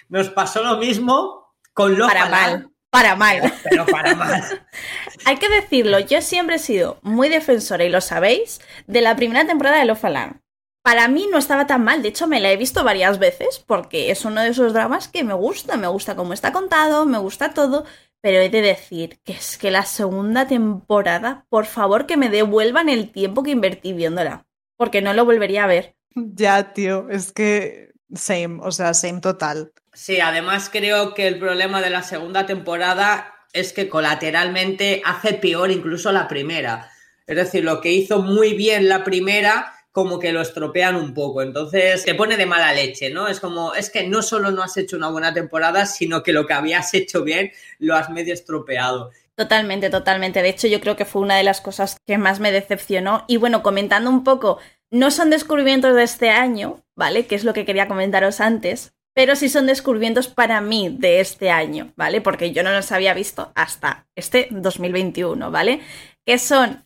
nos 0.08 0.30
pasó 0.30 0.64
lo 0.64 0.78
mismo 0.78 1.54
con 1.74 1.98
lo 1.98 2.08
para 2.08 2.30
mal. 2.30 2.70
Para 2.90 3.18
mal. 3.18 3.54
Pero 3.70 3.86
para 3.88 4.16
mal. 4.16 4.42
Hay 5.26 5.36
que 5.36 5.50
decirlo, 5.50 6.00
yo 6.00 6.22
siempre 6.22 6.56
he 6.56 6.60
sido 6.60 6.98
muy 7.02 7.28
defensora, 7.28 7.84
y 7.84 7.90
lo 7.90 8.00
sabéis, 8.00 8.62
de 8.88 9.02
la 9.02 9.18
primera 9.18 9.46
temporada 9.46 9.80
de 9.80 9.86
Lo 9.86 9.98
Falan 9.98 10.45
para 10.86 11.08
mí 11.08 11.28
no 11.32 11.40
estaba 11.40 11.66
tan 11.66 11.84
mal, 11.84 12.04
de 12.04 12.10
hecho 12.10 12.28
me 12.28 12.40
la 12.40 12.52
he 12.52 12.58
visto 12.58 12.84
varias 12.84 13.18
veces 13.18 13.58
porque 13.66 14.12
es 14.12 14.24
uno 14.24 14.42
de 14.42 14.50
esos 14.50 14.72
dramas 14.72 15.08
que 15.08 15.24
me 15.24 15.34
gusta, 15.34 15.78
me 15.78 15.88
gusta 15.88 16.16
cómo 16.16 16.32
está 16.32 16.52
contado, 16.52 17.08
me 17.08 17.18
gusta 17.18 17.56
todo, 17.56 17.86
pero 18.22 18.38
he 18.38 18.50
de 18.50 18.62
decir 18.62 19.20
que 19.24 19.34
es 19.34 19.58
que 19.58 19.72
la 19.72 19.84
segunda 19.84 20.46
temporada, 20.46 21.48
por 21.50 21.66
favor 21.66 22.06
que 22.06 22.18
me 22.18 22.30
devuelvan 22.30 22.88
el 22.88 23.12
tiempo 23.12 23.42
que 23.42 23.50
invertí 23.50 23.94
viéndola, 23.94 24.46
porque 24.78 25.02
no 25.02 25.16
lo 25.16 25.26
volvería 25.26 25.64
a 25.64 25.68
ver. 25.68 25.96
Ya, 26.14 26.72
tío, 26.74 27.10
es 27.10 27.32
que 27.32 27.94
same, 28.14 28.60
o 28.62 28.72
sea, 28.72 28.94
same 28.94 29.22
total. 29.22 29.74
Sí, 29.92 30.20
además 30.20 30.70
creo 30.72 31.16
que 31.16 31.28
el 31.28 31.40
problema 31.40 31.82
de 31.82 31.90
la 31.90 32.04
segunda 32.04 32.46
temporada 32.46 33.34
es 33.54 33.74
que 33.74 33.90
colateralmente 33.90 35.02
hace 35.04 35.34
peor 35.34 35.72
incluso 35.72 36.12
la 36.12 36.28
primera. 36.28 36.92
Es 37.26 37.38
decir, 37.38 37.64
lo 37.64 37.82
que 37.82 37.92
hizo 37.92 38.22
muy 38.22 38.54
bien 38.54 38.88
la 38.88 39.04
primera, 39.04 39.75
como 39.96 40.20
que 40.20 40.34
lo 40.34 40.42
estropean 40.42 40.98
un 40.98 41.14
poco. 41.14 41.42
Entonces 41.42 42.04
te 42.04 42.16
pone 42.16 42.36
de 42.36 42.46
mala 42.46 42.74
leche, 42.74 43.10
¿no? 43.10 43.30
Es 43.30 43.40
como, 43.40 43.74
es 43.76 43.90
que 43.90 44.06
no 44.06 44.22
solo 44.22 44.52
no 44.52 44.62
has 44.62 44.76
hecho 44.76 44.98
una 44.98 45.08
buena 45.08 45.34
temporada, 45.34 45.86
sino 45.86 46.22
que 46.22 46.34
lo 46.34 46.46
que 46.46 46.54
habías 46.54 46.94
hecho 46.94 47.24
bien 47.24 47.54
lo 47.80 47.96
has 47.96 48.10
medio 48.10 48.34
estropeado. 48.34 49.12
Totalmente, 49.36 49.90
totalmente. 49.90 50.42
De 50.42 50.50
hecho, 50.50 50.68
yo 50.68 50.82
creo 50.82 50.98
que 50.98 51.06
fue 51.06 51.22
una 51.22 51.38
de 51.38 51.46
las 51.46 51.62
cosas 51.62 51.96
que 52.06 52.18
más 52.18 52.42
me 52.42 52.52
decepcionó. 52.52 53.24
Y 53.30 53.38
bueno, 53.38 53.64
comentando 53.64 54.10
un 54.10 54.26
poco, 54.26 54.60
no 54.92 55.12
son 55.12 55.30
descubrimientos 55.30 55.96
de 55.96 56.04
este 56.04 56.30
año, 56.30 56.84
¿vale? 56.94 57.26
Que 57.26 57.36
es 57.36 57.46
lo 57.46 57.54
que 57.54 57.64
quería 57.64 57.88
comentaros 57.88 58.42
antes, 58.42 58.94
pero 59.14 59.38
sí 59.38 59.48
son 59.48 59.66
descubrimientos 59.66 60.28
para 60.28 60.60
mí 60.60 60.94
de 61.00 61.22
este 61.22 61.52
año, 61.52 61.94
¿vale? 61.96 62.20
Porque 62.20 62.52
yo 62.52 62.64
no 62.64 62.74
los 62.74 62.92
había 62.92 63.14
visto 63.14 63.54
hasta 63.56 64.08
este 64.14 64.50
2021, 64.52 65.52
¿vale? 65.52 65.80
Que 66.26 66.38
son 66.38 66.85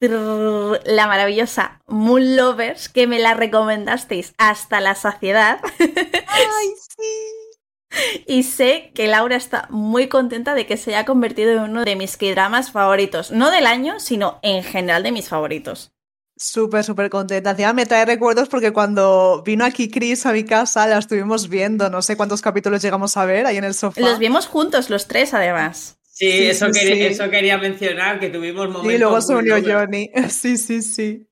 la 0.00 1.06
maravillosa 1.06 1.80
Moon 1.86 2.36
Lovers, 2.36 2.88
que 2.88 3.06
me 3.06 3.18
la 3.18 3.34
recomendasteis 3.34 4.32
hasta 4.38 4.80
la 4.80 4.94
saciedad. 4.94 5.60
¡Ay, 5.80 6.68
sí! 6.96 7.48
Y 8.26 8.42
sé 8.42 8.92
que 8.94 9.06
Laura 9.06 9.36
está 9.36 9.66
muy 9.70 10.08
contenta 10.08 10.54
de 10.54 10.66
que 10.66 10.76
se 10.76 10.94
haya 10.94 11.06
convertido 11.06 11.52
en 11.52 11.70
uno 11.70 11.84
de 11.84 11.96
mis 11.96 12.18
K-dramas 12.18 12.70
favoritos. 12.70 13.30
No 13.30 13.50
del 13.50 13.66
año, 13.66 13.98
sino 13.98 14.38
en 14.42 14.62
general 14.62 15.02
de 15.02 15.10
mis 15.10 15.28
favoritos. 15.28 15.92
Súper, 16.36 16.84
súper 16.84 17.10
contenta. 17.10 17.50
Encima 17.50 17.72
me 17.72 17.86
trae 17.86 18.04
recuerdos 18.04 18.48
porque 18.48 18.72
cuando 18.72 19.42
vino 19.44 19.64
aquí 19.64 19.90
Chris 19.90 20.24
a 20.24 20.32
mi 20.32 20.44
casa 20.44 20.86
la 20.86 20.98
estuvimos 20.98 21.48
viendo. 21.48 21.90
No 21.90 22.00
sé 22.00 22.16
cuántos 22.16 22.42
capítulos 22.42 22.80
llegamos 22.80 23.16
a 23.16 23.24
ver 23.24 23.46
ahí 23.46 23.56
en 23.56 23.64
el 23.64 23.74
sofá. 23.74 24.00
Los 24.00 24.18
vimos 24.20 24.46
juntos, 24.46 24.88
los 24.88 25.08
tres 25.08 25.34
además. 25.34 25.97
Sí, 26.18 26.48
eso, 26.48 26.66
quería, 26.72 27.08
eso 27.08 27.30
quería 27.30 27.58
mencionar, 27.58 28.18
que 28.18 28.28
tuvimos 28.28 28.66
momentos. 28.66 28.92
Y 28.92 28.98
luego 28.98 29.20
se 29.20 29.36
unió 29.36 29.62
Johnny. 29.64 30.10
Sí, 30.28 30.56
sí, 30.56 30.82
sí. 30.82 31.28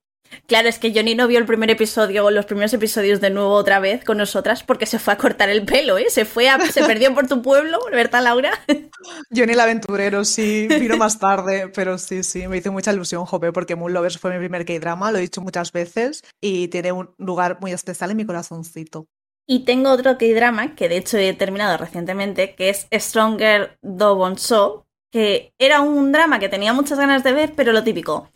Claro, 0.47 0.68
es 0.68 0.78
que 0.78 0.93
Johnny 0.95 1.16
no 1.16 1.26
vio 1.26 1.41
el 1.41 1.45
primer 1.45 1.70
episodio 1.70 2.24
o 2.24 2.30
los 2.30 2.47
primeros 2.47 2.72
episodios 2.72 3.20
de 3.20 3.30
nuevo 3.30 3.51
otra 3.51 3.80
vez 3.80 4.05
con 4.05 4.16
nosotras 4.16 4.62
porque 4.62 4.87
se 4.87 5.01
fue 5.01 5.14
a 5.14 5.18
cortar 5.18 5.49
el 5.49 5.64
pelo, 5.64 5.99
¿eh? 5.99 6.07
Se 6.09 6.24
fue 6.24 6.49
a, 6.49 6.61
se 6.70 6.84
perdió 6.84 7.12
por 7.14 7.26
tu 7.26 7.43
pueblo, 7.43 7.80
¿verdad, 7.91 8.22
Laura? 8.22 8.53
Johnny 9.34 9.55
el 9.55 9.61
aventurero, 9.61 10.24
sí, 10.24 10.68
vino 10.68 10.97
más 10.97 11.18
tarde, 11.18 11.68
pero 11.74 11.99
sí, 11.99 12.22
sí, 12.22 12.47
me 12.47 12.59
hizo 12.59 12.70
mucha 12.70 12.93
ilusión, 12.93 13.24
Jope, 13.24 13.53
porque 13.53 13.74
Moon 13.74 13.93
Lovers 13.93 14.18
fue 14.18 14.32
mi 14.32 14.39
primer 14.39 14.64
K-drama, 14.64 15.11
lo 15.11 15.18
he 15.18 15.22
dicho 15.22 15.41
muchas 15.41 15.72
veces 15.72 16.22
y 16.41 16.68
tiene 16.68 16.93
un 16.93 17.12
lugar 17.18 17.59
muy 17.61 17.72
especial 17.72 18.12
en 18.12 18.18
mi 18.18 18.24
corazoncito. 18.24 19.09
Y 19.49 19.61
tengo 19.61 19.91
otro 19.91 20.19
K-drama 20.19 20.75
que 20.75 20.89
de 20.89 20.97
hecho 20.97 21.19
he 21.19 21.33
terminado 21.33 21.77
recientemente, 21.77 22.55
que 22.55 22.69
es 22.69 22.89
Stronger 22.93 23.79
Do 23.81 24.37
So, 24.37 24.87
que 25.13 25.55
era 25.59 25.81
un 25.81 26.11
drama 26.11 26.41
que 26.41 26.49
tenía 26.49 26.73
muchas 26.73 26.99
ganas 26.99 27.23
de 27.23 27.33
ver, 27.33 27.53
pero 27.55 27.73
lo 27.73 27.85
típico. 27.85 28.31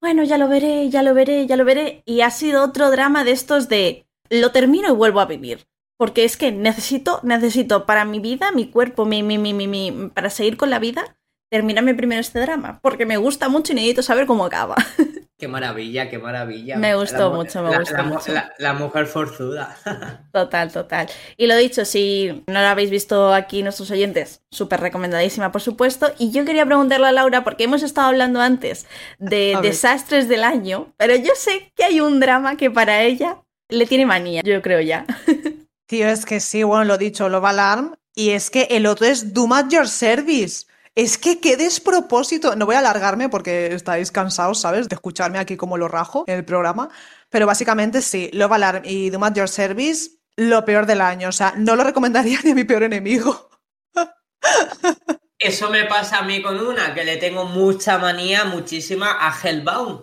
Bueno, 0.00 0.22
ya 0.24 0.38
lo 0.38 0.48
veré, 0.48 0.88
ya 0.90 1.02
lo 1.02 1.14
veré, 1.14 1.46
ya 1.46 1.56
lo 1.56 1.64
veré. 1.64 2.02
Y 2.04 2.20
ha 2.20 2.30
sido 2.30 2.62
otro 2.62 2.90
drama 2.90 3.24
de 3.24 3.32
estos 3.32 3.68
de 3.68 4.06
lo 4.28 4.52
termino 4.52 4.88
y 4.88 4.96
vuelvo 4.96 5.20
a 5.20 5.26
vivir. 5.26 5.66
Porque 5.98 6.24
es 6.24 6.36
que 6.36 6.52
necesito, 6.52 7.20
necesito 7.22 7.84
para 7.84 8.04
mi 8.04 8.20
vida, 8.20 8.52
mi 8.52 8.70
cuerpo, 8.70 9.04
mi, 9.04 9.22
mi, 9.22 9.38
mi, 9.38 9.52
mi 9.52 10.10
para 10.14 10.30
seguir 10.30 10.56
con 10.56 10.70
la 10.70 10.78
vida, 10.78 11.16
terminarme 11.50 11.94
primero 11.94 12.20
este 12.20 12.38
drama. 12.38 12.80
Porque 12.82 13.06
me 13.06 13.16
gusta 13.18 13.48
mucho 13.48 13.72
y 13.72 13.76
necesito 13.76 14.02
saber 14.02 14.26
cómo 14.26 14.44
acaba. 14.44 14.76
Qué 15.40 15.48
maravilla, 15.48 16.10
qué 16.10 16.18
maravilla. 16.18 16.76
Me 16.76 16.94
gustó 16.94 17.32
mucho, 17.32 17.62
me 17.62 17.78
gustó 17.78 18.02
mucho. 18.04 18.34
La, 18.58 18.74
mujer 18.74 19.06
forzuda. 19.06 19.74
Total, 20.32 20.70
total. 20.70 21.08
Y 21.38 21.46
lo 21.46 21.56
dicho, 21.56 21.86
si 21.86 22.44
no 22.46 22.60
lo 22.60 22.66
habéis 22.66 22.90
visto 22.90 23.32
aquí 23.32 23.62
nuestros 23.62 23.90
oyentes, 23.90 24.42
súper 24.50 24.80
recomendadísima, 24.80 25.50
por 25.50 25.62
supuesto. 25.62 26.12
Y 26.18 26.30
yo 26.30 26.44
quería 26.44 26.66
preguntarle 26.66 27.06
a 27.06 27.12
Laura, 27.12 27.42
porque 27.42 27.64
hemos 27.64 27.82
estado 27.82 28.08
hablando 28.08 28.42
antes 28.42 28.86
de 29.18 29.58
desastres 29.62 30.28
del 30.28 30.44
año, 30.44 30.92
pero 30.98 31.16
yo 31.16 31.32
sé 31.34 31.72
que 31.74 31.84
hay 31.84 32.02
un 32.02 32.20
drama 32.20 32.58
que 32.58 32.70
para 32.70 33.00
ella 33.00 33.38
le 33.70 33.86
tiene 33.86 34.04
manía, 34.04 34.42
yo 34.44 34.60
creo 34.60 34.82
ya. 34.82 35.06
Tío, 35.86 36.06
es 36.06 36.26
que 36.26 36.40
sí, 36.40 36.64
bueno, 36.64 36.84
lo 36.84 36.98
dicho, 36.98 37.30
lo 37.30 37.40
va 37.40 37.50
Alarm. 37.50 37.94
Y 38.14 38.30
es 38.30 38.50
que 38.50 38.68
el 38.70 38.84
otro 38.84 39.06
es 39.06 39.24
at 39.24 39.68
Your 39.70 39.88
Service. 39.88 40.66
Es 40.94 41.18
que 41.18 41.40
qué 41.40 41.56
despropósito. 41.56 42.56
No 42.56 42.66
voy 42.66 42.74
a 42.74 42.80
alargarme 42.80 43.28
porque 43.28 43.72
estáis 43.74 44.10
cansados, 44.10 44.60
¿sabes? 44.60 44.88
De 44.88 44.94
escucharme 44.94 45.38
aquí 45.38 45.56
como 45.56 45.78
lo 45.78 45.88
rajo 45.88 46.24
en 46.26 46.38
el 46.38 46.44
programa. 46.44 46.88
Pero 47.28 47.46
básicamente 47.46 48.02
sí, 48.02 48.30
Love 48.32 48.52
Alarm 48.52 48.82
y 48.84 49.14
at 49.14 49.34
Your 49.34 49.48
Service, 49.48 50.10
lo 50.36 50.64
peor 50.64 50.86
del 50.86 51.00
año. 51.00 51.28
O 51.28 51.32
sea, 51.32 51.54
no 51.56 51.76
lo 51.76 51.84
recomendaría 51.84 52.40
ni 52.44 52.50
a 52.50 52.54
mi 52.54 52.64
peor 52.64 52.82
enemigo. 52.82 53.50
Eso 55.38 55.70
me 55.70 55.84
pasa 55.84 56.18
a 56.18 56.22
mí 56.22 56.42
con 56.42 56.60
una, 56.60 56.92
que 56.92 57.04
le 57.04 57.16
tengo 57.16 57.46
mucha 57.46 57.96
manía, 57.96 58.44
muchísima 58.44 59.16
a 59.20 59.34
Hellbound. 59.42 60.02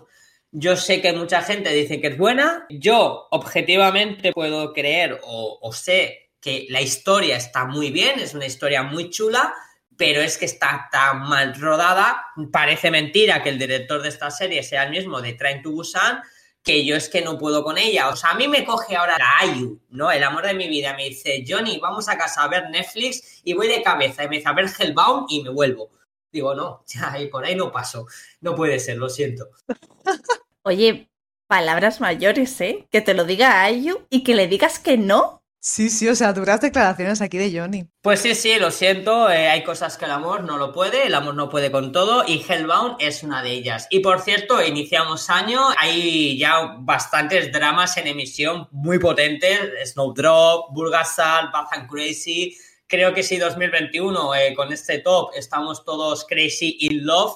Yo 0.51 0.75
sé 0.75 0.99
que 1.01 1.13
mucha 1.13 1.43
gente 1.43 1.71
dice 1.71 2.01
que 2.01 2.07
es 2.07 2.17
buena. 2.17 2.65
Yo, 2.69 3.27
objetivamente, 3.29 4.31
puedo 4.31 4.73
creer 4.73 5.19
o 5.23 5.71
sé 5.73 6.31
que 6.41 6.65
la 6.69 6.81
historia 6.81 7.38
está 7.38 7.65
muy 7.65 7.91
bien, 7.91 8.19
es 8.19 8.33
una 8.33 8.45
historia 8.45 8.81
muy 8.81 9.09
chula 9.11 9.53
pero 9.97 10.21
es 10.21 10.37
que 10.37 10.45
está 10.45 10.87
tan 10.91 11.21
mal 11.27 11.59
rodada. 11.59 12.23
Parece 12.51 12.91
mentira 12.91 13.41
que 13.41 13.49
el 13.49 13.59
director 13.59 14.01
de 14.01 14.09
esta 14.09 14.29
serie 14.31 14.63
sea 14.63 14.83
el 14.83 14.91
mismo 14.91 15.21
de 15.21 15.33
Train 15.33 15.61
to 15.61 15.71
Busan, 15.71 16.21
que 16.63 16.85
yo 16.85 16.95
es 16.95 17.09
que 17.09 17.21
no 17.21 17.37
puedo 17.37 17.63
con 17.63 17.77
ella. 17.77 18.09
O 18.09 18.15
sea, 18.15 18.31
a 18.31 18.35
mí 18.35 18.47
me 18.47 18.63
coge 18.63 18.95
ahora 18.95 19.17
la 19.17 19.39
Ayu, 19.39 19.79
¿no? 19.89 20.11
El 20.11 20.23
amor 20.23 20.45
de 20.45 20.53
mi 20.53 20.67
vida. 20.67 20.93
Me 20.93 21.09
dice, 21.09 21.43
Johnny, 21.47 21.79
vamos 21.79 22.07
a 22.09 22.17
casa 22.17 22.43
a 22.43 22.47
ver 22.47 22.69
Netflix 22.69 23.41
y 23.43 23.53
voy 23.53 23.67
de 23.67 23.81
cabeza. 23.81 24.23
Y 24.23 24.29
me 24.29 24.37
dice 24.37 24.49
a 24.49 24.53
ver 24.53 24.69
Hellbound 24.77 25.27
y 25.29 25.43
me 25.43 25.49
vuelvo. 25.49 25.89
Digo, 26.31 26.53
no, 26.53 26.83
ya, 26.87 27.19
y 27.19 27.27
por 27.27 27.43
ahí 27.45 27.55
no 27.55 27.71
paso. 27.71 28.05
No 28.41 28.55
puede 28.55 28.79
ser, 28.79 28.97
lo 28.97 29.09
siento. 29.09 29.49
Oye, 30.63 31.09
palabras 31.47 32.01
mayores, 32.01 32.59
¿eh? 32.61 32.87
Que 32.91 33.01
te 33.01 33.13
lo 33.13 33.23
diga 33.23 33.63
Ayu 33.63 34.05
y 34.09 34.23
que 34.23 34.35
le 34.35 34.47
digas 34.47 34.77
que 34.77 34.97
no. 34.97 35.36
Sí, 35.70 35.89
sí, 35.89 36.07
o 36.07 36.15
sea, 36.15 36.32
duras 36.32 36.61
declaraciones 36.61 37.20
aquí 37.20 37.38
de 37.38 37.51
Johnny. 37.51 37.89
Pues 38.01 38.22
sí, 38.22 38.36
sí, 38.36 38.55
lo 38.57 38.72
siento, 38.72 39.30
eh, 39.30 39.49
hay 39.49 39.65
cosas 39.65 39.97
que 39.97 40.05
el 40.05 40.11
amor 40.11 40.45
no 40.45 40.57
lo 40.57 40.72
puede, 40.72 41.05
el 41.05 41.13
amor 41.13 41.36
no 41.36 41.49
puede 41.49 41.72
con 41.72 41.91
todo 41.91 42.24
y 42.26 42.41
Hellbound 42.41 42.95
es 42.99 43.22
una 43.22 43.43
de 43.43 43.51
ellas. 43.51 43.86
Y 43.89 43.99
por 43.99 44.22
cierto, 44.22 44.63
iniciamos 44.63 45.30
año, 45.30 45.59
hay 45.78 46.38
ya 46.39 46.78
bastantes 46.80 47.51
dramas 47.51 47.97
en 47.97 48.07
emisión 48.07 48.70
muy 48.72 48.97
potentes, 48.97 49.91
Snowdrop, 49.91 50.74
Burgasal, 50.74 51.51
Bath 51.51 51.74
and 51.74 51.89
Crazy. 51.89 52.57
Creo 52.88 53.13
que 53.13 53.22
si 53.22 53.36
2021 53.36 54.36
eh, 54.36 54.53
con 54.55 54.72
este 54.72 54.99
top 54.99 55.32
estamos 55.36 55.84
todos 55.84 56.24
crazy 56.24 56.78
in 56.80 57.05
love 57.05 57.34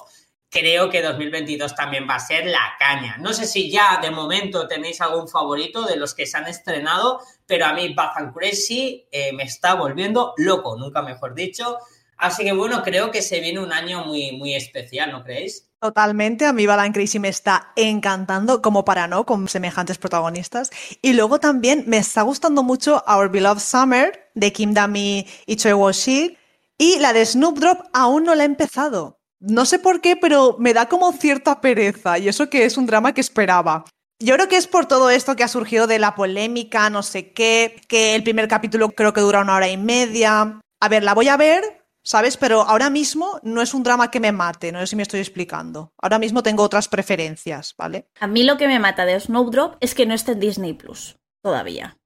creo 0.52 0.90
que 0.90 1.00
2022 1.00 1.74
también 1.74 2.06
va 2.08 2.16
a 2.16 2.20
ser 2.20 2.44
la 2.44 2.74
caña. 2.78 3.16
No 3.18 3.32
sé 3.32 3.46
si 3.46 3.70
ya 3.70 3.98
de 4.02 4.10
momento 4.10 4.68
tenéis 4.68 5.00
algún 5.00 5.26
favorito 5.26 5.86
de 5.86 5.96
los 5.96 6.14
que 6.14 6.26
se 6.26 6.36
han 6.36 6.46
estrenado, 6.46 7.20
pero 7.46 7.64
a 7.64 7.72
mí 7.72 7.94
Bath 7.94 8.18
and 8.18 8.34
Crazy 8.34 9.08
eh, 9.10 9.32
me 9.32 9.44
está 9.44 9.74
volviendo 9.74 10.34
loco, 10.36 10.76
nunca 10.76 11.00
mejor 11.00 11.34
dicho. 11.34 11.78
Así 12.18 12.44
que 12.44 12.52
bueno, 12.52 12.82
creo 12.82 13.10
que 13.10 13.22
se 13.22 13.40
viene 13.40 13.60
un 13.60 13.72
año 13.72 14.04
muy, 14.04 14.32
muy 14.32 14.54
especial, 14.54 15.10
¿no 15.10 15.24
creéis? 15.24 15.70
Totalmente, 15.80 16.44
a 16.44 16.52
mí 16.52 16.66
Bath 16.66 16.92
Crazy 16.92 17.18
me 17.18 17.28
está 17.28 17.72
encantando, 17.74 18.60
como 18.60 18.84
para 18.84 19.08
no, 19.08 19.24
con 19.24 19.48
semejantes 19.48 19.96
protagonistas. 19.96 20.70
Y 21.00 21.14
luego 21.14 21.40
también 21.40 21.84
me 21.86 21.96
está 21.96 22.22
gustando 22.22 22.62
mucho 22.62 23.02
Our 23.08 23.30
Beloved 23.30 23.62
Summer 23.62 24.30
de 24.34 24.52
Kim 24.52 24.74
Dami 24.74 25.26
y 25.46 25.56
Choi 25.56 25.72
Wo-shik. 25.72 26.38
Y 26.76 26.98
la 26.98 27.14
de 27.14 27.24
Snoop 27.24 27.58
Drop 27.58 27.78
aún 27.94 28.24
no 28.24 28.34
la 28.34 28.42
he 28.42 28.46
empezado. 28.46 29.21
No 29.44 29.64
sé 29.64 29.80
por 29.80 30.00
qué, 30.00 30.14
pero 30.14 30.56
me 30.60 30.72
da 30.72 30.88
como 30.88 31.12
cierta 31.12 31.60
pereza 31.60 32.16
y 32.16 32.28
eso 32.28 32.48
que 32.48 32.64
es 32.64 32.76
un 32.76 32.86
drama 32.86 33.12
que 33.12 33.20
esperaba. 33.20 33.84
Yo 34.20 34.36
creo 34.36 34.48
que 34.48 34.56
es 34.56 34.68
por 34.68 34.86
todo 34.86 35.10
esto 35.10 35.34
que 35.34 35.42
ha 35.42 35.48
surgido 35.48 35.88
de 35.88 35.98
la 35.98 36.14
polémica, 36.14 36.88
no 36.90 37.02
sé 37.02 37.32
qué, 37.32 37.82
que 37.88 38.14
el 38.14 38.22
primer 38.22 38.46
capítulo 38.46 38.90
creo 38.90 39.12
que 39.12 39.20
dura 39.20 39.40
una 39.40 39.56
hora 39.56 39.68
y 39.68 39.76
media. 39.76 40.60
A 40.80 40.88
ver, 40.88 41.02
la 41.02 41.14
voy 41.14 41.26
a 41.26 41.36
ver, 41.36 41.84
¿sabes? 42.04 42.36
Pero 42.36 42.62
ahora 42.62 42.88
mismo 42.88 43.40
no 43.42 43.62
es 43.62 43.74
un 43.74 43.82
drama 43.82 44.12
que 44.12 44.20
me 44.20 44.30
mate, 44.30 44.70
no 44.70 44.78
sé 44.78 44.86
si 44.86 44.94
me 44.94 45.02
estoy 45.02 45.18
explicando. 45.18 45.92
Ahora 46.00 46.20
mismo 46.20 46.44
tengo 46.44 46.62
otras 46.62 46.86
preferencias, 46.86 47.74
¿vale? 47.76 48.06
A 48.20 48.28
mí 48.28 48.44
lo 48.44 48.56
que 48.58 48.68
me 48.68 48.78
mata 48.78 49.04
de 49.04 49.18
Snowdrop 49.18 49.74
es 49.80 49.96
que 49.96 50.06
no 50.06 50.14
está 50.14 50.32
en 50.32 50.40
Disney 50.40 50.74
Plus 50.74 51.16
todavía. 51.42 51.96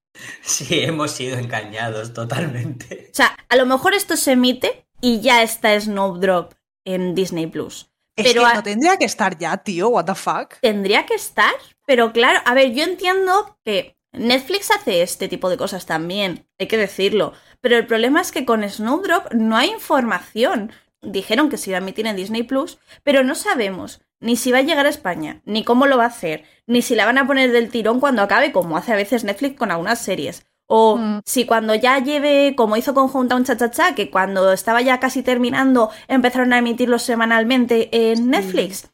Sí, 0.41 0.81
hemos 0.81 1.11
sido 1.11 1.37
engañados 1.37 2.15
totalmente. 2.15 3.11
O 3.13 3.15
sea, 3.15 3.37
a 3.51 3.57
lo 3.57 3.67
mejor 3.67 3.93
esto 3.93 4.17
se 4.17 4.33
emite 4.33 4.87
y 5.03 5.21
ya 5.21 5.43
está 5.43 5.79
Snowdrop 5.79 6.55
en 6.87 7.15
Disney 7.15 7.47
Plus. 7.47 7.91
Es 8.17 8.33
pero 8.33 8.49
que 8.49 8.55
no 8.55 8.63
tendría 8.63 8.97
que 8.97 9.05
estar 9.05 9.37
ya, 9.37 9.59
tío, 9.59 9.89
what 9.89 10.07
the 10.07 10.15
fuck. 10.15 10.55
Tendría 10.63 11.05
que 11.05 11.15
estar, 11.15 11.53
pero 11.85 12.15
claro, 12.15 12.41
a 12.47 12.55
ver, 12.55 12.73
yo 12.73 12.83
entiendo 12.83 13.59
que 13.63 13.99
Netflix 14.13 14.71
hace 14.71 15.03
este 15.03 15.29
tipo 15.29 15.51
de 15.51 15.59
cosas 15.59 15.85
también, 15.85 16.47
hay 16.59 16.67
que 16.67 16.79
decirlo, 16.79 17.35
pero 17.61 17.77
el 17.77 17.87
problema 17.87 18.23
es 18.23 18.33
que 18.33 18.47
con 18.47 18.67
Snowdrop 18.67 19.35
no 19.35 19.57
hay 19.57 19.69
información. 19.69 20.73
Dijeron 21.03 21.51
que 21.51 21.59
se 21.59 21.71
iba 21.71 21.79
a 21.79 21.83
emitir 21.83 22.07
en 22.07 22.17
Disney 22.17 22.43
Plus, 22.43 22.79
pero 23.05 23.23
no 23.23 23.35
sabemos 23.35 24.01
ni 24.21 24.37
si 24.37 24.51
va 24.51 24.59
a 24.59 24.63
llegar 24.63 24.87
a 24.87 24.91
España, 24.91 25.43
ni 25.45 25.63
cómo 25.63 25.87
lo 25.87 25.99
va 25.99 26.05
a 26.05 26.09
hacer, 26.09 26.45
ni 26.67 26.83
si 26.83 26.95
la 26.95 27.05
van 27.05 27.19
a 27.19 27.27
poner 27.27 27.53
del 27.53 27.71
tirón 27.71 28.01
cuando 28.01 28.23
acabe, 28.23 28.53
como 28.53 28.77
hace 28.77 28.93
a 28.93 28.97
veces 28.97 29.25
Netflix 29.25 29.57
con 29.57 29.71
algunas 29.71 30.01
series. 30.01 30.46
O 30.69 30.97
Mm. 30.97 31.21
si 31.25 31.47
cuando 31.47 31.75
ya 31.75 31.99
lleve, 32.01 32.55
como 32.57 32.77
hizo 32.77 32.93
con 32.95 33.09
Hometown 33.13 33.45
Cha 33.45 33.57
Cha 33.57 33.71
Cha, 33.71 33.95
que 33.95 34.11
cuando 34.11 34.53
estaba 34.53 34.81
ya 34.83 34.99
casi 34.99 35.23
terminando 35.23 35.91
empezaron 36.09 36.53
a 36.53 36.59
emitirlo 36.59 36.99
semanalmente 36.99 38.11
en 38.11 38.31
Netflix. 38.31 38.91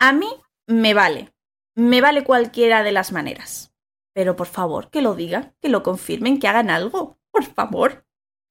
A 0.00 0.12
mí 0.12 0.26
me 0.66 0.94
vale. 0.94 1.32
Me 1.76 2.00
vale 2.00 2.24
cualquiera 2.24 2.82
de 2.82 2.92
las 2.92 3.12
maneras. 3.12 3.72
Pero 4.14 4.36
por 4.36 4.46
favor, 4.46 4.90
que 4.90 5.00
lo 5.00 5.14
digan, 5.14 5.54
que 5.62 5.68
lo 5.68 5.82
confirmen, 5.82 6.38
que 6.38 6.48
hagan 6.48 6.70
algo. 6.70 7.16
Por 7.32 7.44
favor. 7.44 8.04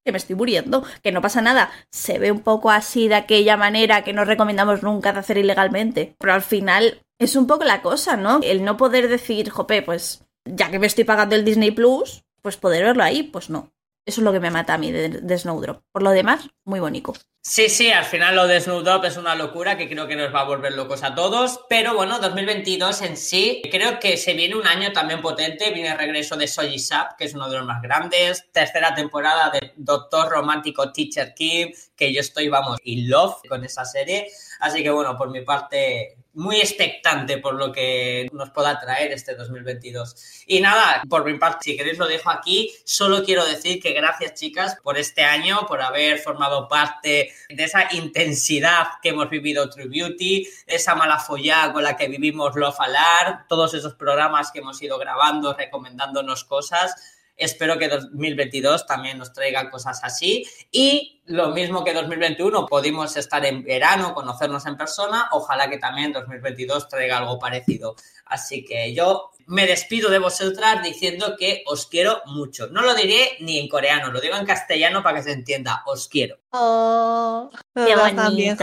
Que 0.04 0.12
me 0.12 0.18
estoy 0.18 0.36
muriendo, 0.36 0.84
que 1.04 1.12
no 1.12 1.22
pasa 1.22 1.42
nada. 1.44 1.70
Se 1.92 2.18
ve 2.18 2.32
un 2.32 2.40
poco 2.40 2.72
así 2.72 3.08
de 3.08 3.14
aquella 3.16 3.56
manera 3.58 4.04
que 4.04 4.14
no 4.14 4.26
recomendamos 4.26 4.82
nunca 4.82 5.14
de 5.14 5.20
hacer 5.20 5.38
ilegalmente. 5.38 6.16
Pero 6.18 6.34
al 6.34 6.42
final 6.42 7.04
es 7.20 7.36
un 7.36 7.46
poco 7.46 7.66
la 7.66 7.84
cosa, 7.84 8.18
¿no? 8.18 8.40
El 8.42 8.64
no 8.64 8.78
poder 8.78 9.08
decir, 9.10 9.52
jope, 9.52 9.84
pues 9.84 10.26
ya 10.50 10.72
que 10.72 10.80
me 10.80 10.88
estoy 10.88 11.04
pagando 11.04 11.36
el 11.36 11.46
Disney 11.46 11.70
Plus, 11.70 12.24
pues 12.42 12.58
poder 12.58 12.84
verlo 12.84 13.04
ahí, 13.04 13.24
pues 13.24 13.50
no. 13.50 13.72
Eso 14.06 14.22
es 14.22 14.26
lo 14.26 14.34
que 14.34 14.40
me 14.40 14.52
mata 14.52 14.74
a 14.74 14.78
mí 14.78 14.92
de, 14.92 15.10
de 15.10 15.38
Snowdrop. 15.38 15.84
Por 15.92 16.04
lo 16.04 16.12
demás, 16.12 16.50
muy 16.66 16.80
bonito. 16.80 17.14
Sí, 17.44 17.70
sí, 17.70 17.90
al 17.90 18.06
final 18.06 18.36
lo 18.36 18.46
de 18.46 18.62
Snowdrop 18.62 19.06
es 19.06 19.18
una 19.18 19.34
locura 19.34 19.76
que 19.76 19.90
creo 19.90 20.08
que 20.08 20.16
nos 20.16 20.34
va 20.34 20.42
a 20.42 20.46
volver 20.46 20.74
locos 20.74 21.02
a 21.02 21.16
todos. 21.16 21.62
Pero 21.68 21.96
bueno, 21.96 22.20
2022 22.20 23.02
en 23.02 23.18
sí, 23.18 23.64
creo 23.72 24.00
que 24.00 24.16
se 24.18 24.36
viene 24.36 24.56
un 24.56 24.68
año 24.68 24.92
también 24.92 25.22
potente. 25.22 25.72
Viene 25.72 25.90
el 25.90 25.98
regreso 25.98 26.38
de 26.38 26.48
Soji 26.48 26.78
Sap, 26.78 27.18
que 27.18 27.26
es 27.26 27.34
uno 27.34 27.50
de 27.50 27.58
los 27.58 27.66
más 27.66 27.82
grandes. 27.82 28.46
Tercera 28.52 28.94
temporada 28.94 29.50
de 29.50 29.74
Doctor 29.76 30.30
Romántico 30.30 30.92
Teacher 30.92 31.34
Kim, 31.34 31.72
que 31.96 32.14
yo 32.14 32.22
estoy, 32.22 32.48
vamos, 32.48 32.78
in 32.84 33.10
love 33.10 33.42
con 33.50 33.64
esa 33.66 33.86
serie. 33.86 34.28
Así 34.60 34.84
que 34.84 34.92
bueno, 34.92 35.18
por 35.18 35.32
mi 35.32 35.42
parte, 35.42 36.18
muy 36.34 36.62
expectante 36.62 37.38
por 37.38 37.56
lo 37.56 37.72
que 37.72 38.30
nos 38.32 38.50
pueda 38.52 38.80
traer 38.80 39.12
este 39.12 39.36
2022. 39.36 40.44
Y 40.48 40.62
nada, 40.62 41.02
por 41.10 41.26
mi 41.26 41.38
parte, 41.38 41.66
si 41.66 41.78
queréis 41.78 41.98
lo 41.98 42.08
dejo 42.08 42.30
aquí. 42.30 42.74
Solo 42.86 43.24
quiero 43.24 43.46
decir 43.46 43.82
que 43.82 43.94
gracias 43.94 44.34
chicas 44.34 44.78
por 44.82 44.98
este 44.98 45.24
año, 45.24 45.66
por 45.68 45.82
haber 45.82 46.20
formado 46.20 46.68
parte 46.68 47.34
de 47.50 47.64
esa 47.64 47.94
intensidad 47.94 48.88
que 49.02 49.10
hemos 49.10 49.30
vivido 49.30 49.70
True 49.70 49.88
Beauty, 49.88 50.48
esa 50.66 50.96
mala 50.96 51.20
follada 51.20 51.74
con 51.74 51.84
la 51.84 51.98
que 51.98 52.08
vivimos 52.08 52.56
Love 52.56 52.80
Alar, 52.80 53.46
todos 53.48 53.74
esos 53.74 53.96
programas 53.96 54.52
que 54.52 54.60
hemos 54.60 54.82
ido 54.82 54.98
grabando, 54.98 55.54
recomendándonos 55.54 56.44
cosas. 56.46 57.21
Espero 57.42 57.78
que 57.78 57.88
2022 57.88 58.86
también 58.86 59.18
nos 59.18 59.34
traiga 59.34 59.70
cosas 59.70 60.00
así. 60.04 60.46
Y 60.72 61.22
lo 61.26 61.50
mismo 61.50 61.84
que 61.84 61.94
2021, 61.94 62.68
pudimos 62.68 63.18
estar 63.18 63.44
en 63.46 63.64
verano, 63.64 64.14
conocernos 64.14 64.66
en 64.66 64.78
persona. 64.78 65.30
Ojalá 65.32 65.70
que 65.70 65.78
también 65.78 66.14
2022 66.14 66.88
traiga 66.88 67.18
algo 67.18 67.40
parecido. 67.40 67.96
Así 68.26 68.64
que 68.64 68.94
yo 68.94 69.32
me 69.48 69.66
despido 69.66 70.10
de 70.10 70.20
vosotras 70.20 70.84
diciendo 70.84 71.36
que 71.38 71.64
os 71.66 71.88
quiero 71.88 72.22
mucho. 72.28 72.68
No 72.68 72.82
lo 72.82 72.94
diré 72.96 73.38
ni 73.40 73.58
en 73.58 73.68
coreano, 73.68 74.12
lo 74.12 74.22
digo 74.22 74.36
en 74.36 74.46
castellano 74.46 75.02
para 75.04 75.18
que 75.18 75.24
se 75.24 75.32
entienda. 75.32 75.84
Os 75.86 76.08
quiero. 76.08 76.38
Oh, 76.52 77.50
Qué 77.74 77.96
también. 78.16 78.58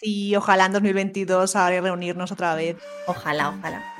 Sí, 0.00 0.36
ojalá 0.36 0.66
en 0.66 0.72
2022 0.72 1.56
ahora 1.56 1.80
reunirnos 1.80 2.32
otra 2.32 2.54
vez. 2.54 2.76
Ojalá, 3.06 3.50
ojalá. 3.50 3.97